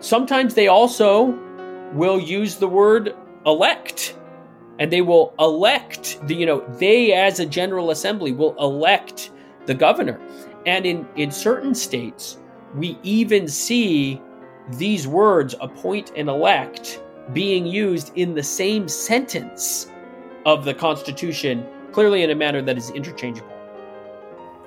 Sometimes 0.00 0.54
they 0.54 0.66
also 0.66 1.38
will 1.92 2.18
use 2.18 2.56
the 2.56 2.66
word 2.66 3.14
elect 3.44 4.16
and 4.78 4.90
they 4.90 5.02
will 5.02 5.34
elect 5.38 6.18
the 6.26 6.34
you 6.34 6.46
know 6.46 6.64
they 6.78 7.12
as 7.12 7.38
a 7.38 7.46
general 7.46 7.90
assembly 7.90 8.32
will 8.32 8.56
elect 8.58 9.30
the 9.66 9.74
governor. 9.74 10.18
And 10.66 10.86
in 10.86 11.06
in 11.16 11.30
certain 11.30 11.74
states 11.74 12.38
we 12.74 12.98
even 13.02 13.46
see 13.46 14.20
these 14.72 15.06
words 15.06 15.54
appoint 15.60 16.12
and 16.16 16.28
elect 16.28 17.02
being 17.34 17.66
used 17.66 18.12
in 18.16 18.34
the 18.34 18.42
same 18.42 18.88
sentence 18.88 19.89
of 20.46 20.64
the 20.64 20.74
constitution 20.74 21.66
clearly 21.92 22.22
in 22.22 22.30
a 22.30 22.34
manner 22.34 22.62
that 22.62 22.78
is 22.78 22.90
interchangeable 22.90 23.50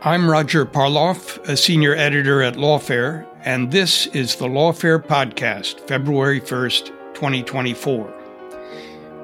I'm 0.06 0.30
Roger 0.30 0.66
Parloff, 0.66 1.40
a 1.48 1.56
senior 1.56 1.96
editor 1.96 2.44
at 2.44 2.56
Lawfare, 2.56 3.26
and 3.46 3.72
this 3.72 4.08
is 4.08 4.36
the 4.36 4.50
Lawfare 4.50 5.02
Podcast, 5.02 5.80
February 5.88 6.42
1st, 6.42 6.88
2024. 7.14 8.14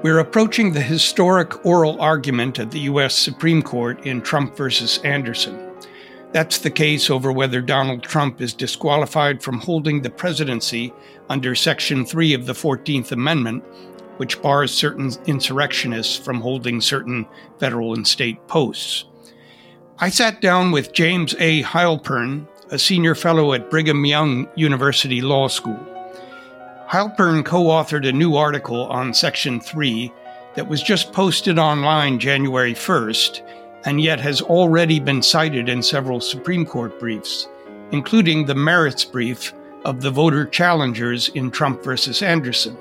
We're 0.02 0.20
approaching 0.20 0.72
the 0.72 0.80
historic 0.80 1.66
oral 1.66 2.00
argument 2.00 2.58
at 2.58 2.70
the 2.70 2.80
U.S. 2.80 3.14
Supreme 3.14 3.60
Court 3.60 4.06
in 4.06 4.22
Trump 4.22 4.56
versus 4.56 4.96
Anderson. 5.04 5.70
That's 6.32 6.56
the 6.56 6.70
case 6.70 7.10
over 7.10 7.30
whether 7.30 7.60
Donald 7.60 8.02
Trump 8.02 8.40
is 8.40 8.54
disqualified 8.54 9.42
from 9.42 9.58
holding 9.58 10.00
the 10.00 10.08
presidency 10.08 10.94
under 11.28 11.54
Section 11.54 12.06
3 12.06 12.32
of 12.32 12.46
the 12.46 12.54
14th 12.54 13.12
Amendment, 13.12 13.62
which 14.20 14.42
bars 14.42 14.70
certain 14.70 15.10
insurrectionists 15.24 16.14
from 16.14 16.42
holding 16.42 16.78
certain 16.78 17.26
federal 17.58 17.94
and 17.94 18.06
state 18.06 18.46
posts. 18.48 19.06
I 19.98 20.10
sat 20.10 20.42
down 20.42 20.72
with 20.72 20.92
James 20.92 21.34
A. 21.38 21.62
Heilpern, 21.62 22.46
a 22.68 22.78
senior 22.78 23.14
fellow 23.14 23.54
at 23.54 23.70
Brigham 23.70 24.04
Young 24.04 24.46
University 24.56 25.22
Law 25.22 25.48
School. 25.48 25.80
Heilpern 26.86 27.46
co 27.46 27.62
authored 27.68 28.06
a 28.06 28.12
new 28.12 28.36
article 28.36 28.84
on 28.88 29.14
Section 29.14 29.58
3 29.58 30.12
that 30.54 30.68
was 30.68 30.82
just 30.82 31.14
posted 31.14 31.58
online 31.58 32.18
January 32.18 32.74
1st 32.74 33.40
and 33.86 34.02
yet 34.02 34.20
has 34.20 34.42
already 34.42 35.00
been 35.00 35.22
cited 35.22 35.70
in 35.70 35.82
several 35.82 36.20
Supreme 36.20 36.66
Court 36.66 37.00
briefs, 37.00 37.48
including 37.90 38.44
the 38.44 38.54
merits 38.54 39.02
brief 39.02 39.54
of 39.86 40.02
the 40.02 40.10
voter 40.10 40.44
challengers 40.44 41.30
in 41.30 41.50
Trump 41.50 41.82
versus 41.82 42.20
Anderson. 42.20 42.76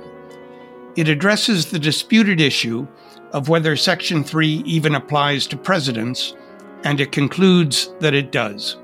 It 0.96 1.08
addresses 1.08 1.66
the 1.66 1.80
disputed 1.80 2.42
issue 2.42 2.88
of 3.32 3.50
whether 3.50 3.76
Section 3.76 4.24
3 4.24 4.64
even 4.66 4.96
applies 4.96 5.48
to 5.48 5.58
presidents 5.58 6.36
and 6.84 7.00
it 7.00 7.12
concludes 7.12 7.94
that 8.00 8.14
it 8.14 8.32
does. 8.32 8.78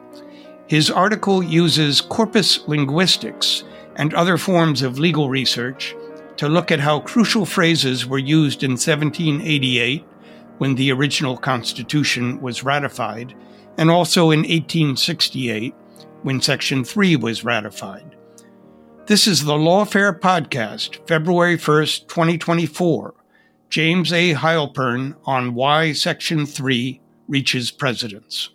His 0.68 0.90
article 0.90 1.44
uses 1.44 2.02
corpus 2.02 2.68
linguistics 2.68 3.64
and 3.96 4.14
other 4.14 4.38
forms 4.38 4.82
of 4.82 5.00
legal 5.00 5.30
research 5.30 5.96
to 6.38 6.50
look 6.50 6.72
at 6.72 6.80
how 6.80 7.00
crucial 7.00 7.46
phrases 7.46 8.06
were 8.06 8.18
used 8.18 8.64
in 8.64 8.72
1788, 8.72 10.04
when 10.58 10.76
the 10.76 10.92
original 10.92 11.38
Constitution 11.38 12.42
was 12.42 12.64
ratified, 12.64 13.34
and 13.78 13.90
also 13.90 14.32
in 14.32 14.40
1868, 14.40 15.74
when 16.24 16.42
Section 16.42 16.84
3 16.84 17.16
was 17.18 17.46
ratified. 17.46 18.15
This 19.08 19.28
is 19.28 19.46
the 19.46 19.54
Lawfare 19.54 20.20
Podcast, 20.20 21.08
February 21.08 21.58
1st, 21.58 22.08
2024. 22.08 23.14
James 23.70 24.12
A. 24.12 24.34
Heilpern 24.34 25.16
on 25.26 25.54
why 25.54 25.94
Section 25.94 26.48
3 26.48 27.00
reaches 27.28 27.70
presidents. 27.70 28.50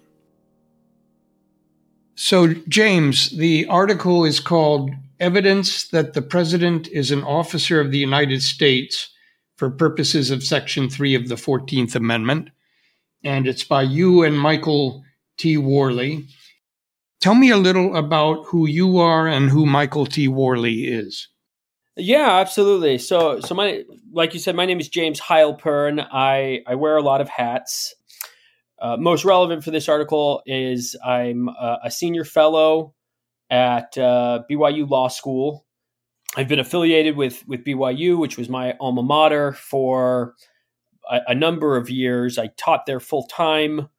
So, 2.16 2.54
James, 2.66 3.30
the 3.30 3.64
article 3.66 4.24
is 4.24 4.40
called 4.40 4.90
Evidence 5.20 5.86
that 5.90 6.14
the 6.14 6.22
President 6.22 6.88
is 6.88 7.12
an 7.12 7.22
Officer 7.22 7.80
of 7.80 7.92
the 7.92 7.98
United 7.98 8.42
States 8.42 9.08
for 9.54 9.70
Purposes 9.70 10.32
of 10.32 10.42
Section 10.42 10.90
3 10.90 11.14
of 11.14 11.28
the 11.28 11.36
14th 11.36 11.94
Amendment. 11.94 12.50
And 13.22 13.46
it's 13.46 13.62
by 13.62 13.82
you 13.82 14.24
and 14.24 14.36
Michael 14.36 15.04
T. 15.36 15.56
Worley. 15.56 16.26
Tell 17.20 17.34
me 17.34 17.50
a 17.50 17.56
little 17.58 17.96
about 17.96 18.46
who 18.46 18.66
you 18.66 18.98
are 18.98 19.26
and 19.28 19.50
who 19.50 19.66
Michael 19.66 20.06
T. 20.06 20.26
Worley 20.26 20.86
is. 20.86 21.28
Yeah, 21.96 22.38
absolutely. 22.38 22.96
So, 22.96 23.40
so 23.40 23.54
my, 23.54 23.84
like 24.10 24.32
you 24.32 24.40
said, 24.40 24.56
my 24.56 24.64
name 24.64 24.80
is 24.80 24.88
James 24.88 25.20
Heilpern. 25.20 26.06
I, 26.10 26.62
I 26.66 26.76
wear 26.76 26.96
a 26.96 27.02
lot 27.02 27.20
of 27.20 27.28
hats. 27.28 27.94
Uh, 28.80 28.96
most 28.96 29.26
relevant 29.26 29.62
for 29.62 29.70
this 29.70 29.88
article 29.88 30.42
is 30.46 30.96
I'm 31.04 31.48
a, 31.48 31.90
senior 31.90 32.24
fellow 32.24 32.94
at 33.50 33.98
uh, 33.98 34.44
BYU 34.50 34.88
Law 34.88 35.08
School. 35.08 35.66
I've 36.36 36.48
been 36.48 36.60
affiliated 36.60 37.16
with 37.16 37.46
with 37.46 37.64
BYU, 37.64 38.18
which 38.18 38.38
was 38.38 38.48
my 38.48 38.74
alma 38.80 39.02
mater, 39.02 39.52
for 39.52 40.34
a, 41.10 41.20
a 41.28 41.34
number 41.34 41.76
of 41.76 41.90
years. 41.90 42.38
I 42.38 42.46
taught 42.56 42.86
there 42.86 43.00
full 43.00 43.24
time 43.24 43.90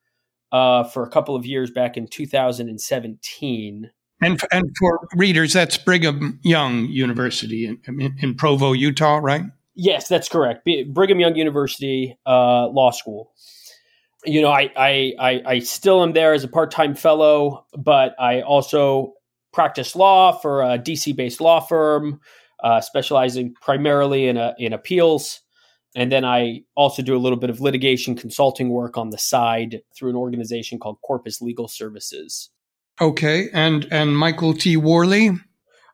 uh, 0.52 0.84
for 0.84 1.04
a 1.04 1.10
couple 1.10 1.36
of 1.36 1.46
years 1.46 1.72
back 1.72 1.98
in 1.98 2.08
2017. 2.08 3.92
And 4.24 4.40
for, 4.40 4.48
and 4.52 4.70
for 4.78 5.08
readers, 5.16 5.54
that's 5.54 5.78
Brigham 5.78 6.40
Young 6.44 6.86
University 6.86 7.66
in, 7.66 7.80
in, 7.88 8.16
in 8.20 8.36
Provo, 8.36 8.72
Utah, 8.72 9.18
right? 9.18 9.44
Yes, 9.74 10.08
that's 10.08 10.30
correct. 10.30 10.68
Brigham 10.94 11.20
Young 11.20 11.36
University 11.36 12.18
uh, 12.28 12.68
Law 12.68 12.92
School 12.92 13.32
you 14.26 14.42
know, 14.42 14.52
I, 14.52 14.72
I, 14.76 15.14
I, 15.20 15.42
I 15.46 15.60
still 15.60 16.04
am 16.04 16.14
there 16.14 16.34
as 16.34 16.44
a 16.44 16.48
part 16.48 16.72
time 16.72 16.96
fellow, 16.96 17.66
but 17.78 18.16
I 18.20 18.42
also 18.42 19.14
practice 19.52 19.96
law 19.96 20.32
for 20.32 20.62
a 20.62 20.78
DC 20.78 21.16
based 21.16 21.42
law 21.42 21.60
firm, 21.60 22.20
uh, 22.64 22.82
specializing 22.82 23.54
primarily 23.62 24.28
in 24.28 24.38
a, 24.38 24.54
in 24.58 24.74
appeals. 24.74 25.42
And 25.96 26.12
then 26.12 26.24
I 26.24 26.62
also 26.76 27.02
do 27.02 27.16
a 27.16 27.20
little 27.20 27.38
bit 27.38 27.50
of 27.50 27.60
litigation 27.60 28.16
consulting 28.16 28.70
work 28.70 28.98
on 28.98 29.10
the 29.10 29.18
side 29.18 29.82
through 29.96 30.12
an 30.12 30.16
organization 30.16 30.80
called 30.80 30.98
Corpus 31.02 31.42
Legal 31.42 31.68
Services. 31.68 32.50
Okay, 33.00 33.50
and 33.54 33.88
and 33.92 34.18
Michael 34.18 34.54
T. 34.54 34.78
Worley. 34.78 35.32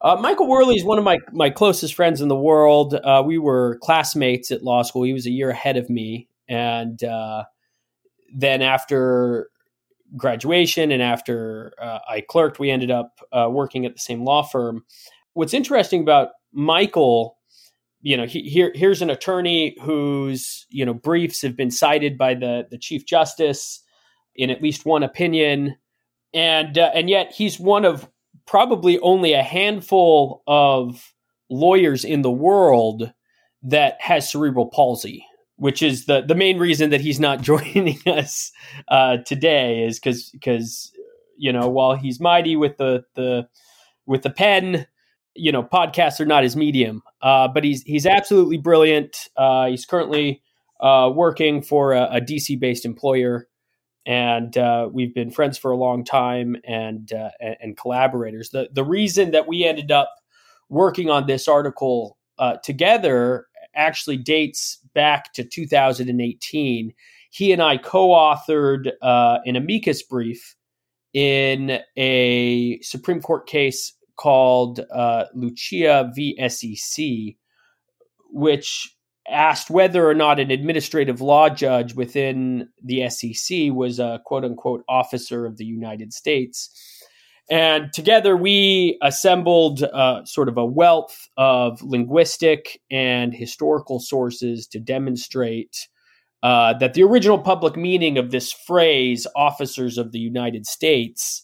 Uh, 0.01 0.15
Michael 0.17 0.47
Worley 0.47 0.75
is 0.75 0.83
one 0.83 0.97
of 0.97 1.03
my 1.03 1.17
my 1.31 1.49
closest 1.49 1.95
friends 1.95 2.21
in 2.21 2.27
the 2.27 2.35
world. 2.35 2.94
Uh, 2.94 3.23
we 3.25 3.38
were 3.38 3.79
classmates 3.81 4.51
at 4.51 4.63
law 4.63 4.83
school. 4.83 5.03
He 5.03 5.13
was 5.13 5.25
a 5.25 5.31
year 5.31 5.49
ahead 5.49 5.77
of 5.77 5.89
me, 5.89 6.27
and 6.47 7.03
uh, 7.03 7.45
then 8.35 8.61
after 8.61 9.50
graduation 10.15 10.91
and 10.91 11.01
after 11.01 11.73
uh, 11.81 12.00
I 12.07 12.21
clerked, 12.21 12.59
we 12.59 12.69
ended 12.69 12.91
up 12.91 13.19
uh, 13.31 13.47
working 13.50 13.85
at 13.85 13.93
the 13.93 14.00
same 14.00 14.23
law 14.23 14.43
firm. 14.43 14.85
What's 15.33 15.53
interesting 15.53 16.01
about 16.01 16.29
Michael 16.51 17.37
you 18.01 18.15
know, 18.15 18.25
he, 18.25 18.41
here 18.44 18.71
here's 18.75 19.01
an 19.01 19.09
attorney 19.09 19.75
whose 19.81 20.65
you 20.69 20.85
know 20.85 20.94
briefs 20.94 21.41
have 21.41 21.55
been 21.55 21.71
cited 21.71 22.17
by 22.17 22.35
the 22.35 22.67
the 22.69 22.77
chief 22.77 23.05
justice 23.05 23.81
in 24.35 24.49
at 24.49 24.61
least 24.61 24.85
one 24.85 25.03
opinion, 25.03 25.75
and 26.33 26.77
uh, 26.77 26.91
and 26.94 27.09
yet 27.09 27.31
he's 27.31 27.59
one 27.59 27.85
of 27.85 28.07
probably 28.45 28.99
only 28.99 29.33
a 29.33 29.44
handful 29.44 30.44
of 30.47 31.13
lawyers 31.49 32.05
in 32.05 32.21
the 32.21 32.31
world 32.31 33.11
that 33.63 33.97
has 34.00 34.29
cerebral 34.29 34.67
palsy, 34.67 35.25
which 35.55 35.81
is 35.81 36.05
the 36.05 36.21
the 36.21 36.35
main 36.35 36.59
reason 36.59 36.91
that 36.91 37.01
he's 37.01 37.19
not 37.19 37.41
joining 37.41 37.97
us 38.05 38.51
uh, 38.89 39.17
today 39.25 39.83
is 39.83 40.00
because 40.00 40.29
because 40.29 40.91
you 41.38 41.51
know 41.51 41.67
while 41.67 41.95
he's 41.95 42.19
mighty 42.19 42.55
with 42.55 42.77
the 42.77 43.03
the 43.15 43.47
with 44.05 44.21
the 44.21 44.29
pen 44.29 44.85
you 45.38 45.51
know 45.51 45.63
podcasts 45.63 46.19
are 46.19 46.25
not 46.25 46.44
his 46.44 46.56
medium. 46.56 47.01
Uh, 47.22 47.48
but 47.48 47.63
he's 47.63 47.84
he's 47.84 48.06
absolutely 48.06 48.57
brilliant. 48.57 49.18
Uh, 49.36 49.68
he's 49.68 49.86
currently 49.86 50.42
uh, 50.80 51.12
working 51.13 51.62
for 51.62 51.94
a, 51.94 52.04
a 52.18 52.22
dc 52.22 52.60
based 52.60 52.86
employer. 52.86 53.48
And 54.06 54.57
uh, 54.57 54.88
we've 54.92 55.13
been 55.13 55.31
friends 55.31 55.57
for 55.57 55.72
a 55.72 55.75
long 55.75 56.06
time 56.06 56.56
and, 56.63 57.12
uh, 57.12 57.31
and, 57.42 57.57
and 57.62 57.78
collaborators. 57.78 58.51
The 58.51 58.69
the 58.72 58.84
reason 58.84 59.31
that 59.31 59.48
we 59.48 59.66
ended 59.66 59.92
up 59.92 60.13
working 60.69 61.10
on 61.10 61.28
this 61.28 61.48
article 61.48 62.18
uh, 62.39 62.57
together 62.63 63.48
actually 63.75 64.18
dates 64.18 64.80
back 64.94 65.34
to 65.34 65.44
2018 65.44 66.94
he 67.30 67.51
and 67.51 67.62
i 67.62 67.78
co-authored 67.78 68.92
an 69.01 69.56
amicus 69.56 70.01
brief 70.01 70.56
in 71.13 71.80
a 71.95 72.80
supreme 72.81 73.22
court 73.22 73.48
case 73.48 73.94
called 74.17 74.81
uh, 74.91 75.25
Lucia 75.33 76.11
v. 76.15 76.37
SEC, 76.49 77.35
which 78.31 78.93
asked 79.29 79.69
whether 79.69 80.07
or 80.07 80.13
not 80.13 80.39
an 80.39 80.51
administrative 80.51 81.21
law 81.21 81.49
judge 81.49 81.93
within 81.95 82.69
the 82.83 83.09
SEC 83.09 83.71
was 83.71 83.99
a 83.99 84.21
quote 84.25 84.45
unquote 84.45 84.83
officer 84.87 85.45
of 85.45 85.57
the 85.57 85.65
United 85.65 86.13
States. 86.13 86.69
And 87.49 87.91
together 87.93 88.35
we 88.35 88.97
assembled 89.01 89.83
uh, 89.83 90.25
sort 90.25 90.49
of 90.49 90.57
a 90.57 90.65
wealth 90.65 91.29
of 91.37 91.81
linguistic 91.81 92.81
and 92.91 93.33
historical 93.33 93.99
sources 93.99 94.67
to 94.67 94.79
demonstrate 94.79 95.87
uh, 96.43 96.73
that 96.79 96.93
the 96.93 97.03
original 97.03 97.39
public 97.39 97.75
meaning 97.75 98.17
of 98.17 98.31
this 98.31 98.51
phrase, 98.51 99.25
officers 99.35 99.97
of 99.97 100.11
the 100.11 100.19
United 100.19 100.65
States, 100.65 101.43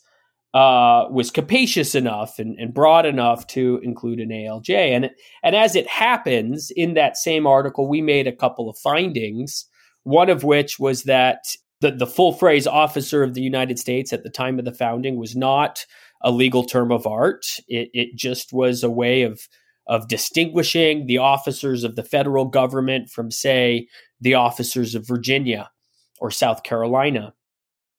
uh, 0.53 1.07
was 1.09 1.31
capacious 1.31 1.95
enough 1.95 2.37
and, 2.37 2.57
and, 2.59 2.75
broad 2.75 3.07
enough 3.07 3.47
to 3.47 3.79
include 3.81 4.19
an 4.19 4.29
ALJ. 4.29 4.69
And, 4.95 5.09
and 5.41 5.55
as 5.55 5.75
it 5.75 5.87
happens, 5.87 6.71
in 6.75 6.93
that 6.93 7.17
same 7.17 7.47
article, 7.47 7.87
we 7.87 8.01
made 8.03 8.27
a 8.27 8.35
couple 8.35 8.69
of 8.69 8.77
findings, 8.77 9.65
one 10.03 10.29
of 10.29 10.43
which 10.43 10.77
was 10.77 11.03
that 11.03 11.39
the, 11.81 11.91
the 11.91 12.05
full 12.05 12.33
phrase 12.33 12.67
officer 12.67 13.23
of 13.23 13.33
the 13.33 13.41
United 13.41 13.79
States 13.79 14.13
at 14.13 14.21
the 14.21 14.29
time 14.29 14.59
of 14.59 14.65
the 14.65 14.73
founding 14.73 15.17
was 15.17 15.35
not 15.35 15.85
a 16.21 16.31
legal 16.31 16.63
term 16.63 16.91
of 16.91 17.07
art. 17.07 17.45
It, 17.67 17.89
it 17.93 18.15
just 18.15 18.53
was 18.53 18.83
a 18.83 18.91
way 18.91 19.23
of, 19.23 19.47
of 19.87 20.07
distinguishing 20.07 21.07
the 21.07 21.17
officers 21.17 21.83
of 21.83 21.95
the 21.95 22.03
federal 22.03 22.45
government 22.45 23.09
from, 23.09 23.31
say, 23.31 23.87
the 24.21 24.35
officers 24.35 24.93
of 24.93 25.07
Virginia 25.07 25.71
or 26.19 26.29
South 26.29 26.61
Carolina. 26.61 27.33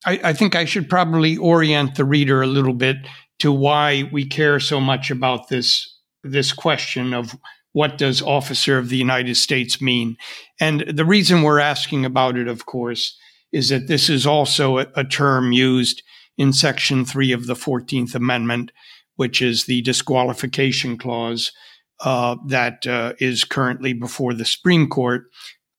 I, 0.04 0.20
I 0.22 0.32
think 0.32 0.54
I 0.54 0.64
should 0.64 0.88
probably 0.88 1.36
orient 1.36 1.96
the 1.96 2.04
reader 2.04 2.42
a 2.42 2.46
little 2.46 2.74
bit 2.74 2.96
to 3.40 3.52
why 3.52 4.08
we 4.12 4.26
care 4.26 4.60
so 4.60 4.80
much 4.80 5.10
about 5.10 5.48
this 5.48 5.90
this 6.22 6.52
question 6.52 7.12
of 7.12 7.36
what 7.72 7.98
does 7.98 8.22
officer 8.22 8.78
of 8.78 8.88
the 8.88 8.96
United 8.96 9.36
States 9.36 9.80
mean? 9.82 10.16
And 10.60 10.84
the 10.88 11.04
reason 11.04 11.42
we're 11.42 11.58
asking 11.58 12.04
about 12.04 12.38
it, 12.38 12.48
of 12.48 12.66
course, 12.66 13.18
is 13.52 13.68
that 13.68 13.88
this 13.88 14.08
is 14.08 14.26
also 14.26 14.78
a, 14.78 14.86
a 14.94 15.04
term 15.04 15.52
used 15.52 16.02
in 16.38 16.52
Section 16.52 17.04
3 17.04 17.32
of 17.32 17.46
the 17.46 17.54
14th 17.54 18.14
Amendment, 18.14 18.72
which 19.16 19.42
is 19.42 19.66
the 19.66 19.82
disqualification 19.82 20.96
clause 20.96 21.52
uh, 22.00 22.36
that 22.46 22.86
uh, 22.86 23.12
is 23.18 23.44
currently 23.44 23.92
before 23.92 24.34
the 24.34 24.44
Supreme 24.44 24.88
Court 24.88 25.24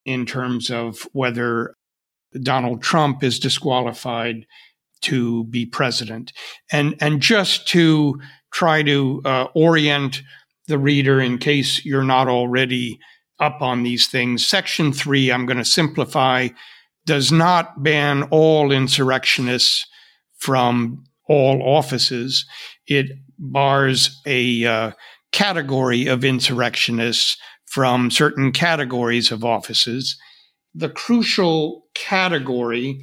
in 0.06 0.26
terms 0.26 0.70
of 0.70 1.08
whether 1.14 1.75
Donald 2.42 2.82
Trump 2.82 3.24
is 3.24 3.40
disqualified 3.40 4.46
to 5.02 5.44
be 5.46 5.66
president. 5.66 6.34
And, 6.72 6.96
and 7.00 7.22
just 7.22 7.68
to 7.70 8.20
try 8.52 8.82
to 8.84 9.22
uh, 9.26 9.48
orient 9.54 10.22
the 10.68 10.80
reader 10.80 11.20
in 11.20 11.38
case 11.38 11.86
you're 11.86 12.04
not 12.04 12.28
already 12.28 13.00
up 13.40 13.62
on 13.62 13.84
these 13.84 14.08
things, 14.08 14.46
Section 14.46 14.92
3, 14.94 15.32
I'm 15.32 15.46
going 15.46 15.58
to 15.58 15.66
simplify, 15.66 16.50
does 17.06 17.32
not 17.32 17.84
ban 17.84 18.24
all 18.24 18.72
insurrectionists 18.72 19.86
from 20.38 21.04
all 21.28 21.62
offices. 21.62 22.46
It 22.88 23.12
bars 23.38 24.22
a 24.26 24.66
uh, 24.66 24.92
category 25.32 26.08
of 26.08 26.24
insurrectionists 26.24 27.38
from 27.66 28.10
certain 28.10 28.52
categories 28.52 29.32
of 29.32 29.44
offices 29.44 30.18
the 30.76 30.90
crucial 30.90 31.86
category 31.94 33.02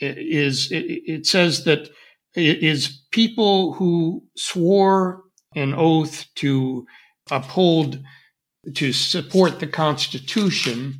is 0.00 0.68
it, 0.70 1.26
says 1.26 1.64
that 1.64 1.88
it 2.34 2.62
is 2.62 3.02
people 3.10 3.72
who 3.74 4.22
swore 4.36 5.22
an 5.54 5.72
oath 5.74 6.26
to 6.34 6.84
uphold 7.30 8.02
to 8.74 8.92
support 8.92 9.60
the 9.60 9.66
constitution 9.66 10.98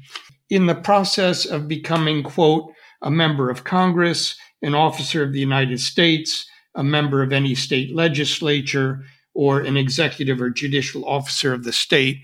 in 0.48 0.66
the 0.66 0.74
process 0.74 1.44
of 1.44 1.68
becoming 1.68 2.22
quote 2.22 2.72
a 3.02 3.10
member 3.10 3.50
of 3.50 3.64
congress 3.64 4.36
an 4.62 4.74
officer 4.74 5.22
of 5.22 5.32
the 5.32 5.40
united 5.40 5.80
states 5.80 6.46
a 6.74 6.84
member 6.84 7.22
of 7.22 7.32
any 7.32 7.54
state 7.54 7.94
legislature 7.94 9.04
or 9.34 9.60
an 9.60 9.76
executive 9.76 10.40
or 10.40 10.50
judicial 10.50 11.04
officer 11.04 11.52
of 11.52 11.64
the 11.64 11.72
state. 11.72 12.18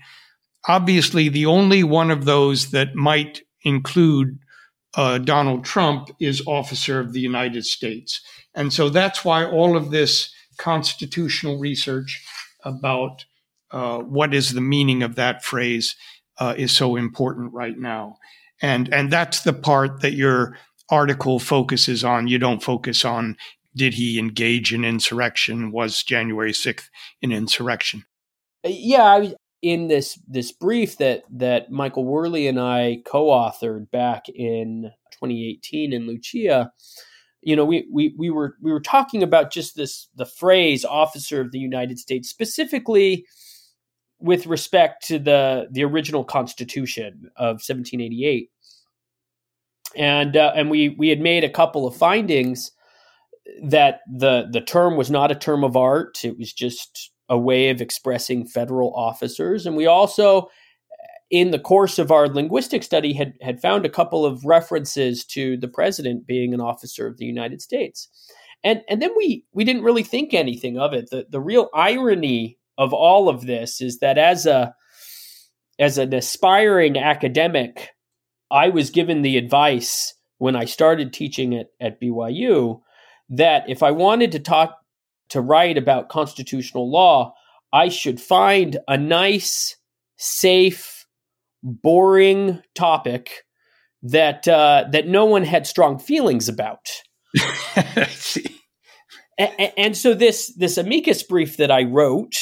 Obviously 0.67 1.29
the 1.29 1.45
only 1.45 1.83
one 1.83 2.11
of 2.11 2.25
those 2.25 2.71
that 2.71 2.95
might 2.95 3.41
include 3.63 4.39
uh, 4.95 5.17
Donald 5.17 5.63
Trump 5.63 6.09
is 6.19 6.43
officer 6.45 6.99
of 6.99 7.13
the 7.13 7.19
United 7.19 7.65
States. 7.65 8.21
And 8.53 8.73
so 8.73 8.89
that's 8.89 9.23
why 9.23 9.45
all 9.45 9.77
of 9.77 9.91
this 9.91 10.33
constitutional 10.57 11.57
research 11.57 12.23
about 12.63 13.25
uh, 13.71 13.99
what 13.99 14.33
is 14.33 14.51
the 14.51 14.61
meaning 14.61 15.01
of 15.01 15.15
that 15.15 15.43
phrase 15.43 15.95
uh, 16.39 16.53
is 16.57 16.71
so 16.71 16.95
important 16.95 17.53
right 17.53 17.77
now. 17.77 18.17
And, 18.61 18.93
and 18.93 19.11
that's 19.11 19.41
the 19.41 19.53
part 19.53 20.01
that 20.01 20.13
your 20.13 20.57
article 20.89 21.39
focuses 21.39 22.03
on. 22.03 22.27
You 22.27 22.37
don't 22.37 22.61
focus 22.61 23.05
on 23.05 23.37
did 23.75 23.93
he 23.93 24.19
engage 24.19 24.73
in 24.73 24.83
insurrection? 24.83 25.71
Was 25.71 26.03
January 26.03 26.51
6th 26.51 26.89
an 27.21 27.31
insurrection? 27.31 28.03
Yeah, 28.63 29.03
I, 29.03 29.33
in 29.61 29.87
this 29.87 30.19
this 30.27 30.51
brief 30.51 30.97
that 30.97 31.23
that 31.29 31.71
Michael 31.71 32.05
Worley 32.05 32.47
and 32.47 32.59
I 32.59 33.01
co-authored 33.05 33.91
back 33.91 34.27
in 34.29 34.91
2018 35.11 35.93
in 35.93 36.07
Lucia, 36.07 36.71
you 37.41 37.55
know, 37.55 37.65
we 37.65 37.87
we 37.91 38.15
we 38.17 38.29
were 38.29 38.55
we 38.61 38.71
were 38.71 38.79
talking 38.79 39.23
about 39.23 39.51
just 39.51 39.75
this 39.75 40.07
the 40.15 40.25
phrase 40.25 40.83
"officer 40.85 41.41
of 41.41 41.51
the 41.51 41.59
United 41.59 41.99
States" 41.99 42.29
specifically 42.29 43.25
with 44.19 44.45
respect 44.45 45.05
to 45.07 45.19
the 45.19 45.67
the 45.71 45.83
original 45.83 46.23
Constitution 46.23 47.29
of 47.35 47.55
1788, 47.55 48.49
and 49.95 50.37
uh, 50.37 50.53
and 50.55 50.69
we 50.69 50.89
we 50.89 51.09
had 51.09 51.19
made 51.19 51.43
a 51.43 51.49
couple 51.49 51.85
of 51.87 51.95
findings 51.95 52.71
that 53.63 54.01
the 54.11 54.47
the 54.51 54.61
term 54.61 54.95
was 54.95 55.11
not 55.11 55.31
a 55.31 55.35
term 55.35 55.63
of 55.63 55.75
art; 55.75 56.23
it 56.23 56.37
was 56.37 56.51
just 56.53 57.10
a 57.31 57.37
way 57.37 57.69
of 57.69 57.81
expressing 57.81 58.45
federal 58.45 58.93
officers. 58.93 59.65
And 59.65 59.77
we 59.77 59.87
also, 59.87 60.49
in 61.31 61.51
the 61.51 61.59
course 61.59 61.97
of 61.97 62.11
our 62.11 62.27
linguistic 62.27 62.83
study, 62.83 63.13
had, 63.13 63.33
had 63.41 63.61
found 63.61 63.85
a 63.85 63.89
couple 63.89 64.25
of 64.25 64.43
references 64.43 65.25
to 65.27 65.55
the 65.55 65.69
president 65.69 66.27
being 66.27 66.53
an 66.53 66.59
officer 66.59 67.07
of 67.07 67.17
the 67.17 67.25
United 67.25 67.61
States. 67.61 68.09
And, 68.65 68.81
and 68.89 69.01
then 69.01 69.11
we, 69.15 69.45
we 69.53 69.63
didn't 69.63 69.83
really 69.83 70.03
think 70.03 70.33
anything 70.33 70.77
of 70.77 70.93
it. 70.93 71.09
The, 71.09 71.25
the 71.29 71.39
real 71.39 71.69
irony 71.73 72.59
of 72.77 72.93
all 72.93 73.29
of 73.29 73.45
this 73.47 73.79
is 73.79 73.99
that 73.99 74.17
as 74.17 74.45
a 74.45 74.75
as 75.79 75.97
an 75.97 76.13
aspiring 76.13 76.95
academic, 76.95 77.89
I 78.51 78.69
was 78.69 78.91
given 78.91 79.23
the 79.23 79.37
advice 79.37 80.13
when 80.37 80.55
I 80.55 80.65
started 80.65 81.11
teaching 81.11 81.55
at, 81.55 81.67
at 81.79 81.99
BYU 81.99 82.81
that 83.29 83.63
if 83.67 83.81
I 83.81 83.89
wanted 83.89 84.31
to 84.33 84.39
talk 84.39 84.77
to 85.31 85.41
write 85.41 85.77
about 85.77 86.09
constitutional 86.09 86.89
law, 86.89 87.33
I 87.73 87.89
should 87.89 88.21
find 88.21 88.77
a 88.87 88.97
nice, 88.97 89.75
safe, 90.17 91.05
boring 91.63 92.61
topic 92.75 93.31
that 94.03 94.47
uh, 94.47 94.85
that 94.91 95.07
no 95.07 95.25
one 95.25 95.43
had 95.43 95.67
strong 95.67 95.99
feelings 95.99 96.49
about. 96.49 96.89
and, 99.37 99.71
and, 99.77 99.97
so 99.97 100.13
this 100.13 100.53
this 100.57 100.77
amicus 100.77 101.23
brief 101.23 101.57
that 101.57 101.71
I 101.71 101.83
wrote 101.83 102.35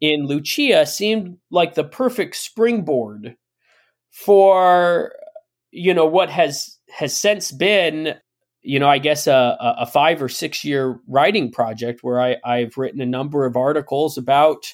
in 0.00 0.26
Lucia 0.26 0.86
seemed 0.86 1.38
like 1.50 1.74
the 1.74 1.84
perfect 1.84 2.36
springboard 2.36 3.36
for 4.10 5.12
you 5.70 5.94
know 5.94 6.06
what 6.06 6.30
has 6.30 6.78
has 6.90 7.16
since 7.16 7.52
been 7.52 8.14
you 8.64 8.78
know 8.78 8.88
i 8.88 8.98
guess 8.98 9.26
a, 9.26 9.56
a 9.60 9.86
five 9.86 10.22
or 10.22 10.28
six 10.28 10.64
year 10.64 10.98
writing 11.06 11.52
project 11.52 12.02
where 12.02 12.20
I, 12.20 12.36
i've 12.44 12.76
written 12.76 13.00
a 13.00 13.06
number 13.06 13.46
of 13.46 13.56
articles 13.56 14.18
about 14.18 14.72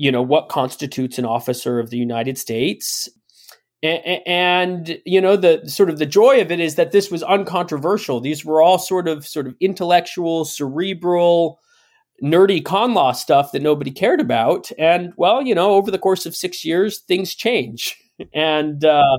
you 0.00 0.10
know 0.10 0.22
what 0.22 0.48
constitutes 0.48 1.18
an 1.18 1.26
officer 1.26 1.78
of 1.78 1.90
the 1.90 1.98
united 1.98 2.38
states. 2.38 3.08
And, 3.82 4.20
and 4.26 4.98
you 5.04 5.20
know 5.20 5.36
the 5.36 5.62
sort 5.66 5.90
of 5.90 5.98
the 5.98 6.06
joy 6.06 6.40
of 6.40 6.50
it 6.50 6.58
is 6.58 6.76
that 6.76 6.92
this 6.92 7.10
was 7.10 7.22
uncontroversial. 7.22 8.20
These 8.20 8.44
were 8.44 8.62
all 8.62 8.78
sort 8.78 9.08
of 9.08 9.26
sort 9.26 9.46
of 9.46 9.54
intellectual 9.60 10.46
cerebral 10.46 11.60
nerdy 12.22 12.64
con 12.64 12.94
law 12.94 13.12
stuff 13.12 13.52
that 13.52 13.62
nobody 13.62 13.90
cared 13.90 14.20
about. 14.20 14.70
And 14.78 15.12
well 15.18 15.42
you 15.42 15.54
know 15.54 15.72
over 15.74 15.90
the 15.90 15.98
course 15.98 16.24
of 16.24 16.34
six 16.34 16.64
years 16.64 17.00
things 17.00 17.34
change. 17.34 17.96
And 18.34 18.84
uh, 18.84 19.16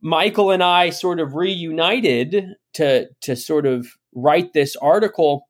Michael 0.00 0.50
and 0.50 0.62
I 0.62 0.90
sort 0.90 1.20
of 1.20 1.34
reunited 1.34 2.54
to 2.74 3.08
to 3.20 3.36
sort 3.36 3.66
of 3.66 3.88
write 4.14 4.52
this 4.52 4.76
article 4.76 5.48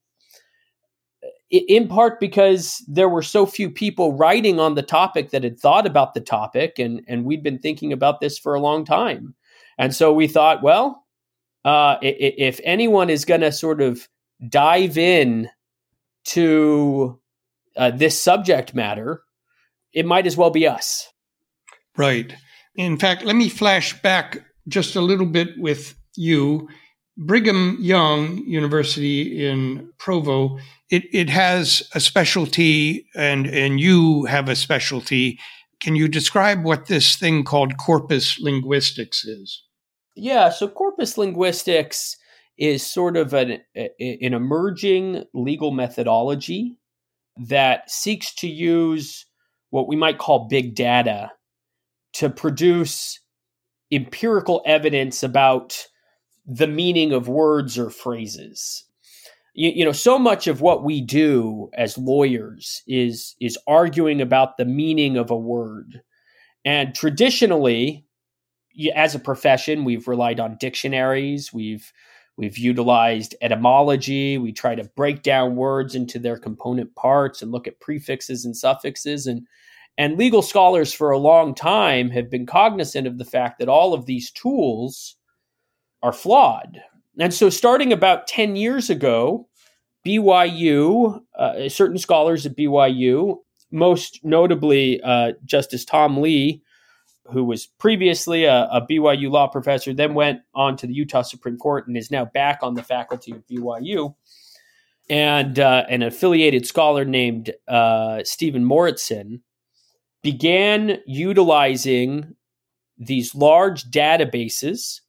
in 1.50 1.88
part 1.88 2.20
because 2.20 2.84
there 2.86 3.08
were 3.08 3.22
so 3.22 3.44
few 3.44 3.70
people 3.70 4.16
writing 4.16 4.60
on 4.60 4.74
the 4.74 4.82
topic 4.82 5.30
that 5.30 5.42
had 5.42 5.58
thought 5.58 5.86
about 5.86 6.14
the 6.14 6.20
topic 6.20 6.78
and 6.78 7.02
and 7.06 7.24
we'd 7.24 7.42
been 7.42 7.58
thinking 7.58 7.92
about 7.92 8.20
this 8.20 8.38
for 8.38 8.54
a 8.54 8.60
long 8.60 8.84
time. 8.84 9.34
And 9.78 9.94
so 9.94 10.12
we 10.12 10.26
thought 10.26 10.62
well 10.62 11.04
uh, 11.64 11.96
if 12.02 12.60
anyone 12.64 13.10
is 13.10 13.24
going 13.24 13.42
to 13.42 13.52
sort 13.52 13.80
of 13.80 14.08
dive 14.48 14.96
in 14.96 15.48
to 16.24 17.20
uh, 17.76 17.90
this 17.90 18.20
subject 18.20 18.74
matter 18.74 19.22
it 19.92 20.06
might 20.06 20.26
as 20.26 20.36
well 20.36 20.50
be 20.50 20.66
us. 20.66 21.12
Right 21.96 22.34
in 22.74 22.98
fact, 22.98 23.24
let 23.24 23.36
me 23.36 23.48
flash 23.48 24.00
back 24.02 24.38
just 24.68 24.96
a 24.96 25.00
little 25.00 25.26
bit 25.26 25.50
with 25.58 25.94
you. 26.16 26.68
Brigham 27.16 27.76
Young 27.80 28.38
University 28.46 29.46
in 29.46 29.90
Provo, 29.98 30.58
it, 30.90 31.04
it 31.12 31.28
has 31.28 31.88
a 31.94 32.00
specialty 32.00 33.06
and, 33.14 33.46
and 33.46 33.80
you 33.80 34.24
have 34.24 34.48
a 34.48 34.56
specialty. 34.56 35.38
Can 35.80 35.96
you 35.96 36.08
describe 36.08 36.64
what 36.64 36.86
this 36.86 37.16
thing 37.16 37.44
called 37.44 37.76
corpus 37.78 38.38
linguistics 38.40 39.24
is? 39.24 39.62
Yeah, 40.16 40.50
so 40.50 40.68
corpus 40.68 41.18
linguistics 41.18 42.16
is 42.58 42.86
sort 42.86 43.16
of 43.16 43.32
an, 43.32 43.60
an 43.74 44.34
emerging 44.34 45.24
legal 45.32 45.70
methodology 45.70 46.76
that 47.48 47.90
seeks 47.90 48.34
to 48.36 48.48
use 48.48 49.26
what 49.70 49.88
we 49.88 49.96
might 49.96 50.18
call 50.18 50.48
big 50.48 50.74
data 50.74 51.30
to 52.14 52.30
produce 52.30 53.20
empirical 53.92 54.62
evidence 54.66 55.22
about 55.22 55.86
the 56.46 56.66
meaning 56.66 57.12
of 57.12 57.28
words 57.28 57.78
or 57.78 57.90
phrases. 57.90 58.84
You, 59.54 59.70
you, 59.70 59.84
know, 59.84 59.92
so 59.92 60.18
much 60.18 60.46
of 60.46 60.60
what 60.60 60.84
we 60.84 61.00
do 61.00 61.70
as 61.74 61.98
lawyers 61.98 62.82
is 62.86 63.34
is 63.40 63.58
arguing 63.66 64.20
about 64.20 64.56
the 64.56 64.64
meaning 64.64 65.16
of 65.16 65.30
a 65.30 65.36
word. 65.36 66.02
And 66.64 66.94
traditionally, 66.94 68.04
as 68.94 69.14
a 69.14 69.18
profession, 69.18 69.84
we've 69.84 70.06
relied 70.06 70.40
on 70.40 70.56
dictionaries. 70.58 71.52
We've 71.52 71.92
we've 72.36 72.58
utilized 72.58 73.34
etymology. 73.42 74.38
We 74.38 74.52
try 74.52 74.74
to 74.74 74.90
break 74.96 75.22
down 75.22 75.56
words 75.56 75.94
into 75.94 76.18
their 76.18 76.38
component 76.38 76.94
parts 76.94 77.42
and 77.42 77.50
look 77.50 77.66
at 77.66 77.80
prefixes 77.80 78.44
and 78.44 78.56
suffixes. 78.56 79.26
And 79.26 79.46
and 79.98 80.18
legal 80.18 80.42
scholars 80.42 80.92
for 80.92 81.10
a 81.10 81.18
long 81.18 81.54
time 81.54 82.10
have 82.10 82.30
been 82.30 82.46
cognizant 82.46 83.06
of 83.06 83.18
the 83.18 83.24
fact 83.24 83.58
that 83.58 83.68
all 83.68 83.92
of 83.92 84.06
these 84.06 84.30
tools 84.30 85.16
are 86.02 86.12
flawed. 86.12 86.80
And 87.18 87.34
so, 87.34 87.50
starting 87.50 87.92
about 87.92 88.26
10 88.26 88.56
years 88.56 88.88
ago, 88.88 89.48
BYU, 90.06 91.20
uh, 91.38 91.68
certain 91.68 91.98
scholars 91.98 92.46
at 92.46 92.56
BYU, 92.56 93.38
most 93.70 94.20
notably 94.24 95.00
uh, 95.02 95.32
Justice 95.44 95.84
Tom 95.84 96.20
Lee, 96.20 96.62
who 97.26 97.44
was 97.44 97.66
previously 97.66 98.44
a, 98.44 98.64
a, 98.72 98.86
BYU 98.90 99.30
law 99.30 99.46
professor, 99.46 99.92
then 99.92 100.14
went 100.14 100.40
on 100.54 100.76
to 100.78 100.86
the 100.86 100.94
Utah 100.94 101.22
Supreme 101.22 101.56
Court 101.56 101.86
and 101.86 101.96
is 101.96 102.10
now 102.10 102.24
back 102.24 102.60
on 102.62 102.74
the 102.74 102.82
faculty 102.82 103.32
of 103.32 103.46
BYU, 103.46 104.14
and 105.08 105.58
uh, 105.58 105.84
an 105.88 106.02
affiliated 106.02 106.66
scholar 106.66 107.04
named 107.04 107.52
uh, 107.68 108.20
Stephen 108.24 108.64
Mouritsen 108.64 109.40
began 110.22 110.98
utilizing 111.06 112.34
these 112.98 113.34
large 113.34 113.84
databases 113.90 115.00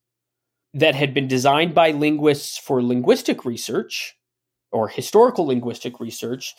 that 0.74 0.96
had 0.96 1.14
been 1.14 1.28
designed 1.28 1.74
by 1.74 1.92
linguists 1.92 2.58
for 2.58 2.82
linguistic 2.82 3.44
research 3.44 4.16
or 4.72 4.88
historical 4.88 5.48
linguistic 5.48 6.00
research 6.00 6.54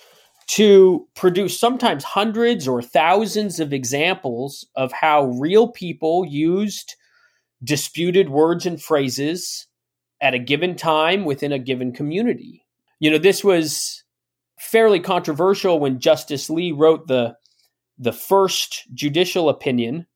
to 0.47 1.09
produce 1.15 1.59
sometimes 1.59 2.05
hundreds 2.05 2.69
or 2.69 2.83
thousands 2.83 3.59
of 3.61 3.73
examples 3.73 4.67
of 4.77 4.93
how 4.93 5.25
real 5.25 5.69
people 5.69 6.27
used 6.27 6.95
disputed 7.65 8.29
words 8.29 8.67
and 8.67 8.83
phrases 8.83 9.67
at 10.21 10.35
a 10.35 10.39
given 10.39 10.77
time 10.77 11.25
within 11.25 11.53
a 11.53 11.59
given 11.59 11.93
community. 11.93 12.67
You 13.01 13.11
know, 13.11 13.19
this 13.19 13.43
was 13.43 14.05
fairly 14.59 15.01
controversial 15.01 15.81
when 15.81 16.01
Justice 16.01 16.51
Lee 16.51 16.73
wrote 16.73 17.07
the 17.07 17.35
the 18.03 18.13
first 18.13 18.85
judicial 18.95 19.49
opinion 19.49 20.07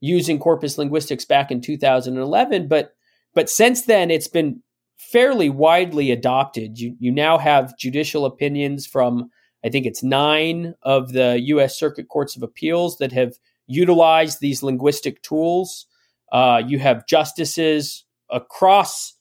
using 0.00 0.38
corpus 0.38 0.78
linguistics 0.78 1.24
back 1.24 1.50
in 1.50 1.60
2011 1.60 2.68
but 2.68 2.94
but 3.34 3.48
since 3.48 3.82
then 3.82 4.10
it's 4.10 4.28
been 4.28 4.62
fairly 4.96 5.48
widely 5.48 6.10
adopted 6.10 6.78
you 6.78 6.94
you 6.98 7.10
now 7.10 7.38
have 7.38 7.76
judicial 7.78 8.24
opinions 8.24 8.86
from 8.86 9.30
i 9.64 9.68
think 9.68 9.86
it's 9.86 10.02
9 10.02 10.74
of 10.82 11.12
the 11.12 11.40
US 11.46 11.78
circuit 11.78 12.08
courts 12.08 12.36
of 12.36 12.42
appeals 12.42 12.98
that 12.98 13.12
have 13.12 13.34
utilized 13.66 14.40
these 14.40 14.62
linguistic 14.62 15.22
tools 15.22 15.86
uh, 16.32 16.62
you 16.64 16.78
have 16.78 17.06
justices 17.06 18.04
across 18.30 19.14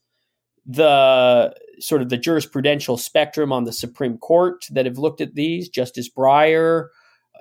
the 0.66 1.56
sort 1.80 2.02
of 2.02 2.10
the 2.10 2.18
jurisprudential 2.18 3.00
spectrum 3.00 3.52
on 3.52 3.64
the 3.64 3.74
Supreme 3.74 4.18
Court 4.18 4.66
that 4.70 4.86
have 4.86 4.98
looked 4.98 5.22
at 5.22 5.34
these. 5.34 5.70
Justice 5.70 6.10
Breyer, 6.10 6.88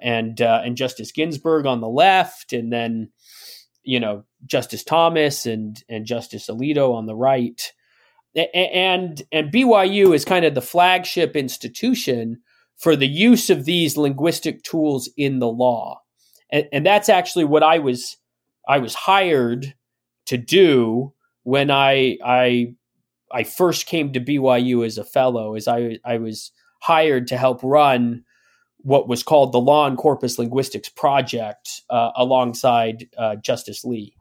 and 0.00 0.40
uh, 0.40 0.62
and 0.64 0.76
Justice 0.76 1.12
Ginsburg 1.12 1.66
on 1.66 1.80
the 1.80 1.88
left, 1.88 2.52
and 2.52 2.72
then 2.72 3.10
you 3.82 4.00
know 4.00 4.24
Justice 4.46 4.84
Thomas 4.84 5.46
and 5.46 5.82
and 5.88 6.06
Justice 6.06 6.48
Alito 6.48 6.94
on 6.94 7.06
the 7.06 7.16
right, 7.16 7.72
and 8.34 9.22
and 9.32 9.52
BYU 9.52 10.14
is 10.14 10.24
kind 10.24 10.44
of 10.44 10.54
the 10.54 10.62
flagship 10.62 11.36
institution 11.36 12.40
for 12.76 12.94
the 12.94 13.08
use 13.08 13.50
of 13.50 13.64
these 13.64 13.96
linguistic 13.96 14.62
tools 14.62 15.10
in 15.16 15.38
the 15.38 15.48
law, 15.48 16.00
and, 16.50 16.66
and 16.72 16.86
that's 16.86 17.08
actually 17.08 17.44
what 17.44 17.62
I 17.62 17.78
was 17.78 18.16
I 18.68 18.78
was 18.78 18.94
hired 18.94 19.74
to 20.26 20.36
do 20.36 21.12
when 21.42 21.70
I 21.70 22.18
I 22.24 22.74
I 23.32 23.44
first 23.44 23.86
came 23.86 24.12
to 24.12 24.20
BYU 24.20 24.86
as 24.86 24.98
a 24.98 25.04
fellow, 25.04 25.54
as 25.54 25.66
I 25.66 25.98
I 26.04 26.18
was 26.18 26.52
hired 26.80 27.26
to 27.28 27.36
help 27.36 27.60
run 27.62 28.24
what 28.78 29.08
was 29.08 29.22
called 29.22 29.52
the 29.52 29.60
Law 29.60 29.86
and 29.86 29.98
Corpus 29.98 30.38
Linguistics 30.38 30.88
Project 30.88 31.82
uh, 31.90 32.10
alongside 32.16 33.08
uh, 33.16 33.36
Justice 33.36 33.84
Lee. 33.84 34.14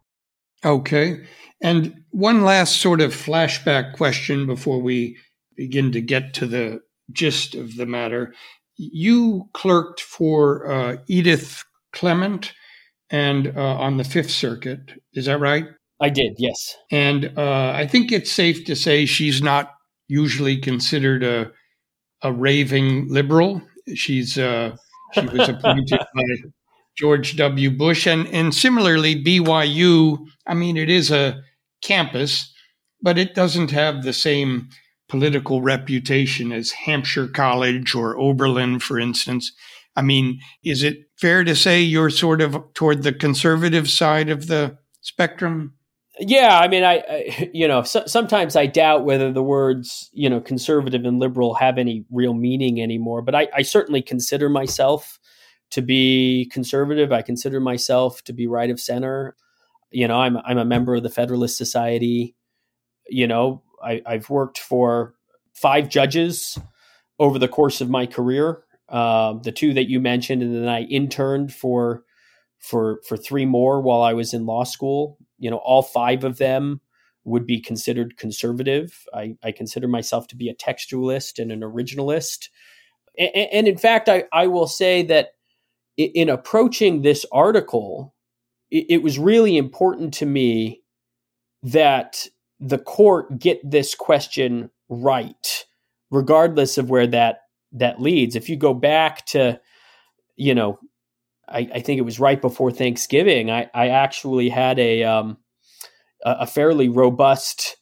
Okay. 0.66 1.26
And 1.62 2.04
one 2.12 2.44
last 2.44 2.78
sort 2.82 3.02
of 3.02 3.14
flashback 3.14 3.94
question 3.96 4.46
before 4.46 4.82
we 4.82 5.18
begin 5.56 5.92
to 5.92 6.02
get 6.02 6.34
to 6.36 6.48
the 6.48 6.82
gist 7.12 7.56
of 7.56 7.76
the 7.76 7.86
matter. 7.86 8.34
You 8.76 9.50
clerked 9.54 10.02
for 10.02 10.72
uh, 10.72 10.98
Edith 11.08 11.64
Clement 11.94 12.54
and 13.10 13.56
uh, 13.56 13.78
on 13.78 13.98
the 13.98 14.04
Fifth 14.04 14.32
Circuit. 14.32 14.92
Is 15.14 15.26
that 15.26 15.40
right? 15.40 15.66
I 16.00 16.10
did, 16.10 16.34
yes. 16.38 16.76
And 16.92 17.34
uh, 17.38 17.72
I 17.76 17.88
think 17.88 18.12
it's 18.12 18.32
safe 18.32 18.66
to 18.66 18.76
say 18.76 19.06
she's 19.06 19.42
not 19.42 19.74
usually 20.08 20.58
considered 20.58 21.24
a 21.24 21.52
a 22.22 22.32
raving 22.32 23.08
liberal. 23.10 23.62
She's 23.96 24.38
uh, 24.38 24.76
she 25.14 25.22
was 25.22 25.50
appointed 25.50 26.00
by 26.16 26.24
George 26.98 27.36
W. 27.38 27.72
Bush, 27.72 28.08
and 28.08 28.28
and 28.28 28.54
similarly 28.54 29.22
BYU. 29.22 30.18
I 30.46 30.54
mean, 30.54 30.78
it 30.78 30.90
is 30.90 31.12
a 31.12 31.42
campus, 31.82 32.54
but 33.02 33.18
it 33.18 33.36
doesn't 33.36 33.72
have 33.72 34.04
the 34.04 34.14
same 34.14 34.70
political 35.08 35.62
reputation 35.62 36.52
as 36.52 36.72
Hampshire 36.72 37.28
College 37.28 37.96
or 37.96 38.18
Oberlin, 38.18 38.80
for 38.80 39.00
instance. 39.00 39.54
I 39.96 40.02
mean, 40.02 40.40
is 40.64 40.84
it 40.84 41.06
fair 41.16 41.44
to 41.44 41.56
say 41.56 41.82
you're 41.82 42.10
sort 42.10 42.42
of 42.42 42.74
toward 42.74 43.04
the 43.04 43.14
conservative 43.14 43.90
side 43.90 44.30
of 44.30 44.48
the 44.48 44.78
spectrum? 45.02 45.77
Yeah, 46.20 46.60
I 46.60 46.68
mean, 46.68 46.84
I, 46.84 47.04
I 47.10 47.50
you 47.54 47.68
know, 47.68 47.84
so, 47.84 48.04
sometimes 48.06 48.56
I 48.56 48.66
doubt 48.66 49.06
whether 49.06 49.32
the 49.32 49.44
words 49.44 50.10
you 50.14 50.30
know 50.30 50.42
conservative 50.42 51.06
and 51.06 51.20
liberal 51.20 51.56
have 51.56 51.78
any 51.78 52.06
real 52.12 52.34
meaning 52.34 52.82
anymore. 52.82 53.22
But 53.22 53.36
I, 53.36 53.48
I 53.54 53.62
certainly 53.62 54.02
consider 54.02 54.50
myself 54.50 55.20
to 55.72 55.82
be 55.82 56.50
conservative. 56.52 57.12
I 57.12 57.22
consider 57.22 57.60
myself 57.60 58.24
to 58.24 58.34
be 58.34 58.48
right 58.48 58.70
of 58.70 58.80
center. 58.80 59.36
You 59.92 60.08
know, 60.08 60.18
I'm 60.20 60.38
I'm 60.38 60.58
a 60.58 60.66
member 60.66 60.96
of 60.96 61.04
the 61.04 61.10
Federalist 61.10 61.58
Society. 61.58 62.36
You 63.10 63.28
know, 63.28 63.64
I, 63.84 64.02
I've 64.06 64.30
worked 64.30 64.60
for 64.60 65.14
five 65.54 65.90
judges 65.90 66.58
over 67.20 67.40
the 67.40 67.48
course 67.48 67.82
of 67.82 67.90
my 67.90 68.06
career. 68.06 68.64
Um, 68.90 69.42
the 69.44 69.52
two 69.52 69.74
that 69.74 69.90
you 69.90 70.00
mentioned, 70.00 70.42
and 70.42 70.56
then 70.56 70.68
I 70.70 70.84
interned 70.84 71.54
for 71.54 72.04
for 72.60 73.02
for 73.08 73.18
three 73.18 73.46
more 73.46 73.82
while 73.82 74.02
I 74.02 74.14
was 74.14 74.34
in 74.34 74.46
law 74.46 74.64
school. 74.64 75.18
You 75.40 75.52
know, 75.52 75.58
all 75.58 75.84
five 75.84 76.24
of 76.24 76.38
them 76.38 76.82
would 77.24 77.46
be 77.46 77.60
considered 77.60 78.18
conservative. 78.18 79.06
I, 79.14 79.36
I 79.44 79.52
consider 79.52 79.88
myself 79.88 80.28
to 80.28 80.36
be 80.36 80.50
a 80.50 80.56
textualist 80.56 81.40
and 81.40 81.52
an 81.52 81.60
originalist. 81.60 82.48
And, 83.18 83.30
and 83.36 83.68
in 83.68 83.78
fact, 83.78 84.08
I, 84.08 84.24
I 84.32 84.48
will 84.48 84.68
say 84.68 85.04
that 85.04 85.32
in 85.98 86.30
approaching 86.30 87.02
this 87.02 87.26
article, 87.32 88.16
it, 88.72 88.86
it 88.90 89.04
was 89.04 89.20
really 89.20 89.58
important 89.58 90.14
to 90.16 90.26
me 90.26 90.84
that 91.64 92.28
the 92.60 92.78
court 92.78 93.40
get 93.40 93.60
this 93.70 93.94
question 93.94 94.70
right, 94.90 95.66
regardless 96.12 96.78
of 96.78 96.90
where 96.90 97.08
that 97.08 97.42
that 97.74 98.02
leads. 98.02 98.36
If 98.36 98.48
you 98.48 98.56
go 98.56 98.74
back 98.74 99.26
to, 99.28 99.60
you 100.38 100.56
know, 100.56 100.80
I, 101.48 101.70
I 101.74 101.80
think 101.82 101.98
it 101.98 102.06
was 102.06 102.20
right 102.20 102.42
before 102.42 102.72
Thanksgiving, 102.72 103.50
I, 103.50 103.70
I 103.74 103.90
actually 103.90 104.50
had 104.50 104.80
a 104.80 105.04
um, 105.04 105.38
a 106.24 106.48
fairly 106.48 106.90
robust 106.90 107.78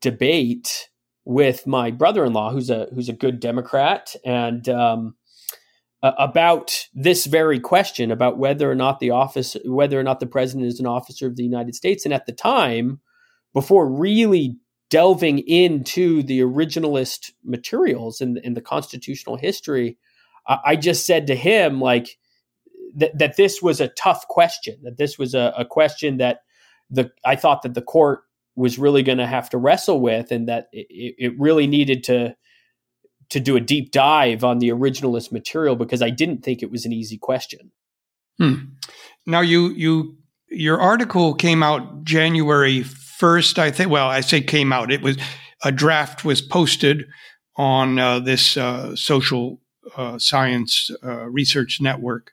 debate 0.00 0.88
with 1.24 1.66
my 1.66 1.90
brother-in-law, 1.90 2.52
who's 2.52 2.70
a 2.70 2.88
who's 2.94 3.08
a 3.08 3.14
good 3.14 3.40
Democrat, 3.40 4.14
and 4.24 4.68
um, 4.68 5.16
about 6.02 6.86
this 6.92 7.24
very 7.24 7.58
question 7.58 8.10
about 8.10 8.36
whether 8.36 8.70
or 8.70 8.74
not 8.74 9.00
the 9.00 9.10
office, 9.10 9.56
whether 9.64 9.98
or 9.98 10.02
not 10.02 10.20
the 10.20 10.26
president 10.26 10.66
is 10.66 10.78
an 10.78 10.86
officer 10.86 11.26
of 11.26 11.36
the 11.36 11.44
United 11.44 11.74
States. 11.74 12.04
And 12.04 12.12
at 12.12 12.26
the 12.26 12.32
time, 12.32 13.00
before 13.54 13.88
really 13.88 14.58
delving 14.90 15.38
into 15.38 16.22
the 16.22 16.40
originalist 16.40 17.32
materials 17.42 18.20
and 18.20 18.36
in, 18.38 18.44
in, 18.44 18.54
the 18.54 18.60
constitutional 18.60 19.36
history, 19.36 19.96
I, 20.46 20.58
I, 20.64 20.76
just 20.76 21.06
said 21.06 21.26
to 21.28 21.34
him 21.34 21.80
like 21.80 22.18
that 22.96 23.18
that 23.18 23.36
this 23.36 23.60
was 23.62 23.80
a 23.80 23.88
tough 23.88 24.26
question, 24.28 24.76
that 24.82 24.96
this 24.96 25.18
was 25.18 25.34
a, 25.34 25.52
a 25.56 25.64
question 25.64 26.18
that 26.18 26.40
the 26.90 27.10
I 27.24 27.36
thought 27.36 27.62
that 27.62 27.74
the 27.74 27.82
court 27.82 28.20
was 28.56 28.78
really 28.78 29.02
going 29.02 29.18
to 29.18 29.26
have 29.26 29.50
to 29.50 29.58
wrestle 29.58 30.00
with, 30.00 30.30
and 30.30 30.48
that 30.48 30.68
it, 30.72 31.14
it 31.18 31.32
really 31.38 31.66
needed 31.66 32.04
to 32.04 32.36
to 33.30 33.40
do 33.40 33.56
a 33.56 33.60
deep 33.60 33.90
dive 33.90 34.44
on 34.44 34.58
the 34.58 34.68
originalist 34.68 35.32
material 35.32 35.76
because 35.76 36.02
I 36.02 36.10
didn't 36.10 36.42
think 36.42 36.62
it 36.62 36.70
was 36.70 36.84
an 36.84 36.92
easy 36.92 37.18
question. 37.18 37.72
Hmm. 38.38 38.54
Now 39.26 39.40
you 39.40 39.70
you 39.70 40.16
your 40.48 40.80
article 40.80 41.34
came 41.34 41.62
out 41.62 42.04
January 42.04 42.82
first, 42.82 43.58
I 43.58 43.70
think. 43.70 43.90
Well, 43.90 44.08
I 44.08 44.20
say 44.20 44.40
came 44.40 44.72
out. 44.72 44.92
It 44.92 45.02
was 45.02 45.16
a 45.64 45.72
draft 45.72 46.24
was 46.24 46.42
posted 46.42 47.06
on 47.56 47.98
uh, 47.98 48.20
this 48.20 48.56
uh, 48.56 48.94
social 48.96 49.60
uh, 49.96 50.18
science 50.18 50.90
uh, 51.04 51.26
research 51.26 51.80
network, 51.80 52.32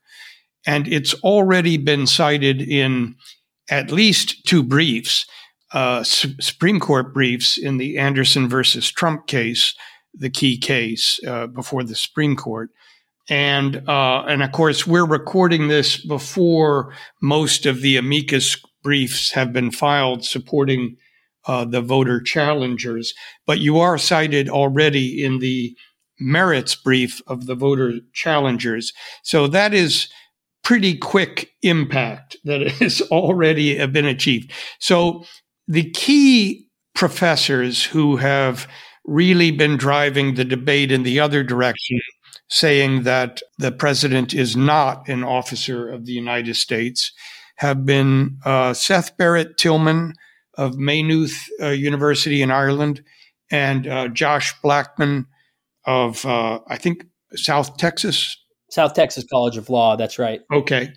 and 0.65 0.87
it's 0.87 1.13
already 1.15 1.77
been 1.77 2.07
cited 2.07 2.61
in 2.61 3.15
at 3.69 3.91
least 3.91 4.45
two 4.45 4.63
briefs, 4.63 5.25
uh, 5.73 6.03
Supreme 6.03 6.79
Court 6.79 7.13
briefs 7.13 7.57
in 7.57 7.77
the 7.77 7.97
Anderson 7.97 8.49
versus 8.49 8.91
Trump 8.91 9.27
case 9.27 9.73
the 10.13 10.29
key 10.29 10.57
case 10.57 11.19
uh, 11.25 11.47
before 11.47 11.83
the 11.83 11.95
Supreme 11.95 12.35
Court. 12.35 12.69
And 13.29 13.87
uh, 13.87 14.23
and 14.27 14.43
of 14.43 14.51
course, 14.51 14.85
we're 14.85 15.05
recording 15.05 15.67
this 15.67 16.03
before 16.05 16.93
most 17.21 17.65
of 17.65 17.81
the 17.81 17.95
amicus 17.95 18.57
briefs 18.83 19.31
have 19.31 19.53
been 19.53 19.71
filed 19.71 20.25
supporting 20.25 20.97
uh, 21.47 21.65
the 21.65 21.81
voter 21.81 22.19
challengers. 22.19 23.13
But 23.45 23.59
you 23.59 23.79
are 23.79 23.97
cited 23.97 24.49
already 24.49 25.23
in 25.23 25.39
the 25.39 25.75
merits 26.19 26.75
brief 26.75 27.21
of 27.27 27.45
the 27.45 27.55
voter 27.55 27.99
challengers. 28.13 28.91
So 29.23 29.47
that 29.47 29.73
is 29.73 30.09
pretty 30.63 30.97
quick 30.97 31.51
impact 31.61 32.37
that 32.43 32.61
has 32.79 33.01
already 33.11 33.85
been 33.87 34.05
achieved. 34.05 34.51
So 34.79 35.23
the 35.67 35.89
key 35.91 36.67
professors 36.93 37.83
who 37.83 38.17
have 38.17 38.67
really 39.05 39.51
been 39.51 39.77
driving 39.77 40.35
the 40.35 40.45
debate 40.45 40.91
in 40.91 41.03
the 41.03 41.19
other 41.19 41.43
direction, 41.43 41.99
saying 42.49 43.03
that 43.03 43.41
the 43.57 43.71
president 43.71 44.33
is 44.33 44.55
not 44.55 45.07
an 45.07 45.23
officer 45.23 45.89
of 45.89 46.05
the 46.05 46.11
United 46.11 46.55
States, 46.55 47.11
have 47.57 47.85
been 47.85 48.37
uh, 48.45 48.73
Seth 48.73 49.17
Barrett 49.17 49.57
Tillman 49.57 50.13
of 50.57 50.77
Maynooth 50.77 51.47
uh, 51.61 51.69
University 51.69 52.41
in 52.41 52.51
Ireland 52.51 53.03
and 53.51 53.87
uh, 53.87 54.07
Josh 54.07 54.53
Blackman 54.61 55.25
of, 55.85 56.25
uh, 56.25 56.59
I 56.67 56.77
think, 56.77 57.05
South 57.35 57.77
Texas. 57.77 58.37
South 58.71 58.93
Texas 58.93 59.25
College 59.29 59.57
of 59.57 59.69
Law, 59.69 59.95
that's 59.95 60.17
right. 60.17 60.41
Okay. 60.51 60.93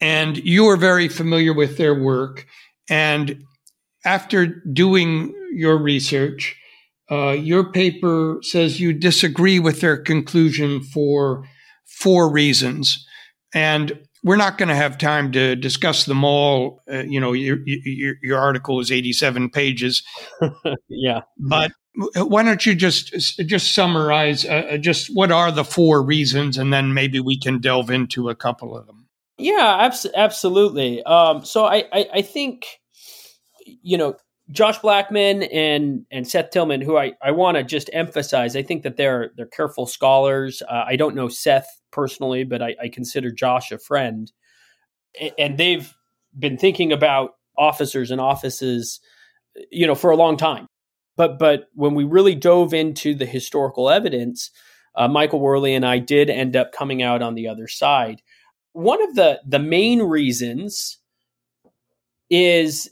And 0.00 0.38
you 0.38 0.66
are 0.68 0.76
very 0.76 1.08
familiar 1.08 1.52
with 1.52 1.76
their 1.76 1.94
work. 1.94 2.46
And 2.88 3.44
after 4.04 4.46
doing 4.72 5.34
your 5.52 5.76
research, 5.76 6.56
uh, 7.10 7.30
your 7.30 7.70
paper 7.72 8.38
says 8.42 8.80
you 8.80 8.92
disagree 8.92 9.58
with 9.58 9.80
their 9.80 9.96
conclusion 9.96 10.82
for 10.82 11.44
four 12.00 12.30
reasons. 12.30 13.04
And 13.54 13.98
we're 14.24 14.36
not 14.36 14.58
going 14.58 14.68
to 14.68 14.74
have 14.74 14.98
time 14.98 15.32
to 15.32 15.56
discuss 15.56 16.04
them 16.04 16.24
all. 16.24 16.82
Uh, 16.90 17.04
you 17.04 17.20
know, 17.20 17.32
your, 17.32 17.58
your, 17.64 18.14
your, 18.22 18.38
article 18.38 18.80
is 18.80 18.90
87 18.90 19.50
pages. 19.50 20.02
yeah. 20.88 21.20
But 21.38 21.72
why 22.14 22.42
don't 22.42 22.64
you 22.64 22.74
just 22.74 23.12
just 23.40 23.74
summarize 23.74 24.44
uh, 24.44 24.68
uh, 24.72 24.76
just 24.78 25.14
what 25.14 25.32
are 25.32 25.50
the 25.50 25.64
four 25.64 26.02
reasons 26.02 26.56
and 26.56 26.72
then 26.72 26.94
maybe 26.94 27.18
we 27.18 27.38
can 27.38 27.60
delve 27.60 27.90
into 27.90 28.28
a 28.28 28.34
couple 28.34 28.76
of 28.76 28.86
them. 28.86 29.06
Yeah, 29.38 29.78
abs- 29.80 30.06
absolutely. 30.14 31.02
Um, 31.04 31.44
so 31.44 31.64
I, 31.64 31.84
I, 31.92 32.08
I 32.14 32.22
think, 32.22 32.66
you 33.64 33.96
know, 33.96 34.16
Josh 34.50 34.78
Blackman 34.78 35.44
and 35.44 36.06
and 36.10 36.26
Seth 36.26 36.50
Tillman, 36.50 36.80
who 36.80 36.96
I, 36.96 37.12
I 37.22 37.32
want 37.32 37.56
to 37.56 37.62
just 37.62 37.90
emphasize, 37.92 38.56
I 38.56 38.62
think 38.62 38.82
that 38.82 38.96
they're 38.96 39.30
they're 39.36 39.46
careful 39.46 39.86
scholars. 39.86 40.62
Uh, 40.62 40.84
I 40.86 40.96
don't 40.96 41.14
know 41.14 41.28
Seth 41.28 41.68
personally, 41.92 42.44
but 42.44 42.62
I, 42.62 42.74
I 42.82 42.88
consider 42.88 43.30
Josh 43.30 43.70
a 43.70 43.78
friend, 43.78 44.32
and 45.36 45.58
they've 45.58 45.94
been 46.36 46.56
thinking 46.56 46.92
about 46.92 47.32
officers 47.58 48.10
and 48.10 48.20
offices, 48.20 49.00
you 49.70 49.86
know, 49.86 49.94
for 49.94 50.10
a 50.10 50.16
long 50.16 50.36
time. 50.36 50.66
But 51.18 51.38
but 51.38 51.68
when 51.74 51.94
we 51.94 52.04
really 52.04 52.34
dove 52.34 52.72
into 52.72 53.14
the 53.14 53.26
historical 53.26 53.90
evidence, 53.90 54.50
uh, 54.94 55.08
Michael 55.08 55.40
Worley 55.40 55.74
and 55.74 55.84
I 55.84 55.98
did 55.98 56.30
end 56.30 56.56
up 56.56 56.72
coming 56.72 57.02
out 57.02 57.20
on 57.20 57.34
the 57.34 57.48
other 57.48 57.68
side. 57.68 58.22
One 58.72 59.02
of 59.02 59.16
the 59.16 59.40
the 59.46 59.58
main 59.58 60.00
reasons 60.00 60.98
is 62.30 62.90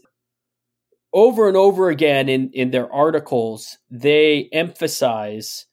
over 1.13 1.49
and 1.49 1.57
over 1.57 1.89
again 1.89 2.29
in, 2.29 2.51
in 2.53 2.73
their 2.73 2.93
articles, 2.93 3.79
they 3.91 4.51
emphasize 4.53 5.67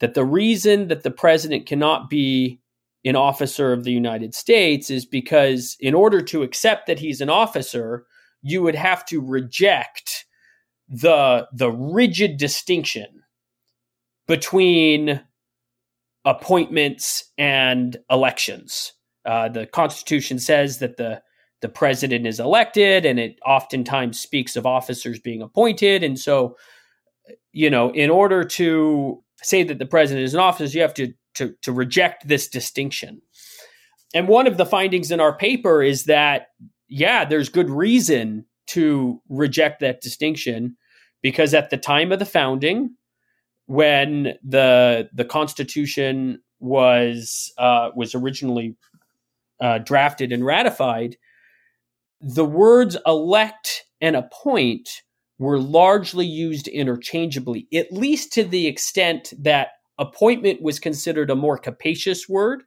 that 0.00 0.14
the 0.14 0.24
reason 0.24 0.88
that 0.88 1.04
the 1.04 1.10
president 1.10 1.66
cannot 1.66 2.10
be 2.10 2.60
an 3.04 3.16
officer 3.16 3.72
of 3.72 3.84
the 3.84 3.92
United 3.92 4.34
States 4.34 4.90
is 4.90 5.06
because, 5.06 5.76
in 5.80 5.94
order 5.94 6.20
to 6.20 6.42
accept 6.42 6.86
that 6.86 6.98
he's 6.98 7.20
an 7.20 7.30
officer, 7.30 8.04
you 8.42 8.62
would 8.62 8.74
have 8.74 9.06
to 9.06 9.20
reject 9.20 10.19
the, 10.90 11.48
the 11.52 11.70
rigid 11.70 12.36
distinction 12.36 13.22
between 14.26 15.22
appointments 16.24 17.24
and 17.38 17.96
elections. 18.10 18.92
Uh, 19.24 19.48
the 19.48 19.66
Constitution 19.66 20.38
says 20.38 20.78
that 20.78 20.96
the 20.96 21.22
the 21.60 21.68
president 21.68 22.26
is 22.26 22.40
elected 22.40 23.04
and 23.04 23.20
it 23.20 23.38
oftentimes 23.44 24.18
speaks 24.18 24.56
of 24.56 24.64
officers 24.64 25.20
being 25.20 25.42
appointed. 25.42 26.02
And 26.02 26.18
so 26.18 26.56
you 27.52 27.68
know 27.70 27.90
in 27.90 28.10
order 28.10 28.44
to 28.44 29.22
say 29.42 29.62
that 29.62 29.78
the 29.78 29.86
president 29.86 30.24
is 30.24 30.34
an 30.34 30.40
officer 30.40 30.76
you 30.76 30.82
have 30.82 30.94
to 30.94 31.12
to, 31.34 31.54
to 31.62 31.72
reject 31.72 32.26
this 32.26 32.48
distinction. 32.48 33.22
And 34.14 34.26
one 34.26 34.46
of 34.46 34.56
the 34.56 34.66
findings 34.66 35.10
in 35.10 35.20
our 35.20 35.36
paper 35.36 35.82
is 35.82 36.04
that 36.04 36.48
yeah 36.88 37.24
there's 37.24 37.48
good 37.48 37.70
reason 37.70 38.46
to 38.68 39.20
reject 39.28 39.80
that 39.80 40.00
distinction 40.00 40.76
because 41.22 41.54
at 41.54 41.70
the 41.70 41.78
time 41.78 42.12
of 42.12 42.18
the 42.20 42.26
founding 42.26 42.90
when 43.66 44.34
the 44.44 45.08
the 45.14 45.24
constitution 45.24 46.40
was 46.60 47.52
uh, 47.58 47.90
was 47.96 48.14
originally 48.14 48.76
uh, 49.60 49.78
drafted 49.78 50.32
and 50.32 50.44
ratified 50.46 51.16
the 52.20 52.44
words 52.46 52.96
elect 53.06 53.84
and 54.00 54.16
appoint 54.16 54.90
were 55.38 55.60
largely 55.60 56.26
used 56.26 56.68
interchangeably, 56.68 57.68
at 57.74 57.92
least 57.92 58.32
to 58.34 58.44
the 58.44 58.66
extent 58.68 59.32
that 59.38 59.70
appointment 59.98 60.62
was 60.62 60.80
considered 60.80 61.30
a 61.30 61.36
more 61.36 61.58
capacious 61.58 62.28
word. 62.28 62.62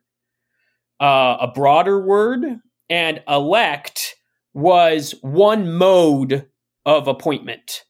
uh, 1.01 1.37
a 1.41 1.49
broader 1.49 2.01
word, 2.01 2.45
and 2.89 3.23
elect 3.29 4.15
was 4.55 5.15
one 5.23 5.77
mode 5.77 6.47
of 6.87 7.09
appointment. 7.09 7.83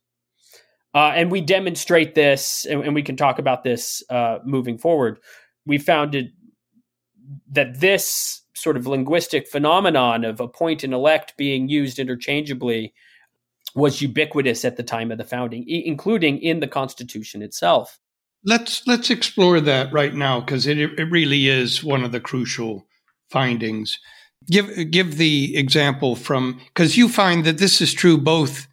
Uh, 0.93 1.11
and 1.15 1.31
we 1.31 1.41
demonstrate 1.41 2.13
this, 2.13 2.65
and, 2.65 2.83
and, 2.83 2.93
we 2.93 3.01
can 3.01 3.15
talk 3.15 3.39
about 3.39 3.63
this 3.63 4.03
uh, 4.11 4.37
moving 4.45 4.77
forward. 4.77 5.19
We 5.65 5.79
found 5.79 6.31
that 7.51 7.79
this 7.79 8.43
sort 8.53 8.77
of 8.77 8.85
linguistic 8.85 9.47
phenomenon 9.47 10.23
of 10.23 10.39
appoint 10.39 10.83
and 10.83 10.93
elect 10.93 11.35
being 11.35 11.67
used 11.67 11.97
interchangeably 11.97 12.93
was 13.75 14.01
ubiquitous 14.01 14.63
at 14.63 14.77
the 14.77 14.83
time 14.83 15.11
of 15.11 15.17
the 15.17 15.23
founding, 15.23 15.67
including 15.67 16.39
in 16.39 16.59
the 16.59 16.67
Constitution 16.67 17.41
itself. 17.41 17.99
Let's 18.45 18.85
let's 18.85 19.09
explore 19.09 19.61
that 19.61 19.91
right 19.91 20.13
now 20.13 20.41
because 20.41 20.67
it 20.67 20.77
it 20.77 21.09
really 21.09 21.47
is 21.47 21.83
one 21.83 22.03
of 22.03 22.11
the 22.11 22.19
crucial 22.19 22.85
findings. 23.29 23.97
Give 24.51 24.91
give 24.91 25.17
the 25.17 25.55
example 25.55 26.15
from 26.15 26.59
because 26.67 26.97
you 26.97 27.07
find 27.07 27.45
that 27.45 27.57
this 27.57 27.81
is 27.81 27.93
true 27.93 28.17
both 28.17 28.67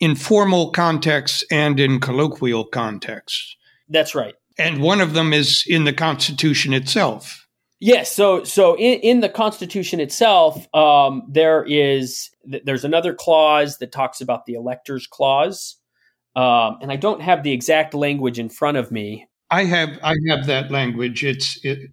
in 0.00 0.16
formal 0.16 0.70
contexts 0.70 1.44
and 1.50 1.78
in 1.78 2.00
colloquial 2.00 2.64
contexts. 2.64 3.56
That's 3.88 4.14
right. 4.14 4.34
And 4.58 4.82
one 4.82 5.00
of 5.00 5.14
them 5.14 5.32
is 5.32 5.64
in 5.66 5.84
the 5.84 5.92
Constitution 5.92 6.72
itself. 6.72 7.46
Yes. 7.80 8.14
So, 8.14 8.44
so 8.44 8.76
in, 8.76 9.00
in 9.00 9.20
the 9.20 9.28
Constitution 9.28 10.00
itself, 10.00 10.66
um, 10.74 11.22
there 11.28 11.64
is 11.66 12.30
there's 12.44 12.84
another 12.84 13.14
clause 13.14 13.78
that 13.78 13.92
talks 13.92 14.20
about 14.20 14.44
the 14.44 14.52
electors 14.54 15.06
clause, 15.06 15.76
um, 16.36 16.78
and 16.82 16.92
I 16.92 16.96
don't 16.96 17.22
have 17.22 17.42
the 17.42 17.52
exact 17.52 17.94
language 17.94 18.38
in 18.38 18.50
front 18.50 18.76
of 18.76 18.90
me. 18.90 19.26
I 19.50 19.64
have 19.64 19.98
I 20.02 20.14
have 20.28 20.46
that 20.46 20.70
language. 20.70 21.24
It's 21.24 21.58
it, 21.64 21.90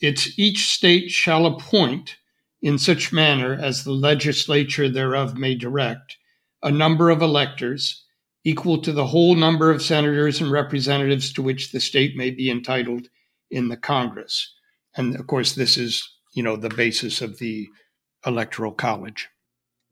it's 0.00 0.36
each 0.36 0.66
state 0.66 1.10
shall 1.10 1.46
appoint 1.46 2.16
in 2.60 2.76
such 2.76 3.12
manner 3.12 3.54
as 3.54 3.84
the 3.84 3.92
legislature 3.92 4.88
thereof 4.88 5.36
may 5.36 5.54
direct 5.54 6.17
a 6.62 6.70
number 6.70 7.10
of 7.10 7.22
electors 7.22 8.04
equal 8.44 8.80
to 8.80 8.92
the 8.92 9.06
whole 9.06 9.34
number 9.34 9.70
of 9.70 9.82
senators 9.82 10.40
and 10.40 10.50
representatives 10.50 11.32
to 11.32 11.42
which 11.42 11.72
the 11.72 11.80
state 11.80 12.16
may 12.16 12.30
be 12.30 12.50
entitled 12.50 13.08
in 13.50 13.68
the 13.68 13.76
Congress 13.76 14.54
and 14.98 15.14
of 15.14 15.26
course, 15.26 15.54
this 15.54 15.78
is 15.78 16.06
you 16.34 16.42
know 16.42 16.56
the 16.56 16.68
basis 16.68 17.22
of 17.22 17.38
the 17.38 17.68
electoral 18.26 18.72
college. 18.72 19.28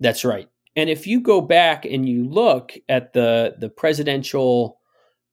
That's 0.01 0.25
right. 0.25 0.49
And 0.75 0.91
if 0.91 1.07
you 1.07 1.21
go 1.21 1.41
back 1.41 1.87
and 1.87 2.07
you 2.07 2.29
look 2.29 2.73
at 2.89 3.13
the 3.13 3.55
the 3.59 3.71
presidential 3.71 4.81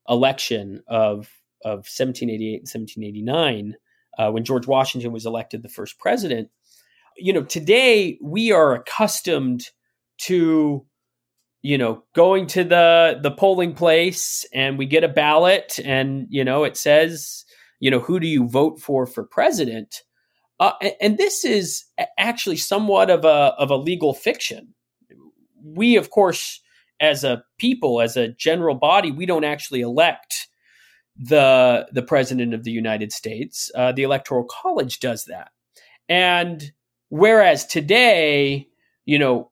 election 0.08 0.84
of 0.88 1.30
of 1.66 1.88
1788 1.88 2.56
and 2.56 2.70
1789, 2.70 3.76
uh, 4.18 4.32
when 4.32 4.46
George 4.46 4.68
Washington 4.68 5.12
was 5.12 5.26
elected 5.26 5.64
the 5.64 5.70
first 5.70 5.98
president, 5.98 6.50
you 7.18 7.34
know, 7.34 7.44
today 7.44 8.18
we 8.22 8.52
are 8.52 8.76
accustomed 8.76 9.70
to 10.20 10.86
you 11.64 11.78
know 11.78 12.04
going 12.14 12.46
to 12.46 12.64
the 12.64 13.20
the 13.24 13.32
polling 13.32 13.74
place 13.74 14.46
and 14.54 14.78
we 14.78 14.86
get 14.86 15.04
a 15.04 15.10
ballot 15.10 15.80
and 15.84 16.28
you 16.30 16.44
know 16.44 16.64
it 16.64 16.78
says 16.78 17.46
you 17.84 17.92
know, 17.92 18.00
who 18.00 18.18
do 18.18 18.28
you 18.28 18.48
vote 18.48 18.80
for 18.80 19.06
for 19.06 19.26
president? 19.26 20.04
Uh, 20.58 20.72
and, 20.82 20.94
and 21.02 21.18
this 21.18 21.44
is 21.44 21.84
actually 22.18 22.56
somewhat 22.56 23.10
of 23.10 23.26
a 23.26 23.54
of 23.60 23.72
a 23.72 23.76
legal 23.76 24.14
fiction. 24.14 24.74
We, 25.62 25.98
of 25.98 26.10
course, 26.10 26.62
as 27.02 27.26
a 27.26 27.44
people, 27.58 28.00
as 28.00 28.16
a 28.16 28.30
general 28.30 28.76
body, 28.76 29.12
we 29.12 29.26
don't 29.26 29.44
actually 29.44 29.82
elect 29.82 30.48
the 31.18 31.86
the 31.92 32.04
president 32.04 32.54
of 32.54 32.64
the 32.64 32.72
United 32.72 33.12
States. 33.12 33.70
Uh, 33.76 33.92
the 33.92 34.04
Electoral 34.04 34.46
College 34.46 35.02
does 35.02 35.26
that, 35.26 35.50
and 36.08 36.72
whereas 37.10 37.66
today, 37.66 38.70
you 39.04 39.20
know, 39.20 39.52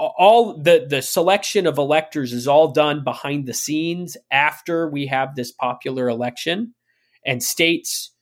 all 0.00 0.56
the 0.56 0.86
the 0.88 1.02
selection 1.02 1.66
of 1.66 1.78
electors 1.78 2.32
is 2.32 2.48
all 2.48 2.72
done 2.72 3.04
behind 3.04 3.46
the 3.46 3.54
scenes 3.54 4.16
after 4.30 4.88
we 4.88 5.06
have 5.06 5.34
this 5.34 5.52
popular 5.52 6.08
election. 6.08 6.74
And 7.24 7.42
states 7.42 8.12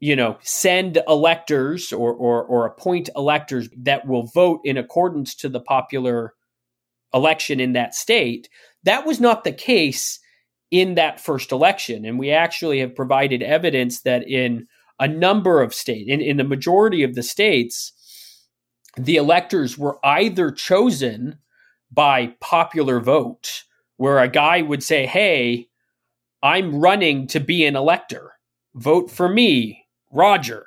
you 0.00 0.14
know 0.14 0.36
send 0.42 0.98
electors 1.08 1.92
or, 1.92 2.12
or 2.12 2.44
or 2.44 2.66
appoint 2.66 3.08
electors 3.16 3.68
that 3.78 4.06
will 4.06 4.24
vote 4.24 4.60
in 4.64 4.76
accordance 4.76 5.34
to 5.36 5.48
the 5.48 5.60
popular 5.60 6.34
election 7.14 7.60
in 7.60 7.72
that 7.72 7.94
state. 7.94 8.48
That 8.82 9.06
was 9.06 9.20
not 9.20 9.44
the 9.44 9.52
case 9.52 10.18
in 10.70 10.96
that 10.96 11.20
first 11.20 11.52
election. 11.52 12.04
And 12.04 12.18
we 12.18 12.32
actually 12.32 12.80
have 12.80 12.96
provided 12.96 13.42
evidence 13.42 14.02
that 14.02 14.28
in 14.28 14.66
a 14.98 15.06
number 15.06 15.62
of 15.62 15.72
states 15.72 16.10
in, 16.10 16.20
in 16.20 16.36
the 16.36 16.44
majority 16.44 17.02
of 17.02 17.14
the 17.14 17.22
states 17.22 17.92
the 18.96 19.16
electors 19.16 19.76
were 19.76 19.98
either 20.04 20.50
chosen 20.50 21.38
by 21.90 22.34
popular 22.40 23.00
vote 23.00 23.64
where 23.96 24.18
a 24.18 24.28
guy 24.28 24.62
would 24.62 24.82
say 24.82 25.06
hey 25.06 25.68
i'm 26.42 26.74
running 26.80 27.26
to 27.26 27.40
be 27.40 27.64
an 27.64 27.76
elector 27.76 28.34
vote 28.74 29.10
for 29.10 29.28
me, 29.28 29.86
Roger. 30.12 30.66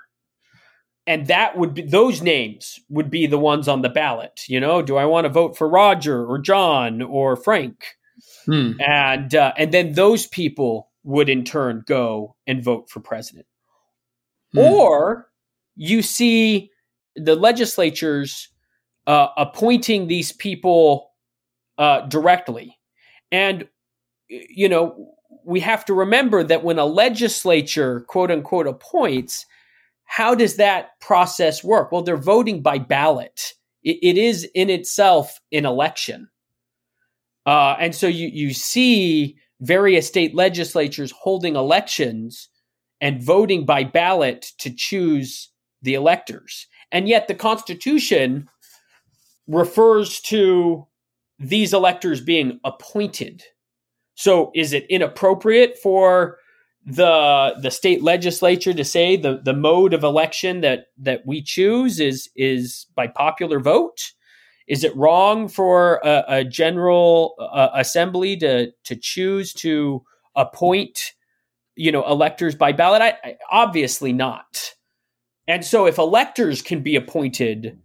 And 1.05 1.27
that 1.27 1.57
would 1.57 1.73
be 1.73 1.83
those 1.83 2.21
names 2.21 2.79
would 2.89 3.09
be 3.09 3.27
the 3.27 3.37
ones 3.37 3.67
on 3.67 3.81
the 3.81 3.89
ballot. 3.89 4.41
You 4.47 4.59
know, 4.59 4.81
do 4.81 4.97
I 4.97 5.05
want 5.05 5.25
to 5.25 5.29
vote 5.29 5.57
for 5.57 5.69
Roger 5.69 6.25
or 6.25 6.37
John 6.37 7.01
or 7.01 7.37
Frank? 7.37 7.85
Hmm. 8.45 8.73
And 8.79 9.33
uh, 9.33 9.53
and 9.57 9.73
then 9.73 9.93
those 9.93 10.27
people 10.27 10.89
would 11.03 11.29
in 11.29 11.45
turn 11.45 11.83
go 11.85 12.35
and 12.45 12.63
vote 12.63 12.89
for 12.89 12.99
president. 12.99 13.45
Hmm. 14.51 14.59
Or 14.59 15.29
you 15.77 16.01
see 16.01 16.71
the 17.17 17.35
legislatures 17.35 18.49
uh, 19.05 19.27
appointing 19.37 20.07
these 20.07 20.31
people 20.31 21.11
uh, 21.77 22.01
directly, 22.07 22.77
and 23.31 23.67
you 24.29 24.69
know 24.69 25.13
we 25.45 25.61
have 25.61 25.85
to 25.85 25.93
remember 25.93 26.43
that 26.43 26.63
when 26.63 26.77
a 26.77 26.85
legislature, 26.85 28.01
quote 28.09 28.29
unquote, 28.31 28.67
appoints, 28.67 29.45
how 30.03 30.35
does 30.35 30.57
that 30.57 30.99
process 30.99 31.63
work? 31.63 31.91
Well, 31.91 32.01
they're 32.01 32.17
voting 32.17 32.61
by 32.61 32.79
ballot. 32.79 33.53
it, 33.83 33.97
it 34.01 34.17
is 34.17 34.47
in 34.53 34.69
itself 34.69 35.39
an 35.51 35.65
election. 35.65 36.29
Uh, 37.45 37.77
and 37.79 37.95
so 37.95 38.07
you, 38.07 38.27
you 38.27 38.53
see 38.53 39.37
various 39.61 40.07
state 40.07 40.35
legislatures 40.35 41.13
holding 41.17 41.55
elections 41.55 42.49
and 42.99 43.23
voting 43.23 43.65
by 43.65 43.85
ballot 43.85 44.47
to 44.59 44.69
choose 44.69 45.49
the 45.81 45.93
electors. 45.93 46.67
And 46.91 47.07
yet 47.07 47.27
the 47.27 47.35
Constitution 47.35 48.49
refers 49.47 50.19
to 50.21 50.87
these 51.39 51.73
electors 51.73 52.21
being 52.21 52.59
appointed 52.63 53.43
so 54.17 54.51
is 54.55 54.73
it 54.73 54.87
inappropriate 54.89 55.77
for 55.77 56.39
the 56.85 57.55
the 57.61 57.69
state 57.69 58.01
legislature 58.01 58.73
to 58.73 58.83
say 58.83 59.15
the 59.15 59.39
the 59.43 59.53
mode 59.53 59.93
of 59.93 60.03
election 60.03 60.61
that 60.61 60.87
that 60.97 61.21
we 61.25 61.41
choose 61.41 61.99
is 61.99 62.27
is 62.35 62.87
by 62.95 63.07
popular 63.07 63.59
vote? 63.59 64.13
Is 64.67 64.83
it 64.83 64.95
wrong 64.95 65.47
for 65.47 66.01
a, 66.03 66.23
a 66.27 66.43
general 66.43 67.35
uh, 67.39 67.69
assembly 67.75 68.35
to 68.37 68.71
to 68.85 68.95
choose 68.95 69.53
to 69.53 70.01
appoint 70.35 71.13
you 71.75 71.91
know 71.91 72.03
electors 72.07 72.55
by 72.55 72.71
ballot? 72.71 73.03
I, 73.03 73.17
I, 73.23 73.35
obviously 73.51 74.13
not. 74.13 74.73
And 75.47 75.63
so 75.63 75.85
if 75.85 75.97
electors 75.97 76.61
can 76.61 76.81
be 76.81 76.95
appointed 76.95 77.79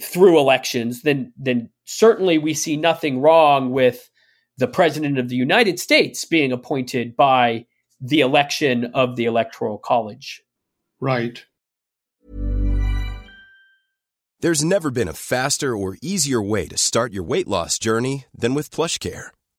through 0.00 0.38
elections, 0.38 1.02
then 1.02 1.32
then 1.36 1.70
certainly 1.84 2.38
we 2.38 2.54
see 2.54 2.76
nothing 2.76 3.20
wrong 3.20 3.70
with 3.70 4.10
the 4.56 4.68
president 4.68 5.18
of 5.18 5.28
the 5.28 5.36
United 5.36 5.78
States 5.78 6.24
being 6.24 6.52
appointed 6.52 7.16
by 7.16 7.66
the 8.00 8.20
election 8.20 8.86
of 8.94 9.16
the 9.16 9.24
Electoral 9.24 9.78
College. 9.78 10.42
Right. 11.00 11.44
There's 14.40 14.64
never 14.64 14.90
been 14.90 15.08
a 15.08 15.12
faster 15.12 15.76
or 15.76 15.96
easier 16.00 16.40
way 16.40 16.68
to 16.68 16.78
start 16.78 17.12
your 17.12 17.24
weight 17.24 17.48
loss 17.48 17.78
journey 17.78 18.26
than 18.32 18.54
with 18.54 18.70
PlushCare. 18.70 19.30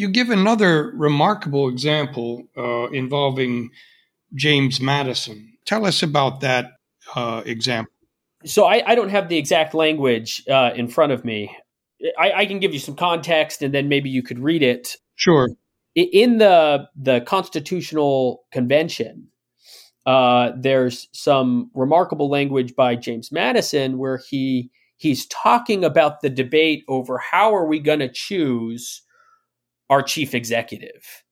You 0.00 0.08
give 0.08 0.30
another 0.30 0.92
remarkable 0.96 1.68
example 1.68 2.48
uh, 2.56 2.88
involving 2.88 3.68
James 4.34 4.80
Madison. 4.80 5.52
Tell 5.66 5.84
us 5.84 6.02
about 6.02 6.40
that 6.40 6.78
uh, 7.14 7.42
example. 7.44 7.92
So 8.46 8.64
I, 8.64 8.82
I, 8.86 8.94
don't 8.94 9.10
have 9.10 9.28
the 9.28 9.36
exact 9.36 9.74
language 9.74 10.42
uh, 10.48 10.70
in 10.74 10.88
front 10.88 11.12
of 11.12 11.22
me. 11.26 11.54
I, 12.18 12.32
I, 12.32 12.46
can 12.46 12.60
give 12.60 12.72
you 12.72 12.78
some 12.78 12.96
context, 12.96 13.60
and 13.60 13.74
then 13.74 13.90
maybe 13.90 14.08
you 14.08 14.22
could 14.22 14.38
read 14.38 14.62
it. 14.62 14.96
Sure. 15.16 15.50
In 15.94 16.38
the 16.38 16.88
the 16.96 17.20
Constitutional 17.20 18.44
Convention, 18.52 19.28
uh, 20.06 20.52
there's 20.56 21.08
some 21.12 21.70
remarkable 21.74 22.30
language 22.30 22.74
by 22.74 22.96
James 22.96 23.30
Madison 23.30 23.98
where 23.98 24.18
he 24.30 24.70
he's 24.96 25.26
talking 25.26 25.84
about 25.84 26.22
the 26.22 26.30
debate 26.30 26.84
over 26.88 27.18
how 27.18 27.54
are 27.54 27.66
we 27.66 27.80
going 27.80 28.00
to 28.00 28.10
choose 28.10 29.02
our 29.90 30.02
chief 30.02 30.34
executive, 30.34 31.24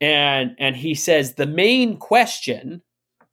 and 0.00 0.54
and 0.58 0.76
he 0.76 0.94
says 0.94 1.34
the 1.34 1.46
main 1.46 1.96
question. 1.96 2.82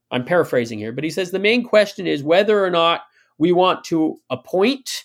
I'm 0.10 0.24
paraphrasing 0.24 0.80
here, 0.80 0.94
but 0.94 1.04
he 1.04 1.10
says 1.10 1.32
the 1.32 1.40
main 1.40 1.66
question 1.66 2.08
is 2.08 2.24
whether 2.24 2.64
or 2.64 2.70
not 2.70 3.02
we 3.38 3.52
want 3.52 3.84
to 3.86 4.16
appoint 4.30 5.04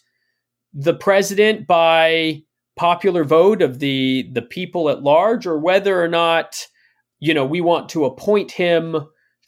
the 0.73 0.95
president 0.95 1.67
by 1.67 2.43
popular 2.77 3.25
vote 3.25 3.61
of 3.61 3.79
the 3.79 4.29
the 4.33 4.43
people 4.43 4.89
at 4.89 5.03
large 5.03 5.47
or 5.47 5.59
whether 5.59 6.03
or 6.03 6.09
not 6.09 6.67
you 7.21 7.35
know 7.35 7.45
we 7.45 7.61
want 7.61 7.89
to 7.89 8.05
appoint 8.05 8.51
him 8.51 8.97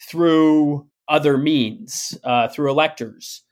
through 0.08 0.86
other 1.08 1.38
means 1.38 2.18
uh, 2.24 2.48
through 2.48 2.70
electors 2.70 3.42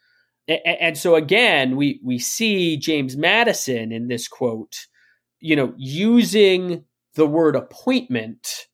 and, 0.46 0.60
and 0.66 0.98
so 0.98 1.14
again 1.14 1.74
we 1.74 1.98
we 2.04 2.18
see 2.18 2.76
james 2.76 3.16
madison 3.16 3.92
in 3.92 4.08
this 4.08 4.28
quote 4.28 4.86
you 5.42 5.56
know 5.56 5.74
using 5.76 6.84
the 7.14 7.26
word 7.26 7.54
appointment 7.54 8.66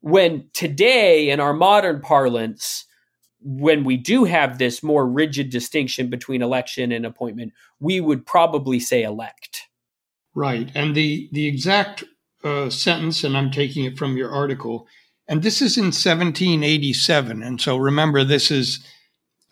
when 0.00 0.48
today 0.52 1.30
in 1.30 1.40
our 1.40 1.52
modern 1.52 2.00
parlance 2.00 2.84
when 3.40 3.84
we 3.84 3.96
do 3.96 4.24
have 4.24 4.58
this 4.58 4.82
more 4.82 5.06
rigid 5.06 5.50
distinction 5.50 6.10
between 6.10 6.42
election 6.42 6.90
and 6.92 7.06
appointment, 7.06 7.52
we 7.78 8.00
would 8.00 8.26
probably 8.26 8.80
say 8.80 9.02
elect. 9.02 9.62
Right. 10.34 10.70
And 10.74 10.94
the, 10.94 11.28
the 11.32 11.46
exact 11.46 12.04
uh, 12.44 12.70
sentence, 12.70 13.24
and 13.24 13.36
I'm 13.36 13.50
taking 13.50 13.84
it 13.84 13.98
from 13.98 14.16
your 14.16 14.30
article, 14.30 14.86
and 15.28 15.42
this 15.42 15.60
is 15.62 15.76
in 15.76 15.86
1787. 15.86 17.42
And 17.42 17.60
so 17.60 17.76
remember, 17.76 18.24
this 18.24 18.50
is, 18.50 18.84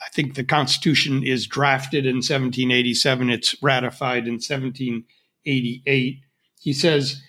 I 0.01 0.09
think 0.11 0.35
the 0.35 0.44
Constitution 0.44 1.22
is 1.22 1.46
drafted 1.46 2.07
in 2.07 2.16
1787, 2.16 3.31
it's 3.31 3.55
ratified 3.62 4.27
in 4.27 4.35
1788. 4.35 6.22
He 6.61 6.73
says, 6.73 7.23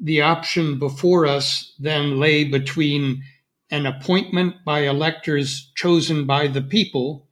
the 0.00 0.20
option 0.20 0.78
before 0.78 1.26
us 1.26 1.72
then 1.78 2.18
lay 2.18 2.44
between 2.44 3.22
an 3.70 3.86
appointment 3.86 4.56
by 4.64 4.80
electors 4.80 5.72
chosen 5.74 6.26
by 6.26 6.46
the 6.46 6.62
people 6.62 7.28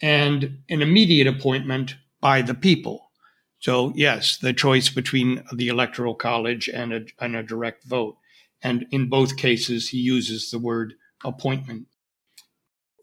and 0.00 0.58
an 0.68 0.82
immediate 0.82 1.26
appointment 1.26 1.96
by 2.20 2.42
the 2.42 2.54
people. 2.54 3.10
So, 3.58 3.92
yes, 3.94 4.38
the 4.38 4.54
choice 4.54 4.88
between 4.88 5.44
the 5.54 5.68
Electoral 5.68 6.14
College 6.14 6.68
and 6.68 6.92
a, 6.92 7.00
and 7.18 7.36
a 7.36 7.42
direct 7.42 7.84
vote. 7.84 8.16
And 8.62 8.86
in 8.90 9.10
both 9.10 9.36
cases, 9.36 9.90
he 9.90 9.98
uses 9.98 10.50
the 10.50 10.58
word 10.58 10.94
appointment. 11.24 11.86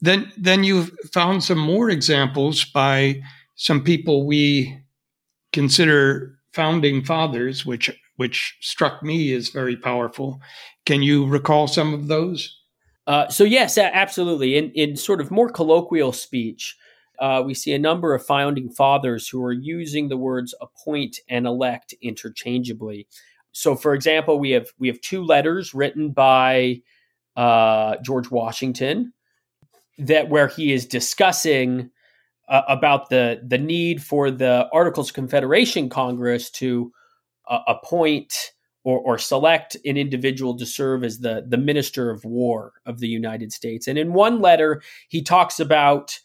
Then, 0.01 0.31
then 0.35 0.63
you've 0.63 0.91
found 1.13 1.43
some 1.43 1.59
more 1.59 1.89
examples 1.89 2.65
by 2.65 3.21
some 3.55 3.83
people 3.83 4.25
we 4.25 4.79
consider 5.53 6.36
founding 6.57 7.03
fathers, 7.03 7.65
which 7.65 7.89
which 8.15 8.57
struck 8.61 9.03
me 9.03 9.31
as 9.33 9.49
very 9.49 9.77
powerful. 9.77 10.41
Can 10.87 11.03
you 11.03 11.27
recall 11.27 11.67
some 11.67 11.93
of 11.93 12.07
those? 12.07 12.59
Uh, 13.05 13.29
so 13.29 13.43
yes, 13.43 13.77
absolutely. 13.77 14.57
In 14.57 14.71
in 14.71 14.97
sort 14.97 15.21
of 15.21 15.31
more 15.31 15.49
colloquial 15.49 16.11
speech, 16.11 16.75
uh, 17.19 17.43
we 17.45 17.53
see 17.53 17.73
a 17.73 17.79
number 17.79 18.15
of 18.15 18.25
founding 18.25 18.69
fathers 18.69 19.29
who 19.29 19.43
are 19.43 19.53
using 19.53 20.09
the 20.09 20.17
words 20.17 20.55
appoint 20.59 21.19
and 21.29 21.45
elect 21.45 21.93
interchangeably. 22.01 23.07
So, 23.51 23.75
for 23.75 23.93
example, 23.93 24.39
we 24.39 24.51
have 24.51 24.67
we 24.79 24.87
have 24.87 24.99
two 25.01 25.23
letters 25.23 25.75
written 25.75 26.11
by 26.11 26.81
uh, 27.35 27.97
George 28.03 28.31
Washington 28.31 29.13
that 29.99 30.29
where 30.29 30.47
he 30.47 30.73
is 30.73 30.85
discussing 30.85 31.91
uh, 32.47 32.61
about 32.67 33.09
the 33.09 33.41
the 33.45 33.57
need 33.57 34.01
for 34.03 34.31
the 34.31 34.67
Articles 34.71 35.09
of 35.09 35.15
Confederation 35.15 35.89
Congress 35.89 36.49
to 36.51 36.91
uh, 37.47 37.59
appoint 37.67 38.33
or, 38.87 38.99
or 38.99 39.17
select 39.17 39.75
an 39.83 39.97
individual 39.97 40.55
to 40.57 40.65
serve 40.65 41.03
as 41.03 41.19
the, 41.19 41.45
the 41.45 41.57
minister 41.57 42.09
of 42.09 42.23
war 42.23 42.71
of 42.85 42.99
the 42.99 43.07
United 43.07 43.51
States. 43.51 43.85
And 43.85 43.97
in 43.97 44.13
one 44.13 44.39
letter, 44.39 44.81
he 45.09 45.21
talks 45.21 45.59
about, 45.59 46.17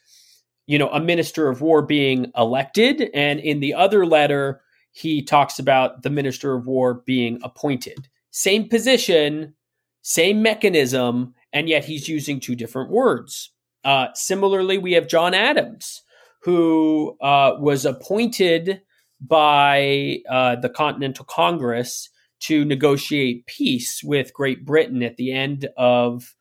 you 0.66 0.78
know, 0.78 0.88
a 0.90 1.00
minister 1.00 1.48
of 1.48 1.61
war 1.61 1.82
being 1.82 2.30
elected. 2.37 3.11
And 3.14 3.40
in 3.40 3.58
the 3.58 3.74
other 3.74 4.06
letter, 4.06 4.61
he 4.92 5.24
talks 5.24 5.58
about 5.58 6.02
the 6.02 6.11
minister 6.11 6.54
of 6.54 6.68
war 6.68 7.02
being 7.04 7.40
appointed. 7.42 8.08
Same 8.30 8.68
position, 8.68 9.54
same 10.02 10.40
mechanism, 10.40 11.35
and 11.52 11.68
yet 11.68 11.85
he's 11.85 12.08
using 12.08 12.38
two 12.38 12.54
different 12.54 12.90
words. 12.90 13.50
Uh, 13.85 14.06
similarly, 14.14 14.78
we 14.78 14.92
have 14.92 15.08
John 15.08 15.35
Adams, 15.35 16.02
who 16.42 17.16
uh, 17.20 17.52
was 17.59 17.85
appointed 17.85 18.83
by 19.20 20.18
uh, 20.28 20.57
the 20.57 20.68
Continental 20.68 21.24
Congress 21.24 22.09
to 22.40 22.64
negotiate 22.64 23.46
peace 23.46 24.02
with 24.02 24.35
Great 24.35 24.64
Britain 24.64 25.02
at 25.02 25.16
the 25.16 25.33
end 25.33 25.68
of 25.76 26.35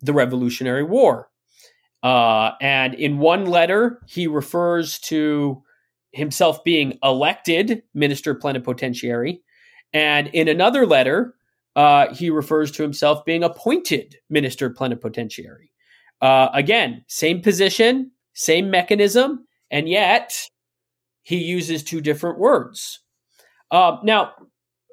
the 0.00 0.14
Revolutionary 0.14 0.82
War. 0.82 1.28
Uh, 2.02 2.52
and 2.60 2.94
in 2.94 3.18
one 3.18 3.46
letter, 3.46 4.00
he 4.06 4.26
refers 4.26 4.98
to 5.00 5.62
himself 6.12 6.64
being 6.64 6.98
elected 7.02 7.82
minister 7.92 8.34
plenipotentiary. 8.34 9.42
And 9.92 10.28
in 10.28 10.48
another 10.48 10.86
letter, 10.86 11.34
uh, 11.74 12.14
he 12.14 12.30
refers 12.30 12.70
to 12.72 12.82
himself 12.82 13.24
being 13.26 13.44
appointed 13.44 14.16
minister 14.30 14.70
plenipotentiary. 14.70 15.72
Uh, 16.22 16.48
again, 16.54 17.04
same 17.08 17.42
position, 17.42 18.10
same 18.36 18.70
mechanism, 18.70 19.46
and 19.70 19.88
yet 19.88 20.38
he 21.22 21.38
uses 21.38 21.82
two 21.82 22.00
different 22.00 22.38
words. 22.38 23.00
Uh, 23.70 23.96
now, 24.04 24.32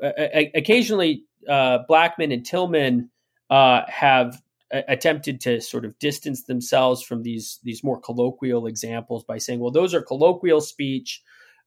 occasionally 0.02 1.26
uh, 1.48 1.80
Blackman 1.88 2.32
and 2.32 2.46
Tillman 2.46 3.10
uh, 3.50 3.82
have 3.88 4.42
attempted 4.72 5.40
to 5.42 5.62
sort 5.62 5.86
of 5.86 5.98
distance 6.00 6.44
themselves 6.44 7.04
from 7.04 7.22
these 7.22 7.60
these 7.64 7.84
more 7.84 8.00
colloquial 8.00 8.66
examples 8.66 9.24
by 9.24 9.38
saying, 9.38 9.60
well, 9.60 9.72
those 9.72 9.94
are 9.94 10.02
colloquial 10.02 10.62
speech 10.62 11.22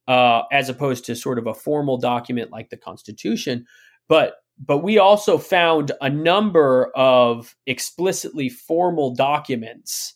uh, 0.09 0.43
as 0.51 0.69
opposed 0.69 1.05
to 1.05 1.15
sort 1.15 1.39
of 1.39 1.47
a 1.47 1.55
formal 1.55 1.99
document 1.99 2.51
like 2.51 2.71
the 2.71 2.77
Constitution. 2.77 3.65
But 4.09 4.37
but 4.59 4.79
we 4.79 4.99
also 4.99 5.39
found 5.39 5.93
a 6.01 6.09
number 6.09 6.91
of 6.97 7.55
explicitly 7.67 8.49
formal 8.49 9.15
documents, 9.15 10.15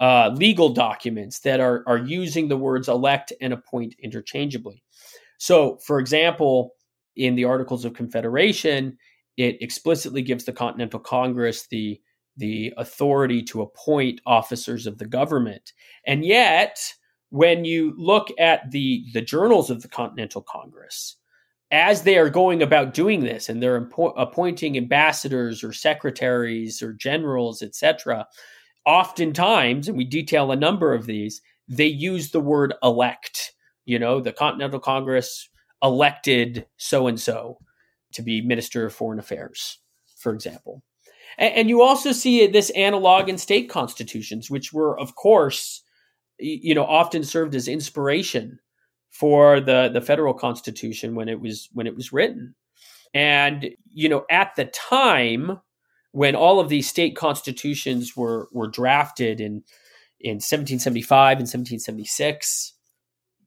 uh, 0.00 0.30
legal 0.34 0.68
documents 0.70 1.40
that 1.40 1.60
are 1.60 1.82
are 1.86 1.98
using 1.98 2.48
the 2.48 2.56
words 2.56 2.88
elect 2.88 3.32
and 3.40 3.52
appoint 3.52 3.94
interchangeably. 4.00 4.82
So, 5.38 5.78
for 5.84 5.98
example, 5.98 6.74
in 7.16 7.34
the 7.34 7.44
Articles 7.44 7.84
of 7.84 7.94
Confederation, 7.94 8.96
it 9.36 9.60
explicitly 9.60 10.22
gives 10.22 10.44
the 10.44 10.52
Continental 10.52 11.00
Congress 11.00 11.66
the 11.68 12.00
the 12.36 12.72
authority 12.76 13.42
to 13.42 13.62
appoint 13.62 14.20
officers 14.24 14.86
of 14.86 14.98
the 14.98 15.06
government. 15.06 15.72
And 16.06 16.24
yet, 16.24 16.78
when 17.30 17.64
you 17.64 17.94
look 17.96 18.28
at 18.38 18.70
the 18.70 19.04
the 19.12 19.22
journals 19.22 19.70
of 19.70 19.82
the 19.82 19.88
Continental 19.88 20.42
Congress, 20.42 21.16
as 21.70 22.02
they 22.02 22.16
are 22.16 22.30
going 22.30 22.62
about 22.62 22.94
doing 22.94 23.20
this 23.20 23.48
and 23.48 23.62
they're 23.62 23.80
impo- 23.80 24.14
appointing 24.16 24.76
ambassadors 24.76 25.62
or 25.62 25.72
secretaries 25.72 26.82
or 26.82 26.92
generals, 26.92 27.62
etc., 27.62 28.26
oftentimes, 28.88 29.86
and 29.86 29.98
we 29.98 30.04
detail 30.04 30.50
a 30.50 30.56
number 30.56 30.94
of 30.94 31.04
these, 31.04 31.42
they 31.68 31.86
use 31.86 32.30
the 32.30 32.40
word 32.40 32.72
elect. 32.82 33.52
You 33.84 33.98
know, 33.98 34.18
the 34.20 34.32
Continental 34.32 34.80
Congress 34.80 35.50
elected 35.82 36.66
so 36.78 37.06
and 37.06 37.20
so 37.20 37.58
to 38.14 38.22
be 38.22 38.40
Minister 38.40 38.86
of 38.86 38.94
Foreign 38.94 39.18
Affairs, 39.18 39.78
for 40.16 40.32
example. 40.32 40.82
And, 41.36 41.54
and, 41.54 41.68
you 41.68 41.82
also 41.82 42.12
see 42.12 42.46
this 42.46 42.70
analog 42.70 43.28
in 43.28 43.36
state 43.36 43.68
constitutions, 43.68 44.50
which 44.50 44.72
were, 44.72 44.98
of 44.98 45.14
course, 45.14 45.82
you 46.38 46.74
know, 46.74 46.84
often 46.84 47.22
served 47.24 47.54
as 47.54 47.68
inspiration 47.68 48.58
for 49.10 49.60
the 49.60 49.90
the 49.92 50.00
federal 50.00 50.32
constitution 50.32 51.14
when 51.14 51.28
it 51.28 51.40
was 51.40 51.68
when 51.74 51.86
it 51.86 51.94
was 51.94 52.10
written. 52.12 52.54
And 53.12 53.68
you 53.92 54.08
know, 54.08 54.24
at 54.30 54.56
the 54.56 54.64
time 54.66 55.60
when 56.18 56.34
all 56.34 56.58
of 56.58 56.68
these 56.68 56.88
state 56.88 57.14
constitutions 57.14 58.16
were 58.16 58.48
were 58.50 58.66
drafted 58.66 59.40
in 59.40 59.62
in 60.18 60.38
1775 60.38 61.38
and 61.38 61.46
1776, 61.46 62.74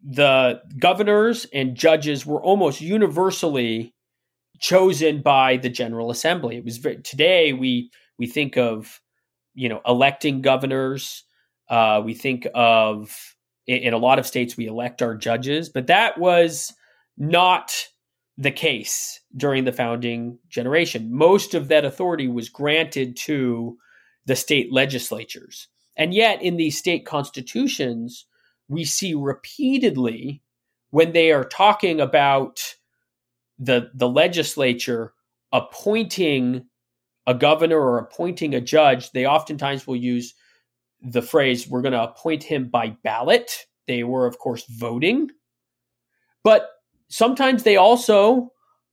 the 0.01 0.61
governors 0.79 1.45
and 1.53 1.75
judges 1.75 2.25
were 2.25 2.41
almost 2.41 2.79
universally 2.79 3.93
chosen 4.61 5.21
by 5.21 5.57
the 5.57 5.67
General 5.69 6.11
Assembly. 6.11 6.55
It 6.55 6.63
was 6.63 6.77
very, 6.77 7.01
today 7.01 7.51
we 7.51 7.91
we 8.17 8.25
think 8.25 8.55
of 8.55 9.01
you 9.53 9.67
know 9.67 9.81
electing 9.85 10.41
governors. 10.41 11.25
Uh, 11.67 12.01
we 12.05 12.13
think 12.13 12.47
of 12.55 13.35
in, 13.67 13.79
in 13.79 13.93
a 13.93 13.97
lot 13.97 14.17
of 14.17 14.25
states 14.25 14.55
we 14.55 14.67
elect 14.67 15.01
our 15.01 15.15
judges, 15.15 15.67
but 15.67 15.87
that 15.87 16.17
was 16.17 16.73
not 17.17 17.73
the 18.37 18.51
case 18.51 19.20
during 19.35 19.65
the 19.65 19.71
founding 19.71 20.37
generation. 20.49 21.09
Most 21.11 21.53
of 21.53 21.67
that 21.69 21.85
authority 21.85 22.27
was 22.27 22.49
granted 22.49 23.15
to 23.17 23.77
the 24.25 24.35
state 24.35 24.71
legislatures. 24.71 25.67
And 25.95 26.13
yet, 26.13 26.41
in 26.41 26.57
these 26.57 26.77
state 26.77 27.05
constitutions, 27.05 28.25
we 28.67 28.85
see 28.85 29.13
repeatedly 29.13 30.41
when 30.91 31.13
they 31.13 31.31
are 31.31 31.43
talking 31.43 31.99
about 31.99 32.75
the, 33.59 33.89
the 33.93 34.09
legislature 34.09 35.13
appointing 35.51 36.65
a 37.27 37.33
governor 37.33 37.79
or 37.79 37.97
appointing 37.99 38.53
a 38.53 38.61
judge, 38.61 39.11
they 39.11 39.25
oftentimes 39.25 39.85
will 39.85 39.95
use 39.95 40.33
the 41.01 41.21
phrase, 41.21 41.67
we're 41.67 41.81
going 41.81 41.93
to 41.93 42.03
appoint 42.03 42.43
him 42.43 42.69
by 42.69 42.95
ballot. 43.03 43.65
They 43.87 44.03
were, 44.03 44.25
of 44.25 44.37
course, 44.37 44.65
voting. 44.69 45.29
But 46.43 46.69
sometimes 47.09 47.63
they 47.63 47.75
also 47.75 48.51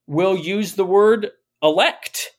will 0.09 0.35
use 0.35 0.73
the 0.73 0.85
word 0.85 1.29
elect. 1.61 2.31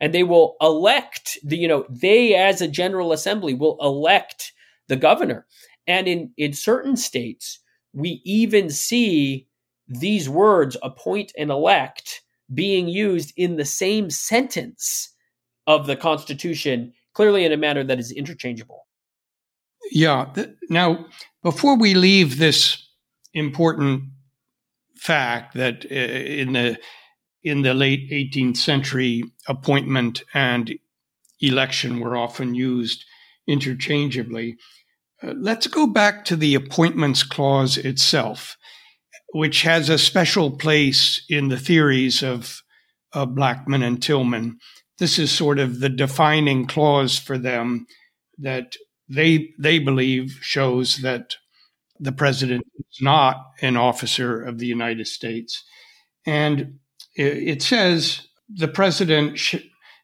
And 0.00 0.12
they 0.12 0.24
will 0.24 0.56
elect 0.60 1.38
the 1.44 1.56
you 1.56 1.68
know 1.68 1.86
they 1.88 2.34
as 2.34 2.60
a 2.60 2.68
general 2.68 3.12
assembly 3.12 3.54
will 3.54 3.78
elect 3.80 4.52
the 4.88 4.96
governor. 4.96 5.46
And 5.86 6.06
in 6.06 6.32
in 6.36 6.52
certain 6.52 6.96
states 6.96 7.60
we 7.94 8.20
even 8.24 8.68
see 8.68 9.46
these 9.86 10.28
words 10.28 10.76
appoint 10.82 11.32
and 11.38 11.50
elect 11.50 12.22
being 12.52 12.88
used 12.88 13.32
in 13.36 13.56
the 13.56 13.64
same 13.64 14.10
sentence 14.10 15.14
of 15.66 15.86
the 15.86 15.96
constitution 15.96 16.92
clearly 17.14 17.44
in 17.44 17.52
a 17.52 17.56
manner 17.56 17.84
that 17.84 18.00
is 18.00 18.10
interchangeable. 18.10 18.86
Yeah 19.90 20.32
now 20.68 21.06
before 21.42 21.78
we 21.78 21.94
leave 21.94 22.38
this 22.38 22.84
important 23.32 24.04
fact 24.96 25.54
that 25.54 25.86
uh, 25.90 25.94
in 25.94 26.52
the 26.52 26.78
in 27.44 27.62
the 27.62 27.74
late 27.74 28.10
18th 28.10 28.56
century, 28.56 29.22
appointment 29.46 30.24
and 30.32 30.74
election 31.40 32.00
were 32.00 32.16
often 32.16 32.54
used 32.54 33.04
interchangeably. 33.46 34.56
Uh, 35.22 35.34
let's 35.36 35.66
go 35.66 35.86
back 35.86 36.24
to 36.24 36.36
the 36.36 36.54
appointments 36.54 37.22
clause 37.22 37.76
itself, 37.76 38.56
which 39.32 39.62
has 39.62 39.88
a 39.88 39.98
special 39.98 40.50
place 40.50 41.24
in 41.28 41.48
the 41.48 41.58
theories 41.58 42.22
of, 42.22 42.62
of 43.12 43.34
Blackman 43.34 43.82
and 43.82 44.02
Tillman. 44.02 44.58
This 44.98 45.18
is 45.18 45.30
sort 45.30 45.58
of 45.58 45.80
the 45.80 45.90
defining 45.90 46.66
clause 46.66 47.18
for 47.18 47.36
them 47.36 47.86
that 48.38 48.76
they 49.08 49.50
they 49.58 49.78
believe 49.78 50.38
shows 50.40 50.98
that 50.98 51.36
the 52.00 52.12
president 52.12 52.66
is 52.78 52.98
not 53.02 53.36
an 53.60 53.76
officer 53.76 54.42
of 54.42 54.58
the 54.58 54.66
United 54.66 55.06
States. 55.06 55.62
And 56.26 56.78
it 57.14 57.62
says 57.62 58.26
the 58.48 58.68
president 58.68 59.38
sh- 59.38 59.56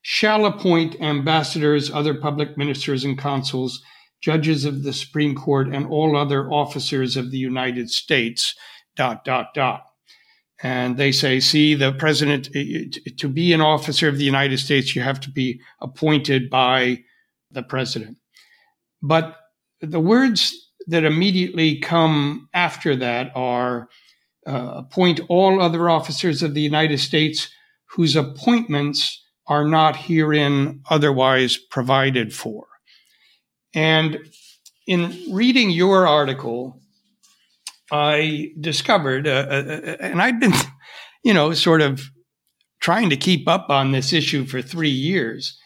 shall 0.03 0.47
appoint 0.47 1.01
ambassadors, 1.01 1.91
other 1.91 2.15
public 2.15 2.57
ministers 2.57 3.05
and 3.05 3.19
consuls, 3.19 3.83
judges 4.21 4.65
of 4.65 4.83
the 4.83 4.93
Supreme 4.93 5.35
Court, 5.35 5.69
and 5.69 5.87
all 5.87 6.17
other 6.17 6.51
officers 6.51 7.17
of 7.17 7.31
the 7.31 7.39
United 7.39 7.91
States, 7.91 8.55
dot, 8.97 9.25
dot, 9.25 9.55
dot. 9.55 9.85
And 10.63 10.99
they 10.99 11.11
say, 11.11 11.41
see, 11.41 11.75
the 11.75 11.93
president, 11.93 12.51
to 13.17 13.29
be 13.29 13.53
an 13.53 13.63
officer 13.63 14.09
of 14.09 14.19
the 14.19 14.25
United 14.25 14.59
States, 14.59 14.95
you 14.95 15.01
have 15.01 15.21
to 15.21 15.31
be 15.31 15.61
appointed 15.81 16.51
by 16.51 17.03
the 17.51 17.63
president. 17.63 18.19
But 19.03 19.37
the 19.81 20.01
words 20.01 20.55
that 20.87 21.05
immediately 21.05 21.79
come 21.79 22.49
after 22.53 22.95
that 22.97 23.33
are 23.35 23.89
uh, 24.47 24.73
appoint 24.77 25.21
all 25.29 25.61
other 25.61 25.89
officers 25.91 26.43
of 26.43 26.55
the 26.55 26.61
United 26.61 26.99
States 26.99 27.51
whose 27.91 28.17
appointments 28.17 29.23
are 29.47 29.67
not 29.67 29.97
herein 29.97 30.81
otherwise 30.89 31.57
provided 31.57 32.33
for. 32.33 32.67
And 33.75 34.19
in 34.87 35.17
reading 35.31 35.71
your 35.71 36.07
article, 36.07 36.81
I 37.93 38.53
discovered, 38.61 39.27
uh, 39.27 39.47
uh, 39.51 39.81
uh 39.85 39.97
and 40.01 40.23
I'd 40.23 40.41
been, 40.41 40.53
you 41.25 41.35
know, 41.35 41.53
sort 41.53 41.83
of 41.83 42.03
trying 42.81 43.11
to 43.11 43.17
keep 43.17 43.47
up 43.47 43.69
on 43.69 43.93
this 43.93 44.13
issue 44.13 44.47
for 44.47 44.63
three 44.63 44.89
years. 44.89 45.59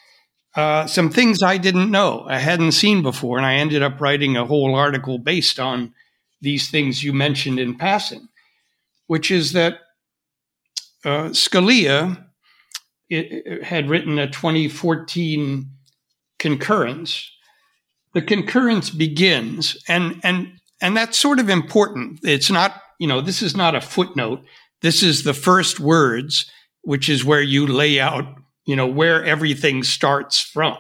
Uh, 0.57 0.87
some 0.87 1.11
things 1.11 1.43
I 1.43 1.59
didn't 1.59 1.91
know, 1.91 2.25
I 2.29 2.39
hadn't 2.39 2.73
seen 2.73 3.03
before, 3.03 3.37
and 3.37 3.47
I 3.47 3.55
ended 3.55 3.83
up 3.83 4.01
writing 4.01 4.37
a 4.37 4.47
whole 4.47 4.75
article 4.75 5.19
based 5.19 5.61
on 5.61 5.93
these 6.41 6.71
things 6.71 7.03
you 7.03 7.13
mentioned 7.13 7.59
in 7.59 7.77
passing 7.77 8.29
which 9.07 9.31
is 9.31 9.53
that 9.53 9.79
uh, 11.05 11.29
Scalia 11.29 12.25
it, 13.11 13.43
it 13.47 13.65
had 13.65 13.89
written 13.89 14.19
a 14.19 14.31
2014 14.31 15.71
concurrence. 16.39 17.31
The 18.15 18.23
concurrence 18.23 18.91
begins, 18.91 19.77
and 19.89 20.21
and 20.23 20.53
and 20.81 20.97
that's 20.97 21.19
sort 21.19 21.39
of 21.39 21.49
important. 21.49 22.21
It's 22.23 22.51
not, 22.51 22.81
you 22.99 23.07
know, 23.07 23.21
this 23.21 23.43
is 23.43 23.57
not 23.57 23.75
a 23.75 23.81
footnote. 23.81 24.45
This 24.83 25.03
is 25.03 25.25
the 25.25 25.35
first 25.35 25.81
words, 25.81 26.51
which 26.83 27.09
is 27.09 27.25
where 27.25 27.41
you 27.41 27.67
lay 27.67 27.99
out, 27.99 28.27
you 28.67 28.77
know, 28.77 28.87
where 28.87 29.25
everything 29.25 29.83
starts 29.83 30.41
from. 30.41 30.77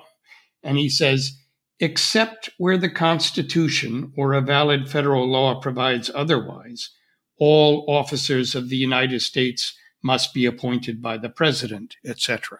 And 0.62 0.78
he 0.78 0.88
says, 0.88 1.32
except 1.80 2.50
where 2.58 2.78
the 2.78 2.90
Constitution 2.90 4.12
or 4.16 4.32
a 4.32 4.40
valid 4.40 4.88
federal 4.88 5.26
law 5.30 5.60
provides 5.60 6.10
otherwise, 6.14 6.90
all 7.38 7.84
officers 7.88 8.54
of 8.54 8.68
the 8.68 8.76
United 8.76 9.20
States 9.20 9.74
must 10.02 10.34
be 10.34 10.46
appointed 10.46 11.02
by 11.02 11.16
the 11.16 11.28
president, 11.28 11.96
etc. 12.06 12.58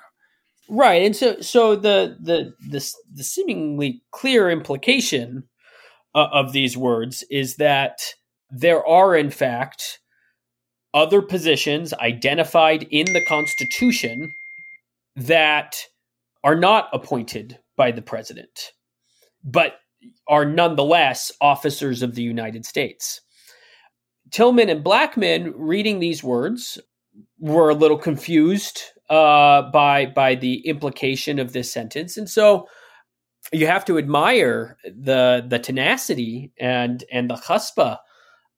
Right, 0.69 1.03
and 1.03 1.15
so 1.15 1.41
so 1.41 1.77
the 1.77 2.17
the 2.21 2.55
the, 2.71 2.93
the 3.13 3.25
seemingly 3.25 4.03
clear 4.11 4.51
implication 4.51 5.45
uh, 6.15 6.29
of 6.33 6.53
these 6.53 6.77
words 6.77 7.25
is 7.31 7.57
that 7.57 8.01
there 8.51 8.87
are 8.87 9.17
in 9.17 9.31
fact 9.31 10.01
other 10.95 11.21
positions 11.21 11.93
identified 11.95 12.85
in 12.91 13.13
the 13.13 13.25
Constitution 13.27 14.33
that 15.17 15.77
are 16.45 16.55
not 16.55 16.89
appointed 16.93 17.59
by 17.77 17.91
the 17.91 18.03
president, 18.03 18.73
but 19.43 19.81
are 20.29 20.45
nonetheless 20.45 21.33
officers 21.41 22.03
of 22.03 22.15
the 22.15 22.23
United 22.23 22.65
States. 22.65 23.21
Tillman 24.35 24.69
and 24.69 24.83
Blackman 24.83 25.55
reading 25.57 26.01
these 26.01 26.25
words 26.25 26.81
were 27.39 27.71
a 27.71 27.75
little 27.75 27.97
confused 27.97 28.83
uh, 29.09 29.71
by 29.71 30.07
by 30.07 30.35
the 30.35 30.67
implication 30.67 31.39
of 31.39 31.53
this 31.53 31.73
sentence, 31.73 32.17
and 32.17 32.29
so 32.29 32.67
you 33.53 33.69
have 33.69 33.85
to 33.85 33.97
admire 33.97 34.77
the 34.85 35.47
the 35.47 35.61
tenacity 35.61 36.51
and 36.59 37.05
and 37.13 37.31
the 37.31 37.37
chutzpah 37.37 37.99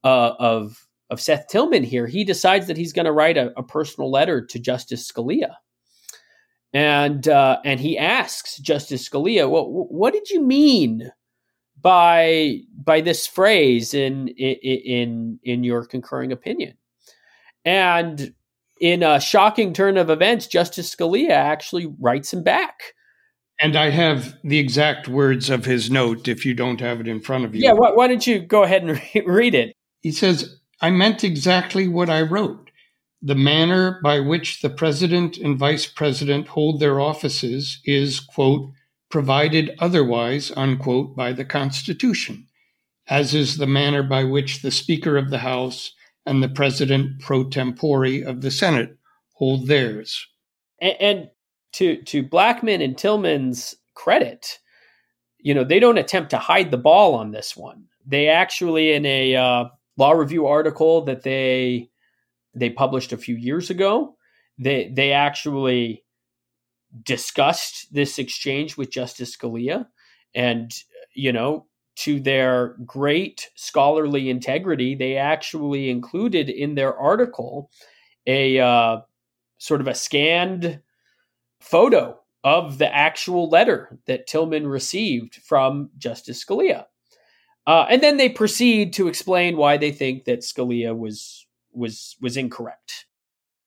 uh, 0.03 0.31
of 0.39 0.87
of 1.11 1.21
Seth 1.21 1.45
Tillman 1.47 1.83
here. 1.83 2.07
He 2.07 2.23
decides 2.23 2.65
that 2.65 2.77
he's 2.77 2.91
going 2.91 3.05
to 3.05 3.11
write 3.11 3.37
a, 3.37 3.51
a, 3.55 3.61
personal 3.61 4.09
letter 4.09 4.43
to 4.43 4.57
Justice 4.57 5.07
Scalia, 5.11 5.57
and 6.73 7.27
uh, 7.27 7.59
and 7.63 7.79
he 7.79 7.99
asks 7.99 8.57
Justice 8.57 9.07
Scalia, 9.07 9.47
"Well, 9.47 9.67
what 9.69 10.13
did 10.13 10.31
you 10.31 10.41
mean 10.41 11.11
by 11.81 12.59
by 12.83 13.01
this 13.01 13.27
phrase 13.27 13.93
in 13.93 14.27
in 14.29 15.39
in 15.43 15.63
your 15.63 15.85
concurring 15.85 16.31
opinion. 16.31 16.77
And 17.65 18.33
in 18.79 19.03
a 19.03 19.19
shocking 19.19 19.73
turn 19.73 19.97
of 19.97 20.09
events, 20.09 20.47
Justice 20.47 20.93
Scalia 20.93 21.31
actually 21.31 21.87
writes 21.99 22.31
him 22.31 22.43
back. 22.43 22.93
And 23.59 23.75
I 23.75 23.89
have 23.89 24.35
the 24.43 24.59
exact 24.59 25.07
words 25.07 25.49
of 25.49 25.65
his 25.65 25.89
note 25.89 26.27
if 26.27 26.45
you 26.45 26.53
don't 26.53 26.79
have 26.79 26.99
it 26.99 27.07
in 27.07 27.19
front 27.19 27.43
of 27.43 27.55
you. 27.55 27.61
Yeah, 27.63 27.73
why, 27.73 27.91
why 27.91 28.07
don't 28.07 28.25
you 28.25 28.39
go 28.39 28.63
ahead 28.63 28.83
and 28.83 28.91
re- 28.91 29.23
read 29.25 29.55
it? 29.55 29.75
He 30.01 30.11
says, 30.11 30.59
I 30.79 30.91
meant 30.91 31.23
exactly 31.23 31.87
what 31.87 32.09
I 32.09 32.21
wrote. 32.21 32.69
The 33.21 33.35
manner 33.35 33.99
by 34.03 34.19
which 34.19 34.61
the 34.61 34.69
president 34.69 35.37
and 35.37 35.57
vice 35.57 35.87
president 35.87 36.49
hold 36.49 36.79
their 36.79 36.99
offices 36.99 37.81
is, 37.83 38.19
quote, 38.19 38.71
provided 39.09 39.75
otherwise, 39.79 40.51
unquote, 40.55 41.15
by 41.15 41.33
the 41.33 41.45
Constitution. 41.45 42.47
as 43.09 43.33
is 43.33 43.57
the 43.57 43.67
manner 43.67 44.03
by 44.03 44.23
which 44.23 44.61
the 44.61 44.71
Speaker 44.71 45.17
of 45.17 45.29
the 45.29 45.37
House 45.39 45.93
and 46.25 46.43
the 46.43 46.49
President 46.49 47.21
pro 47.21 47.45
tempore 47.45 48.25
of 48.25 48.41
the 48.41 48.51
Senate 48.51 48.97
hold 49.33 49.67
theirs. 49.67 50.27
And, 50.81 50.95
and 50.99 51.29
to 51.73 52.01
to 52.03 52.23
Blackman 52.23 52.81
and 52.81 52.97
Tillman's 52.97 53.75
credit, 53.95 54.59
you 55.39 55.53
know 55.53 55.63
they 55.63 55.79
don't 55.79 55.97
attempt 55.97 56.31
to 56.31 56.37
hide 56.37 56.71
the 56.71 56.77
ball 56.77 57.15
on 57.15 57.31
this 57.31 57.55
one. 57.55 57.85
They 58.05 58.27
actually, 58.27 58.93
in 58.93 59.05
a 59.05 59.35
uh, 59.35 59.65
law 59.97 60.11
review 60.11 60.47
article 60.47 61.01
that 61.05 61.23
they 61.23 61.89
they 62.53 62.69
published 62.69 63.13
a 63.13 63.17
few 63.17 63.35
years 63.35 63.69
ago, 63.69 64.15
they 64.59 64.91
they 64.93 65.11
actually 65.13 66.03
discussed 67.03 67.93
this 67.93 68.19
exchange 68.19 68.77
with 68.77 68.91
Justice 68.91 69.35
Scalia, 69.35 69.87
and 70.33 70.71
you 71.13 71.31
know 71.31 71.65
to 71.97 72.19
their 72.19 72.75
great 72.85 73.49
scholarly 73.55 74.29
integrity, 74.29 74.93
they 74.93 75.17
actually 75.17 75.89
included 75.89 76.47
in 76.49 76.75
their 76.75 76.95
article 76.95 77.71
a 78.27 78.59
uh, 78.59 78.97
sort 79.57 79.81
of 79.81 79.87
a 79.87 79.95
scanned 79.95 80.79
photo 81.59 82.19
of 82.43 82.77
the 82.77 82.93
actual 82.93 83.49
letter 83.49 83.97
that 84.05 84.27
Tillman 84.27 84.67
received 84.67 85.35
from 85.43 85.89
Justice 85.97 86.45
Scalia. 86.45 86.85
Uh, 87.65 87.85
and 87.89 88.01
then 88.01 88.17
they 88.17 88.29
proceed 88.29 88.93
to 88.93 89.07
explain 89.07 89.57
why 89.57 89.75
they 89.75 89.91
think 89.91 90.25
that 90.25 90.39
Scalia 90.39 90.95
was 90.97 91.45
was 91.73 92.15
was 92.21 92.37
incorrect. 92.37 93.05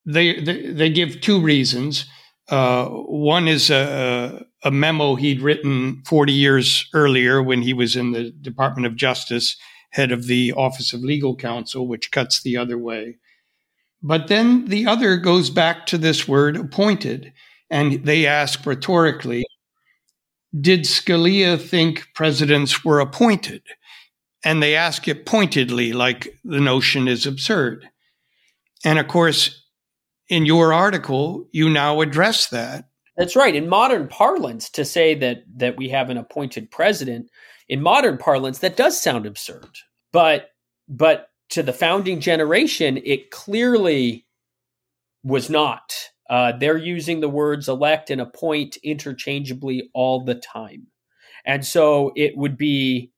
They 0.07 0.41
they, 0.41 0.73
they 0.73 0.89
give 0.89 1.21
two 1.21 1.41
reasons. 1.41 2.07
Uh, 2.51 2.87
one 2.87 3.47
is 3.47 3.71
a, 3.71 4.45
a 4.65 4.71
memo 4.71 5.15
he'd 5.15 5.41
written 5.41 6.03
40 6.05 6.33
years 6.33 6.89
earlier 6.93 7.43
when 7.43 7.63
he 7.63 7.73
was 7.73 7.97
in 7.97 8.11
the 8.11 8.31
Department 8.31 8.87
of 8.87 8.97
Justice, 8.97 9.57
head 9.91 10.11
of 10.11 10.27
the 10.27 10.53
Office 10.53 10.93
of 10.93 11.01
Legal 11.01 11.37
Counsel, 11.37 11.87
which 11.87 12.11
cuts 12.11 12.43
the 12.43 12.57
other 12.57 12.77
way. 12.77 13.17
But 14.03 14.29
then 14.29 14.67
the 14.67 14.87
other 14.87 15.17
goes 15.17 15.51
back 15.51 15.87
to 15.87 15.99
this 15.99 16.27
word 16.27 16.57
appointed. 16.57 17.33
And 17.71 18.05
they 18.05 18.27
ask 18.27 18.67
rhetorically, 18.67 19.45
did 20.59 20.81
Scalia 20.81 21.61
think 21.61 22.09
presidents 22.15 22.85
were 22.85 22.99
appointed? 22.99 23.63
And 24.45 24.63
they 24.63 24.75
ask 24.75 25.07
it 25.07 25.27
pointedly, 25.27 25.93
like 25.93 26.37
the 26.45 26.61
notion 26.61 27.07
is 27.07 27.27
absurd. 27.27 27.89
And 28.85 28.99
of 28.99 29.07
course, 29.07 29.60
in 30.31 30.47
your 30.47 30.73
article, 30.73 31.47
you 31.51 31.69
now 31.69 32.01
address 32.01 32.47
that. 32.49 32.89
That's 33.17 33.37
right. 33.37 33.55
In 33.55 33.69
modern 33.69 34.09
parlance, 34.09 34.71
to 34.71 34.85
say 34.85 35.15
that 35.17 35.43
that 35.57 35.77
we 35.77 35.91
have 35.91 36.09
an 36.09 36.17
appointed 36.17 36.71
president, 36.71 37.29
in 37.69 37.83
modern 37.83 38.17
parlance, 38.17 38.61
that 38.61 38.77
does 38.77 38.99
sound 38.99 39.27
absurd. 39.27 39.69
But 40.13 40.51
but 40.89 41.29
to 41.51 41.63
the 41.63 41.73
founding 41.73 42.21
generation, 42.21 42.99
it 43.05 43.31
clearly 43.31 44.25
was 45.23 45.51
not. 45.51 45.93
Uh, 46.31 46.53
they're 46.57 46.79
using 46.79 47.21
the 47.21 47.29
words 47.29 47.69
elect 47.69 48.09
and 48.09 48.21
appoint 48.21 48.77
interchangeably 48.85 49.91
all 49.93 50.25
the 50.25 50.37
time, 50.37 50.87
and 51.45 51.67
so 51.67 52.13
it 52.15 52.37
would 52.37 52.57
be, 52.57 53.11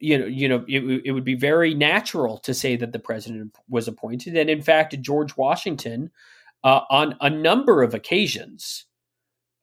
you 0.00 0.18
know, 0.18 0.24
you 0.24 0.48
know, 0.48 0.64
it, 0.66 1.02
it 1.04 1.12
would 1.12 1.24
be 1.24 1.34
very 1.34 1.74
natural 1.74 2.38
to 2.38 2.54
say 2.54 2.74
that 2.74 2.92
the 2.92 2.98
president 2.98 3.54
was 3.68 3.86
appointed, 3.86 4.34
and 4.34 4.48
in 4.48 4.62
fact, 4.62 4.98
George 5.02 5.36
Washington, 5.36 6.10
uh, 6.64 6.80
on 6.90 7.14
a 7.20 7.30
number 7.30 7.82
of 7.82 7.94
occasions, 7.94 8.86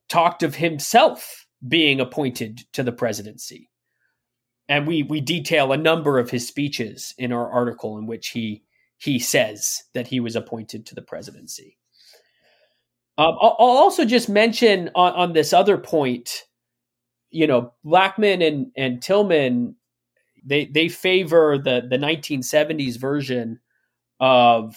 talked 0.07 0.43
of 0.43 0.55
himself 0.55 1.47
being 1.67 1.99
appointed 1.99 2.61
to 2.73 2.83
the 2.83 2.91
presidency, 2.91 3.69
and 4.69 4.87
we 4.87 5.03
we 5.03 5.19
detail 5.19 5.71
a 5.71 5.77
number 5.77 6.19
of 6.19 6.29
his 6.29 6.47
speeches 6.47 7.13
in 7.17 7.33
our 7.33 7.49
article 7.51 7.97
in 7.97 8.05
which 8.05 8.29
he 8.29 8.63
he 8.97 9.17
says 9.17 9.83
that 9.93 10.07
he 10.07 10.19
was 10.19 10.35
appointed 10.35 10.85
to 10.85 10.95
the 10.95 11.01
presidency. 11.01 11.77
Um, 13.17 13.35
I'll, 13.41 13.55
I'll, 13.59 13.77
also 13.77 14.05
just 14.05 14.29
mention 14.29 14.89
on, 14.95 15.13
on 15.13 15.33
this 15.33 15.53
other 15.53 15.77
point, 15.77 16.43
you 17.29 17.45
know, 17.45 17.73
Blackman 17.83 18.41
and, 18.41 18.71
and 18.77 19.01
Tillman, 19.01 19.75
they 20.45 20.65
they 20.65 20.87
favor 20.87 21.57
the 21.57 21.81
the 21.89 21.97
1970s 21.97 22.97
version 22.97 23.59
of 24.19 24.75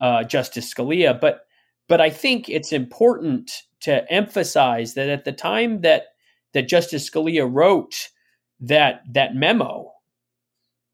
uh, 0.00 0.24
Justice 0.24 0.72
Scalia, 0.72 1.18
but 1.18 1.40
but 1.88 2.00
I 2.00 2.10
think 2.10 2.48
it's 2.48 2.72
important 2.72 3.50
to 3.80 4.10
emphasize 4.12 4.94
that 4.94 5.08
at 5.08 5.24
the 5.24 5.32
time 5.32 5.80
that 5.80 6.06
that 6.52 6.68
Justice 6.68 7.08
Scalia 7.08 7.48
wrote 7.50 8.08
that 8.60 9.02
that 9.12 9.34
memo, 9.34 9.92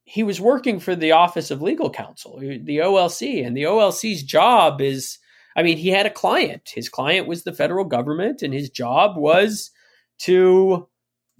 he 0.04 0.22
was 0.22 0.40
working 0.40 0.80
for 0.80 0.94
the 0.94 1.12
Office 1.12 1.50
of 1.50 1.62
Legal 1.62 1.90
Counsel, 1.90 2.38
the 2.38 2.78
OLC, 2.78 3.46
and 3.46 3.56
the 3.56 3.64
OLC's 3.64 4.22
job 4.22 4.80
is 4.80 5.18
I 5.56 5.62
mean, 5.62 5.76
he 5.76 5.90
had 5.90 6.06
a 6.06 6.10
client. 6.10 6.70
His 6.74 6.88
client 6.88 7.28
was 7.28 7.44
the 7.44 7.52
federal 7.52 7.84
government, 7.84 8.42
and 8.42 8.52
his 8.52 8.70
job 8.70 9.16
was 9.16 9.70
to 10.20 10.88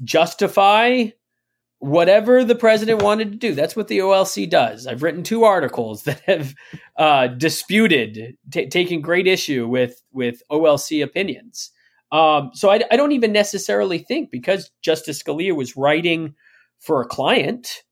justify 0.02 1.06
whatever 1.84 2.42
the 2.44 2.54
president 2.54 3.02
wanted 3.02 3.30
to 3.30 3.36
do. 3.36 3.54
That's 3.54 3.76
what 3.76 3.88
the 3.88 3.98
OLC 3.98 4.48
does. 4.48 4.86
I've 4.86 5.02
written 5.02 5.22
two 5.22 5.44
articles 5.44 6.02
that 6.04 6.20
have 6.20 6.54
uh, 6.96 7.26
disputed, 7.28 8.36
t- 8.50 8.68
taking 8.68 9.02
great 9.02 9.26
issue 9.26 9.68
with 9.68 10.02
with 10.12 10.42
OLC 10.50 11.04
opinions. 11.04 11.70
Um, 12.10 12.50
so 12.54 12.70
I, 12.70 12.80
I 12.90 12.96
don't 12.96 13.12
even 13.12 13.32
necessarily 13.32 13.98
think 13.98 14.30
because 14.30 14.70
Justice 14.82 15.22
Scalia 15.22 15.54
was 15.54 15.76
writing 15.76 16.34
for 16.78 17.00
a 17.02 17.06
client, 17.06 17.82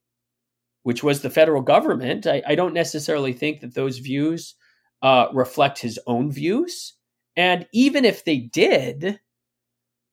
which 0.84 1.02
was 1.02 1.20
the 1.20 1.30
federal 1.30 1.62
government. 1.62 2.26
I, 2.26 2.42
I 2.46 2.54
don't 2.54 2.74
necessarily 2.74 3.32
think 3.32 3.60
that 3.60 3.74
those 3.74 3.98
views 3.98 4.54
uh, 5.02 5.26
reflect 5.32 5.80
his 5.80 5.98
own 6.06 6.30
views. 6.30 6.94
And 7.36 7.66
even 7.72 8.04
if 8.04 8.24
they 8.24 8.38
did, 8.38 9.18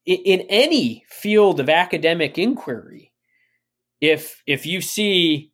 in, 0.05 0.17
in 0.25 0.41
any 0.49 1.05
field 1.09 1.59
of 1.59 1.69
academic 1.69 2.37
inquiry, 2.37 3.08
if 4.01 4.41
if 4.45 4.65
you 4.65 4.81
see, 4.81 5.51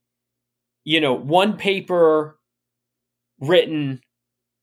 you 0.84 1.02
know, 1.02 1.14
one 1.14 1.58
paper 1.58 2.38
written 3.40 4.02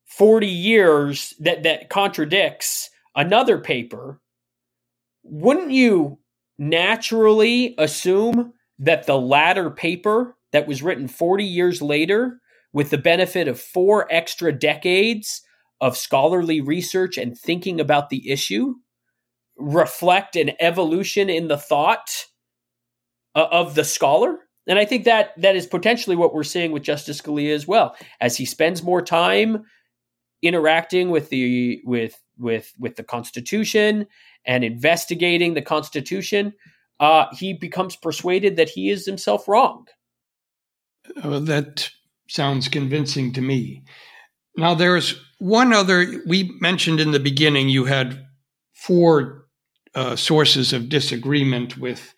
40 0.06 0.46
years 0.46 1.34
that 1.40 1.62
that 1.64 1.88
contradicts 1.88 2.90
another 3.14 3.58
paper, 3.58 4.20
wouldn't 5.22 5.70
you 5.70 6.18
naturally 6.58 7.74
assume 7.78 8.52
that 8.78 9.06
the 9.06 9.18
latter 9.18 9.70
paper 9.70 10.36
that 10.52 10.66
was 10.66 10.82
written 10.82 11.08
40 11.08 11.44
years 11.44 11.80
later 11.80 12.40
with 12.72 12.90
the 12.90 12.98
benefit 12.98 13.48
of 13.48 13.60
four 13.60 14.06
extra 14.10 14.52
decades 14.52 15.42
of 15.80 15.96
scholarly 15.96 16.60
research 16.60 17.18
and 17.18 17.36
thinking 17.36 17.80
about 17.80 18.08
the 18.08 18.30
issue, 18.30 18.74
reflect 19.56 20.36
an 20.36 20.52
evolution 20.60 21.28
in 21.28 21.48
the 21.48 21.58
thought 21.58 22.26
uh, 23.34 23.46
of 23.50 23.74
the 23.74 23.84
scholar. 23.84 24.38
And 24.66 24.78
I 24.78 24.84
think 24.84 25.04
that 25.04 25.32
that 25.40 25.56
is 25.56 25.66
potentially 25.66 26.16
what 26.16 26.34
we're 26.34 26.44
seeing 26.44 26.72
with 26.72 26.82
Justice 26.82 27.20
Scalia 27.20 27.54
as 27.54 27.66
well, 27.66 27.96
as 28.20 28.36
he 28.36 28.44
spends 28.44 28.82
more 28.82 29.02
time 29.02 29.64
interacting 30.42 31.10
with 31.10 31.30
the 31.30 31.80
with 31.84 32.20
with 32.38 32.72
with 32.78 32.96
the 32.96 33.02
Constitution 33.04 34.06
and 34.46 34.64
investigating 34.64 35.54
the 35.54 35.62
Constitution. 35.62 36.52
Uh, 37.00 37.26
he 37.36 37.52
becomes 37.52 37.96
persuaded 37.96 38.56
that 38.56 38.68
he 38.68 38.90
is 38.90 39.04
himself 39.04 39.48
wrong. 39.48 39.86
Uh, 41.22 41.40
that 41.40 41.90
sounds 42.28 42.68
convincing 42.68 43.32
to 43.32 43.40
me. 43.40 43.82
Now, 44.56 44.74
there's 44.74 45.20
one 45.38 45.72
other, 45.72 46.22
we 46.26 46.56
mentioned 46.60 47.00
in 47.00 47.10
the 47.10 47.18
beginning, 47.18 47.68
you 47.68 47.86
had 47.86 48.24
four 48.72 49.46
uh, 49.94 50.14
sources 50.14 50.72
of 50.72 50.88
disagreement 50.88 51.78
with, 51.78 52.14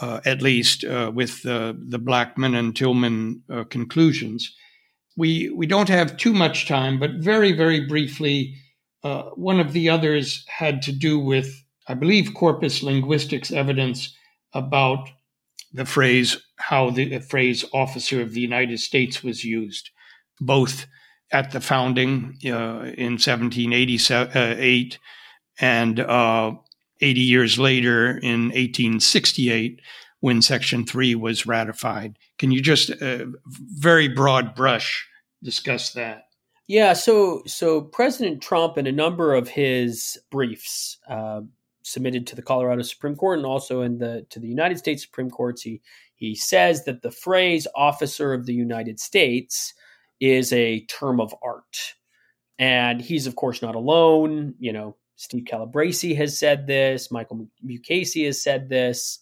uh, 0.00 0.20
at 0.24 0.42
least, 0.42 0.84
uh, 0.84 1.10
with 1.14 1.42
the, 1.42 1.76
the 1.88 1.98
Blackman 1.98 2.54
and 2.54 2.76
Tillman 2.76 3.42
uh, 3.50 3.64
conclusions. 3.64 4.54
We, 5.16 5.50
we 5.50 5.66
don't 5.66 5.88
have 5.88 6.16
too 6.16 6.32
much 6.32 6.68
time, 6.68 6.98
but 6.98 7.12
very, 7.14 7.52
very 7.52 7.86
briefly, 7.86 8.54
uh, 9.02 9.30
one 9.34 9.60
of 9.60 9.72
the 9.72 9.88
others 9.88 10.44
had 10.48 10.82
to 10.82 10.92
do 10.92 11.18
with, 11.18 11.64
I 11.88 11.94
believe, 11.94 12.34
corpus 12.34 12.82
linguistics 12.82 13.50
evidence 13.50 14.14
about 14.52 15.08
the 15.72 15.84
phrase 15.84 16.36
how 16.56 16.90
the 16.90 17.18
phrase 17.20 17.64
officer 17.72 18.20
of 18.22 18.32
the 18.32 18.40
United 18.40 18.80
States 18.80 19.22
was 19.22 19.44
used, 19.44 19.90
both 20.40 20.86
at 21.32 21.50
the 21.50 21.60
founding 21.60 22.38
uh, 22.46 22.92
in 22.96 23.12
1788 23.18 24.98
and 25.60 26.00
uh, 26.00 26.52
80 27.00 27.20
years 27.20 27.58
later 27.58 28.16
in 28.18 28.46
1868 28.46 29.80
when 30.20 30.42
Section 30.42 30.84
3 30.84 31.14
was 31.14 31.46
ratified. 31.46 32.18
Can 32.38 32.50
you 32.50 32.60
just, 32.62 32.90
uh, 33.02 33.26
very 33.46 34.08
broad 34.08 34.54
brush, 34.54 35.06
discuss 35.42 35.92
that? 35.92 36.26
Yeah, 36.68 36.94
so 36.94 37.42
so 37.46 37.80
President 37.80 38.42
Trump 38.42 38.76
in 38.76 38.86
a 38.88 38.92
number 38.92 39.34
of 39.34 39.48
his 39.48 40.18
briefs, 40.30 40.98
uh, 41.08 41.42
submitted 41.82 42.26
to 42.26 42.36
the 42.36 42.42
Colorado 42.42 42.82
Supreme 42.82 43.14
Court 43.14 43.38
and 43.38 43.46
also 43.46 43.82
in 43.82 43.98
the 43.98 44.26
to 44.30 44.40
the 44.40 44.48
United 44.48 44.78
States 44.78 45.04
Supreme 45.04 45.30
Courts. 45.30 45.62
He 45.62 45.80
he 46.16 46.34
says 46.34 46.84
that 46.84 47.02
the 47.02 47.12
phrase 47.12 47.68
"officer 47.76 48.34
of 48.34 48.46
the 48.46 48.54
United 48.54 48.98
States" 48.98 49.74
is 50.18 50.52
a 50.52 50.80
term 50.86 51.20
of 51.20 51.32
art, 51.42 51.94
and 52.58 53.00
he's 53.00 53.28
of 53.28 53.36
course 53.36 53.62
not 53.62 53.76
alone. 53.76 54.54
You 54.58 54.72
know, 54.72 54.96
Steve 55.16 55.44
Calabresi 55.44 56.14
has 56.16 56.38
said 56.38 56.66
this. 56.66 57.10
Michael 57.10 57.48
Mukasey 57.64 58.26
has 58.26 58.42
said 58.42 58.68
this, 58.68 59.18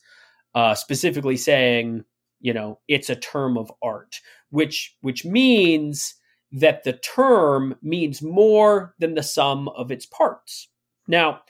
uh, 0.55 0.75
specifically 0.75 1.37
saying, 1.37 2.05
you 2.41 2.53
know, 2.53 2.79
it's 2.89 3.11
a 3.11 3.17
term 3.17 3.57
of 3.57 3.73
art, 3.83 4.21
which 4.51 4.97
which 5.01 5.25
means 5.25 6.15
that 6.53 6.85
the 6.85 6.93
term 6.93 7.75
means 7.83 8.23
more 8.23 8.95
than 8.99 9.15
the 9.15 9.23
sum 9.23 9.69
of 9.71 9.91
its 9.91 10.07
parts. 10.07 10.69
Now, 11.09 11.41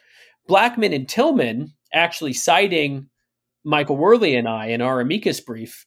Blackman 0.47 0.93
and 0.93 1.09
Tillman 1.09 1.75
actually 1.93 2.33
citing 2.33 3.09
Michael 3.65 3.97
Worley 3.97 4.37
and 4.37 4.49
I 4.49 4.67
in 4.67 4.81
our 4.81 5.01
amicus 5.01 5.41
brief, 5.41 5.87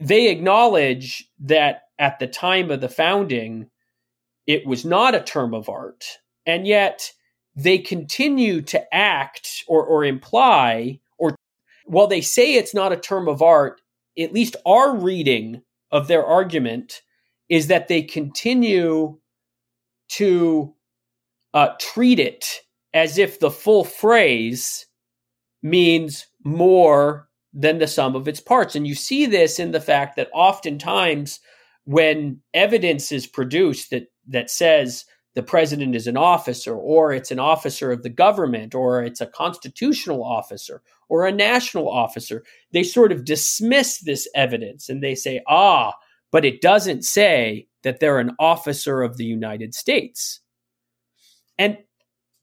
they 0.00 0.30
acknowledge 0.30 1.28
that 1.40 1.82
at 1.98 2.18
the 2.18 2.26
time 2.26 2.70
of 2.70 2.80
the 2.80 2.88
founding, 2.88 3.70
it 4.46 4.66
was 4.66 4.84
not 4.84 5.14
a 5.14 5.20
term 5.20 5.54
of 5.54 5.68
art. 5.68 6.04
And 6.46 6.66
yet 6.66 7.12
they 7.56 7.78
continue 7.78 8.60
to 8.62 8.94
act 8.94 9.64
or, 9.68 9.84
or 9.84 10.04
imply, 10.04 10.98
or 11.18 11.36
while 11.86 12.06
they 12.06 12.20
say 12.20 12.54
it's 12.54 12.74
not 12.74 12.92
a 12.92 12.96
term 12.96 13.28
of 13.28 13.42
art, 13.42 13.80
at 14.18 14.32
least 14.32 14.56
our 14.66 14.96
reading 14.96 15.62
of 15.90 16.08
their 16.08 16.24
argument 16.24 17.02
is 17.48 17.68
that 17.68 17.88
they 17.88 18.02
continue 18.02 19.18
to 20.08 20.74
uh, 21.52 21.68
treat 21.78 22.18
it 22.18 22.60
as 22.92 23.18
if 23.18 23.38
the 23.38 23.50
full 23.50 23.84
phrase 23.84 24.86
means 25.62 26.26
more 26.44 27.28
than 27.52 27.78
the 27.78 27.86
sum 27.86 28.16
of 28.16 28.26
its 28.26 28.40
parts. 28.40 28.74
And 28.74 28.86
you 28.86 28.94
see 28.94 29.26
this 29.26 29.58
in 29.58 29.70
the 29.70 29.80
fact 29.80 30.16
that 30.16 30.30
oftentimes 30.32 31.40
when 31.84 32.40
evidence 32.52 33.12
is 33.12 33.26
produced 33.26 33.90
that, 33.90 34.08
that 34.28 34.50
says 34.50 35.04
the 35.34 35.42
president 35.42 35.96
is 35.96 36.06
an 36.06 36.16
officer, 36.16 36.74
or 36.74 37.12
it's 37.12 37.30
an 37.30 37.38
officer 37.38 37.90
of 37.90 38.02
the 38.02 38.10
government, 38.10 38.74
or 38.74 39.02
it's 39.02 39.20
a 39.20 39.26
constitutional 39.26 40.22
officer, 40.22 40.82
or 41.08 41.26
a 41.26 41.32
national 41.32 41.88
officer, 41.88 42.44
they 42.72 42.82
sort 42.82 43.12
of 43.12 43.24
dismiss 43.24 43.98
this 43.98 44.28
evidence 44.34 44.88
and 44.88 45.02
they 45.02 45.14
say, 45.14 45.42
ah, 45.48 45.92
but 46.30 46.44
it 46.44 46.60
doesn't 46.60 47.04
say 47.04 47.66
that 47.82 48.00
they're 48.00 48.18
an 48.18 48.34
officer 48.38 49.02
of 49.02 49.16
the 49.16 49.24
United 49.24 49.74
States. 49.74 50.40
And 51.58 51.78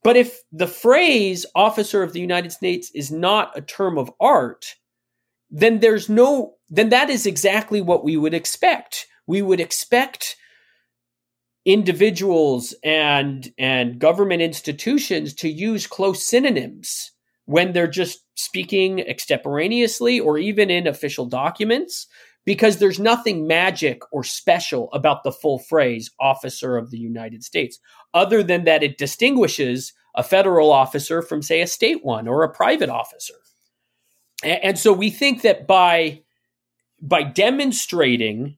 but 0.04 0.18
if 0.18 0.42
the 0.52 0.68
phrase 0.68 1.46
officer 1.56 2.02
of 2.02 2.14
the 2.14 2.20
United 2.20 2.52
States 2.52 2.92
is 2.96 3.12
not 3.12 3.56
a 3.56 3.62
term 3.62 3.98
of 3.98 4.12
art, 4.20 4.76
then 5.52 5.80
there's 5.80 6.10
no, 6.10 6.56
then 6.70 6.90
that 6.90 7.10
is 7.10 7.26
exactly 7.26 7.82
what 7.82 8.04
we 8.04 8.18
would 8.18 8.34
expect. 8.34 9.06
We 9.28 9.42
would 9.42 9.60
expect 9.60 10.38
individuals 11.66 12.74
and, 12.84 13.52
and 13.58 14.00
government 14.00 14.42
institutions 14.42 15.34
to 15.36 15.50
use 15.50 15.88
close 15.88 16.26
synonyms 16.26 17.12
when 17.46 17.74
they're 17.74 17.88
just 17.88 18.24
speaking 18.36 19.00
extemporaneously 19.02 20.20
or 20.20 20.38
even 20.38 20.70
in 20.70 20.88
official 20.88 21.26
documents 21.26 22.08
because 22.46 22.78
there's 22.78 23.00
nothing 23.00 23.46
magic 23.46 24.02
or 24.12 24.24
special 24.24 24.90
about 24.94 25.24
the 25.24 25.32
full 25.32 25.60
phrase 25.60 26.10
officer 26.20 26.78
of 26.78 26.90
the 26.90 26.98
United 26.98 27.44
States, 27.44 27.80
other 28.14 28.42
than 28.42 28.64
that 28.64 28.84
it 28.84 28.98
distinguishes 28.98 29.94
a 30.16 30.24
federal 30.24 30.72
officer 30.72 31.22
from, 31.22 31.42
say, 31.42 31.62
a 31.62 31.68
state 31.68 32.04
one 32.04 32.28
or 32.28 32.44
a 32.44 32.52
private 32.52 32.90
officer. 32.90 33.36
And 34.44 34.78
so 34.78 34.92
we 34.92 35.12
think 35.12 35.44
that 35.44 35.68
by, 35.68 36.24
by 37.00 37.22
demonstrating 37.24 38.58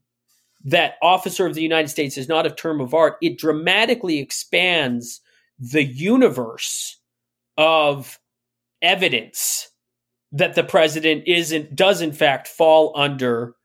that 0.64 0.96
officer 1.02 1.46
of 1.46 1.56
the 1.56 1.62
United 1.62 1.90
States 1.90 2.18
is 2.18 2.30
not 2.30 2.46
a 2.46 2.52
term 2.52 2.80
of 2.80 2.94
art, 2.94 3.18
it 3.22 3.38
dramatically 3.38 4.20
expands 4.20 5.22
the 5.60 5.84
universe 5.84 7.00
of 7.58 8.20
evidence 8.82 9.70
that 10.32 10.56
the 10.56 10.64
president 10.64 11.24
isn't 11.28 11.76
does 11.76 12.02
in 12.02 12.12
fact 12.12 12.48
fall 12.48 12.92
under 12.96 13.56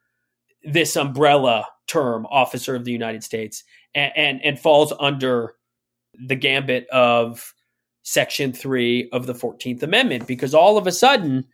this 0.63 0.97
umbrella 0.97 1.67
term, 1.87 2.27
officer 2.27 2.75
of 2.75 2.85
the 2.85 2.93
United 2.93 3.25
States, 3.25 3.65
and, 3.95 4.13
and, 4.15 4.45
and 4.45 4.61
falls 4.61 4.93
under 5.01 5.55
the 6.27 6.37
gambit 6.37 6.87
of 6.91 7.55
Section 8.03 8.53
3 8.53 9.09
of 9.13 9.27
the 9.27 9.35
14th 9.35 9.83
Amendment. 9.83 10.27
Because 10.27 10.53
all 10.53 10.77
of 10.77 10.87
a 10.87 10.93
sudden, 10.93 11.45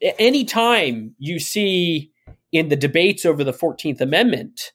anytime 0.00 1.14
you 1.18 1.38
see 1.38 2.09
in 2.52 2.68
the 2.68 2.76
debates 2.76 3.24
over 3.24 3.44
the 3.44 3.52
14th 3.52 4.00
Amendment, 4.00 4.72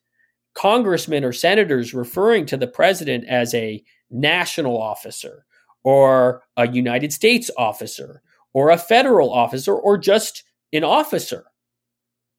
congressmen 0.53 1.23
or 1.23 1.34
senators 1.34 1.93
referring 1.93 2.45
to 2.45 2.57
the 2.57 2.67
president 2.67 3.26
as 3.28 3.53
a 3.53 3.84
national 4.09 4.82
officer 4.82 5.45
or 5.84 6.43
a 6.57 6.67
United 6.67 7.11
States 7.11 7.51
officer 7.57 8.21
or 8.53 8.69
a 8.69 8.78
federal 8.78 9.32
officer 9.32 9.76
or 9.76 9.97
just 9.97 10.43
an 10.71 10.84
officer 10.84 11.45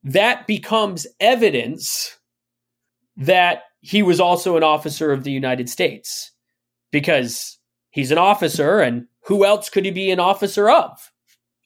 that 0.03 0.47
becomes 0.47 1.07
evidence 1.20 2.18
that 3.16 3.64
he 3.80 4.03
was 4.03 4.20
also 4.20 4.57
an 4.57 4.62
officer 4.62 5.12
of 5.12 5.24
the 5.24 5.30
United 5.30 5.68
States 5.68 6.32
because 6.91 7.59
he's 7.91 8.11
an 8.11 8.18
officer 8.18 8.80
and 8.80 9.07
who 9.24 9.45
else 9.45 9.68
could 9.68 9.84
he 9.84 9.91
be 9.91 10.11
an 10.11 10.20
officer 10.20 10.70
of 10.70 11.12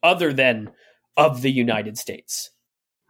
other 0.03 0.33
than 0.33 0.71
of 1.17 1.43
the 1.43 1.53
United 1.53 1.99
States? 1.99 2.51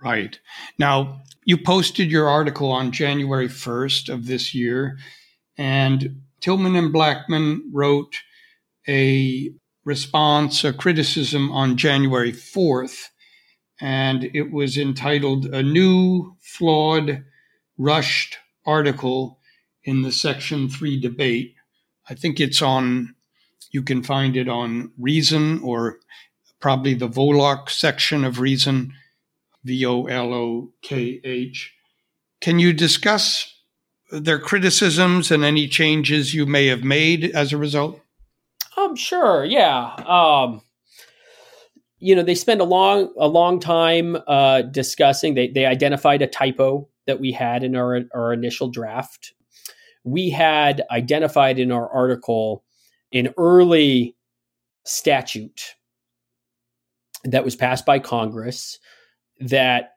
Right. 0.03 0.39
Now, 0.79 1.23
you 1.45 1.59
posted 1.59 2.11
your 2.11 2.29
article 2.29 2.71
on 2.71 2.91
January 2.93 3.49
1st 3.49 4.13
of 4.13 4.27
this 4.27 4.55
year, 4.55 4.99
and 5.59 6.23
Tillman 6.41 6.77
and 6.77 6.93
Blackman 6.93 7.71
wrote 7.73 8.17
a 8.89 9.53
response, 9.85 10.65
a 10.65 10.73
criticism 10.73 11.53
on 11.53 11.77
January 11.77 12.33
4th 12.33 13.09
and 13.81 14.31
it 14.35 14.53
was 14.53 14.77
entitled 14.77 15.47
A 15.47 15.63
New, 15.63 16.37
Flawed, 16.41 17.25
Rushed 17.79 18.37
Article 18.67 19.39
in 19.85 20.03
the 20.03 20.13
Section 20.13 20.69
3 20.69 21.01
Debate. 21.01 21.55
I 22.09 22.15
think 22.15 22.39
it's 22.39 22.61
on, 22.61 23.15
you 23.71 23.83
can 23.83 24.03
find 24.03 24.37
it 24.37 24.49
on 24.49 24.93
Reason 24.99 25.63
or 25.63 25.99
probably 26.61 26.93
the 26.93 27.09
Volokh 27.09 27.71
section 27.71 28.23
of 28.25 28.39
Reason, 28.39 28.93
V 29.65 29.87
O 29.87 30.05
L 30.05 30.33
O 30.33 30.73
K 30.83 31.21
H. 31.25 31.73
Can 32.41 32.59
you 32.59 32.73
discuss 32.73 33.55
their 34.11 34.39
criticisms 34.39 35.31
and 35.31 35.45
any 35.45 35.69
changes 35.69 36.35
you 36.35 36.47
may 36.47 36.67
have 36.67 36.83
made 36.83 37.25
as 37.25 37.53
a 37.53 37.59
result? 37.59 38.01
Um, 38.77 38.97
sure, 38.97 39.45
yeah. 39.45 39.95
Um, 40.07 40.63
you 42.01 42.17
know 42.17 42.23
they 42.23 42.35
spend 42.35 42.61
a 42.61 42.65
long 42.65 43.13
a 43.19 43.29
long 43.29 43.61
time 43.61 44.17
uh, 44.27 44.63
discussing. 44.63 45.35
They 45.35 45.49
they 45.49 45.67
identified 45.67 46.23
a 46.23 46.27
typo 46.27 46.89
that 47.07 47.21
we 47.21 47.31
had 47.31 47.63
in 47.63 47.77
our 47.77 48.01
our 48.15 48.33
initial 48.33 48.69
draft. 48.69 49.35
We 50.03 50.31
had 50.31 50.83
identified 50.91 51.59
in 51.59 51.71
our 51.71 51.89
article 51.89 52.65
an 53.13 53.35
early 53.37 54.17
statute 54.85 55.75
that 57.25 57.45
was 57.45 57.55
passed 57.55 57.85
by 57.85 57.99
Congress 57.99 58.79
that 59.41 59.93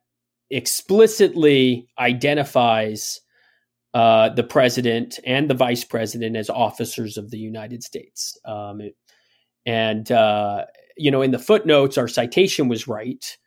explicitly 0.49 1.87
identifies 1.99 3.21
uh, 3.93 4.29
the 4.29 4.43
president 4.43 5.19
and 5.25 5.49
the 5.49 5.53
vice 5.53 5.83
president 5.83 6.35
as 6.35 6.49
officers 6.49 7.17
of 7.17 7.29
the 7.31 7.37
United 7.37 7.83
States. 7.83 8.37
Um, 8.45 8.81
and 9.65 10.11
uh, 10.11 10.65
you 10.97 11.11
know, 11.11 11.21
in 11.21 11.31
the 11.31 11.39
footnotes, 11.39 11.97
our 11.97 12.07
citation 12.07 12.67
was 12.67 12.87
right, 12.87 13.37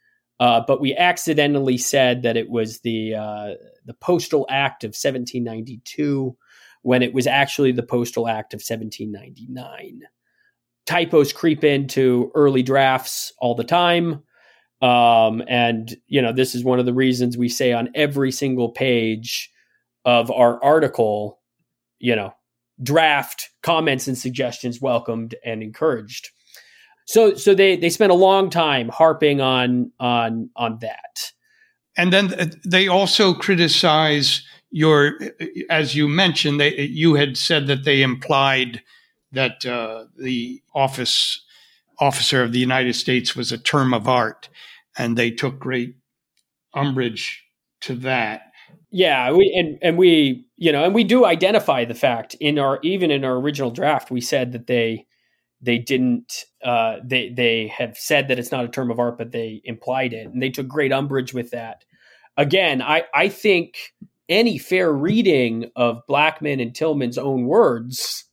uh, 0.41 0.63
but 0.67 0.81
we 0.81 0.95
accidentally 0.97 1.79
said 1.79 2.23
that 2.23 2.37
it 2.37 2.49
was 2.49 2.81
the 2.81 3.15
uh, 3.15 3.55
the 3.85 3.95
Postal 3.95 4.47
Act 4.49 4.85
of 4.85 4.89
1792 4.89 6.37
when 6.83 7.03
it 7.03 7.13
was 7.13 7.27
actually 7.27 7.73
the 7.73 7.83
Postal 7.83 8.29
Act 8.29 8.55
of 8.55 8.59
1799. 8.59 10.03
Typos 10.87 11.33
creep 11.33 11.65
into 11.65 12.31
early 12.35 12.63
drafts 12.63 13.33
all 13.39 13.57
the 13.57 13.65
time. 13.65 14.23
Um, 14.83 15.43
and, 15.49 15.97
you 16.07 16.21
know, 16.21 16.33
this 16.33 16.55
is 16.55 16.65
one 16.65 16.79
of 16.79 16.87
the 16.87 16.93
reasons 16.93 17.37
we 17.37 17.49
say 17.49 17.73
on 17.73 17.91
every 17.95 18.31
single 18.31 18.69
page 18.69 19.51
of 20.05 20.31
our 20.31 20.63
article, 20.63 21.41
you 21.99 22.15
know, 22.15 22.35
draft 22.83 23.51
comments 23.63 24.07
and 24.07 24.19
suggestions 24.19 24.81
welcomed 24.81 25.35
and 25.45 25.63
encouraged. 25.63 26.31
So 27.07 27.35
so 27.35 27.55
they 27.55 27.77
they 27.77 27.89
spent 27.89 28.13
a 28.13 28.17
long 28.17 28.51
time 28.51 28.89
harping 28.89 29.41
on 29.41 29.93
on 29.99 30.51
on 30.57 30.79
that. 30.81 31.33
And 31.97 32.13
then 32.13 32.53
they 32.65 32.89
also 32.89 33.33
criticize 33.33 34.43
your, 34.71 35.19
as 35.71 35.95
you 35.95 36.09
mentioned, 36.09 36.61
they, 36.61 36.83
you 36.83 37.15
had 37.15 37.39
said 37.39 37.69
that 37.69 37.85
they 37.85 38.03
implied 38.03 38.83
that 39.33 39.65
uh, 39.65 40.05
the 40.19 40.61
office 40.75 41.41
officer 41.99 42.43
of 42.43 42.53
the 42.53 42.59
United 42.59 42.95
States 42.95 43.35
was 43.35 43.53
a 43.53 43.59
term 43.59 43.95
of 43.95 44.09
art, 44.09 44.49
and 44.99 45.17
they 45.17 45.31
took 45.31 45.59
great 45.59 45.97
umbrage 46.75 47.45
to 47.83 47.95
that. 47.97 48.53
Yeah, 48.91 49.33
we 49.33 49.53
and 49.57 49.79
and 49.83 49.99
we 49.99 50.47
you 50.57 50.73
know 50.73 50.85
and 50.85 50.95
we 50.95 51.05
do 51.05 51.25
identify 51.25 51.85
the 51.85 51.95
fact 51.95 52.35
in 52.41 52.59
our 52.59 52.79
even 52.83 53.11
in 53.11 53.25
our 53.25 53.37
original 53.37 53.71
draft 53.71 54.11
we 54.11 54.21
said 54.21 54.53
that 54.53 54.67
they 54.67 55.07
they 55.61 55.79
didn't 55.79 56.45
uh, 56.65 56.97
they 57.05 57.31
they 57.31 57.69
have 57.69 57.97
said 57.97 58.29
that 58.29 58.39
it's 58.39 58.53
not 58.53 58.65
a 58.65 58.69
term 58.69 58.91
of 58.91 58.99
art 58.99 59.19
but 59.19 59.33
they 59.33 59.61
implied 59.65 60.13
it 60.13 60.27
and 60.27 60.43
they 60.43 60.51
took 60.51 60.69
great 60.69 60.93
umbrage 60.93 61.35
with 61.35 61.51
that. 61.51 61.85
Again, 62.37 62.81
I 62.81 63.05
I 63.15 63.29
think 63.29 63.77
any 64.29 64.59
fair 64.59 64.93
reading 64.93 65.71
of 65.77 66.07
Blackman 66.07 66.61
and 66.61 66.75
Tillman's 66.75 67.19
own 67.19 67.47
words 67.47 68.26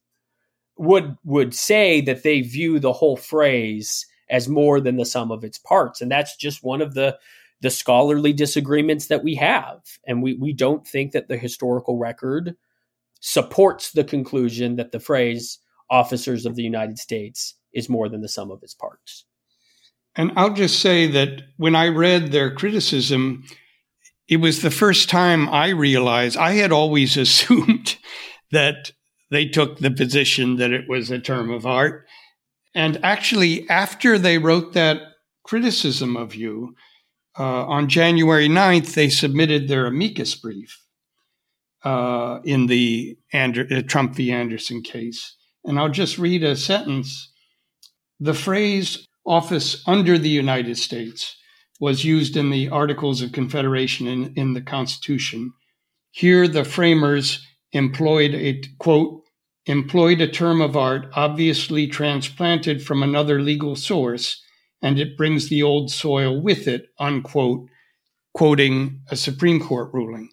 would 0.77 1.17
would 1.23 1.53
say 1.53 2.01
that 2.01 2.23
they 2.23 2.41
view 2.41 2.79
the 2.79 2.93
whole 2.93 3.17
phrase 3.17 4.05
as 4.29 4.47
more 4.49 4.79
than 4.79 4.97
the 4.97 5.05
sum 5.05 5.31
of 5.31 5.43
its 5.43 5.57
parts. 5.57 6.01
And 6.01 6.11
that's 6.11 6.35
just 6.35 6.63
one 6.63 6.81
of 6.81 6.93
the 6.93 7.17
the 7.61 7.69
scholarly 7.69 8.33
disagreements 8.33 9.07
that 9.07 9.23
we 9.23 9.35
have. 9.35 9.79
And 10.05 10.21
we 10.21 10.35
we 10.35 10.53
don't 10.53 10.85
think 10.85 11.11
that 11.11 11.27
the 11.27 11.37
historical 11.37 11.97
record 11.97 12.55
supports 13.19 13.91
the 13.91 14.03
conclusion 14.03 14.75
that 14.75 14.91
the 14.91 14.99
phrase 14.99 15.59
officers 15.89 16.45
of 16.45 16.55
the 16.55 16.63
United 16.63 16.97
States 16.99 17.55
is 17.73 17.89
more 17.89 18.09
than 18.09 18.21
the 18.21 18.27
sum 18.27 18.51
of 18.51 18.63
its 18.63 18.73
parts. 18.73 19.25
And 20.15 20.31
I'll 20.35 20.53
just 20.53 20.79
say 20.79 21.07
that 21.07 21.41
when 21.57 21.75
I 21.75 21.87
read 21.87 22.31
their 22.31 22.53
criticism 22.53 23.45
it 24.27 24.37
was 24.37 24.61
the 24.61 24.71
first 24.71 25.09
time 25.09 25.49
I 25.49 25.69
realized 25.69 26.37
I 26.37 26.53
had 26.53 26.71
always 26.71 27.17
assumed 27.25 27.97
that 28.51 28.91
they 29.33 29.45
took 29.45 29.79
the 29.79 29.91
position 29.91 30.57
that 30.57 30.71
it 30.71 30.87
was 30.87 31.09
a 31.09 31.19
term 31.19 31.51
of 31.51 31.65
art. 31.65 32.05
And 32.75 33.03
actually, 33.03 33.69
after 33.69 34.17
they 34.17 34.37
wrote 34.37 34.73
that 34.73 35.01
criticism 35.43 36.15
of 36.15 36.35
you, 36.35 36.75
uh, 37.37 37.65
on 37.65 37.89
January 37.89 38.47
9th, 38.47 38.93
they 38.93 39.09
submitted 39.09 39.67
their 39.67 39.87
amicus 39.87 40.35
brief 40.35 40.79
uh, 41.83 42.39
in 42.43 42.67
the 42.67 43.17
Ander- 43.33 43.67
uh, 43.71 43.81
Trump 43.81 44.15
v. 44.15 44.31
Anderson 44.31 44.81
case. 44.81 45.35
And 45.65 45.79
I'll 45.79 45.89
just 45.89 46.17
read 46.17 46.43
a 46.43 46.55
sentence. 46.55 47.31
The 48.19 48.33
phrase 48.33 49.07
office 49.25 49.83
under 49.87 50.17
the 50.17 50.29
United 50.29 50.77
States 50.77 51.35
was 51.79 52.05
used 52.05 52.37
in 52.37 52.49
the 52.49 52.69
Articles 52.69 53.21
of 53.21 53.31
Confederation 53.31 54.07
in, 54.07 54.33
in 54.35 54.53
the 54.53 54.61
Constitution. 54.61 55.53
Here, 56.11 56.47
the 56.47 56.63
framers 56.63 57.45
employed 57.71 58.35
a 58.35 58.61
quote, 58.77 59.22
employed 59.65 60.21
a 60.21 60.27
term 60.27 60.61
of 60.61 60.75
art 60.75 61.09
obviously 61.13 61.87
transplanted 61.87 62.83
from 62.83 63.01
another 63.01 63.41
legal 63.41 63.75
source, 63.75 64.41
and 64.81 64.99
it 64.99 65.17
brings 65.17 65.49
the 65.49 65.63
old 65.63 65.91
soil 65.91 66.41
with 66.41 66.67
it, 66.67 66.87
unquote, 66.99 67.67
quoting 68.33 69.01
a 69.09 69.15
Supreme 69.15 69.59
Court 69.59 69.93
ruling. 69.93 70.29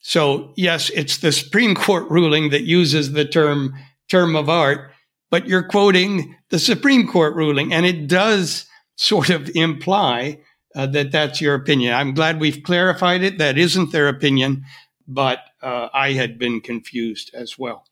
So, 0.00 0.52
yes, 0.56 0.90
it's 0.90 1.18
the 1.18 1.32
Supreme 1.32 1.74
Court 1.86 2.08
ruling 2.10 2.50
that 2.50 2.64
uses 2.64 3.12
the 3.12 3.24
term 3.24 3.74
term 4.08 4.36
of 4.36 4.50
art, 4.50 4.92
but 5.30 5.48
you're 5.48 5.66
quoting 5.66 6.36
the 6.50 6.58
Supreme 6.58 7.06
Court 7.06 7.34
ruling, 7.34 7.72
and 7.72 7.86
it 7.86 8.06
does 8.06 8.66
sort 8.96 9.30
of 9.30 9.50
imply 9.54 10.40
uh, 10.74 10.86
that 10.86 11.10
that's 11.10 11.40
your 11.40 11.54
opinion. 11.54 11.94
I'm 11.94 12.14
glad 12.14 12.40
we've 12.40 12.62
clarified 12.62 13.22
it. 13.22 13.38
That 13.38 13.56
isn't 13.56 13.92
their 13.92 14.08
opinion, 14.08 14.64
but 15.06 15.38
uh, 15.62 15.88
I 15.94 16.12
had 16.12 16.38
been 16.38 16.60
confused 16.60 17.30
as 17.34 17.58
well. 17.58 17.84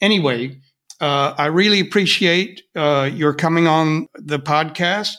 Anyway, 0.00 0.60
uh, 1.00 1.34
I 1.36 1.46
really 1.46 1.80
appreciate 1.80 2.62
uh, 2.74 3.10
your 3.12 3.34
coming 3.34 3.66
on 3.66 4.06
the 4.14 4.38
podcast. 4.38 5.16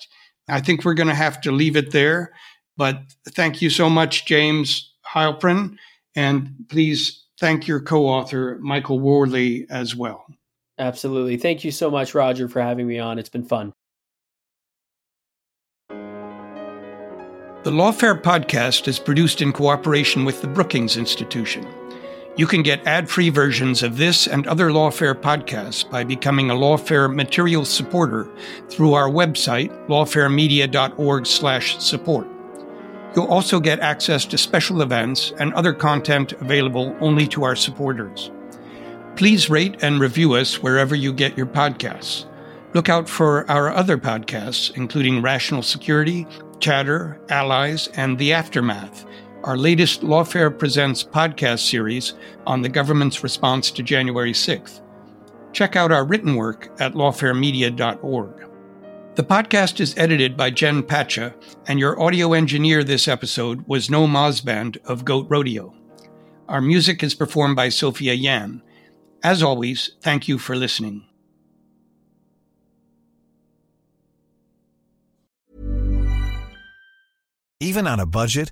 I 0.48 0.62
think 0.62 0.86
we're 0.86 0.94
going 0.94 1.08
to 1.08 1.16
have 1.16 1.42
to 1.42 1.52
leave 1.52 1.76
it 1.76 1.92
there, 1.92 2.32
but 2.78 3.02
thank 3.30 3.62
you 3.62 3.70
so 3.70 3.90
much, 3.90 4.26
James 4.26 4.94
Heilpern, 5.06 5.78
and 6.16 6.54
please 6.70 7.26
thank 7.40 7.68
your 7.68 7.80
co-author, 7.82 8.58
Michael 8.62 9.00
Worley, 9.00 9.68
as 9.70 9.96
well. 9.96 10.26
Absolutely. 10.80 11.38
Thank 11.38 11.64
you 11.64 11.72
so 11.72 11.90
much, 11.90 12.14
Roger, 12.14 12.48
for 12.48 12.62
having 12.62 12.88
me 12.88 13.00
on. 13.00 13.20
It's 13.20 13.30
been 13.30 13.44
fun. 13.44 13.74
The 17.64 17.74
Lawfare 17.74 18.22
podcast 18.22 18.88
is 18.88 18.98
produced 18.98 19.42
in 19.42 19.52
cooperation 19.52 20.24
with 20.24 20.42
the 20.42 20.48
Brookings 20.48 20.96
Institution. 20.96 21.68
You 22.38 22.46
can 22.46 22.62
get 22.62 22.86
ad-free 22.86 23.30
versions 23.30 23.82
of 23.82 23.98
this 23.98 24.28
and 24.28 24.46
other 24.46 24.70
Lawfare 24.70 25.16
podcasts 25.16 25.90
by 25.90 26.04
becoming 26.04 26.52
a 26.52 26.56
Lawfare 26.56 27.12
material 27.12 27.66
supporter 27.66 28.30
through 28.70 28.94
our 28.94 29.10
website, 29.10 29.72
lawfaremedia.org/support. 29.88 32.28
You'll 33.16 33.26
also 33.26 33.60
get 33.60 33.80
access 33.80 34.26
to 34.26 34.38
special 34.38 34.84
events 34.84 35.34
and 35.40 35.52
other 35.56 35.74
content 35.74 36.34
available 36.34 36.96
only 37.02 37.26
to 37.30 37.44
our 37.44 37.56
supporters. 37.56 38.30
Please 39.16 39.50
rate 39.50 39.82
and 39.82 40.00
review 40.00 40.34
us 40.34 40.62
wherever 40.62 40.94
you 40.94 41.12
get 41.12 41.36
your 41.36 41.48
podcasts. 41.48 42.26
Look 42.76 42.88
out 42.88 43.10
for 43.10 43.50
our 43.50 43.74
other 43.74 43.98
podcasts, 43.98 44.78
including 44.78 45.24
Rational 45.24 45.64
Security, 45.64 46.28
Chatter, 46.60 47.20
Allies, 47.30 47.90
and 47.96 48.20
The 48.20 48.34
Aftermath, 48.34 49.08
our 49.44 49.58
latest 49.58 50.02
Lawfare 50.02 50.58
Presents 50.58 51.04
podcast 51.04 51.70
series 51.70 52.16
on 52.46 52.62
the 52.62 52.70
government's 52.70 53.24
response 53.24 53.72
to 53.72 53.84
January 53.84 54.34
6th. 54.34 54.82
Check 55.54 55.76
out 55.76 55.92
our 55.92 56.06
written 56.06 56.36
work 56.36 56.70
at 56.80 56.94
lawfaremedia.org. 56.94 58.50
The 59.16 59.24
podcast 59.24 59.80
is 59.80 59.98
edited 59.98 60.38
by 60.38 60.52
Jen 60.52 60.84
Patja, 60.84 61.34
and 61.68 61.80
your 61.80 62.00
audio 62.02 62.34
engineer 62.34 62.84
this 62.84 63.08
episode 63.08 63.68
was 63.68 63.88
Noam 63.88 64.14
Osband 64.14 64.78
of 64.86 65.06
Goat 65.06 65.28
Rodeo. 65.30 65.74
Our 66.48 66.62
music 66.62 67.02
is 67.04 67.16
performed 67.16 67.56
by 67.56 67.70
Sophia 67.70 68.14
Yan. 68.14 68.62
As 69.24 69.42
always, 69.42 69.92
thank 70.02 70.28
you 70.28 70.38
for 70.38 70.56
listening. 70.56 71.04
Even 77.60 77.88
on 77.88 78.00
a 78.00 78.06
budget, 78.06 78.52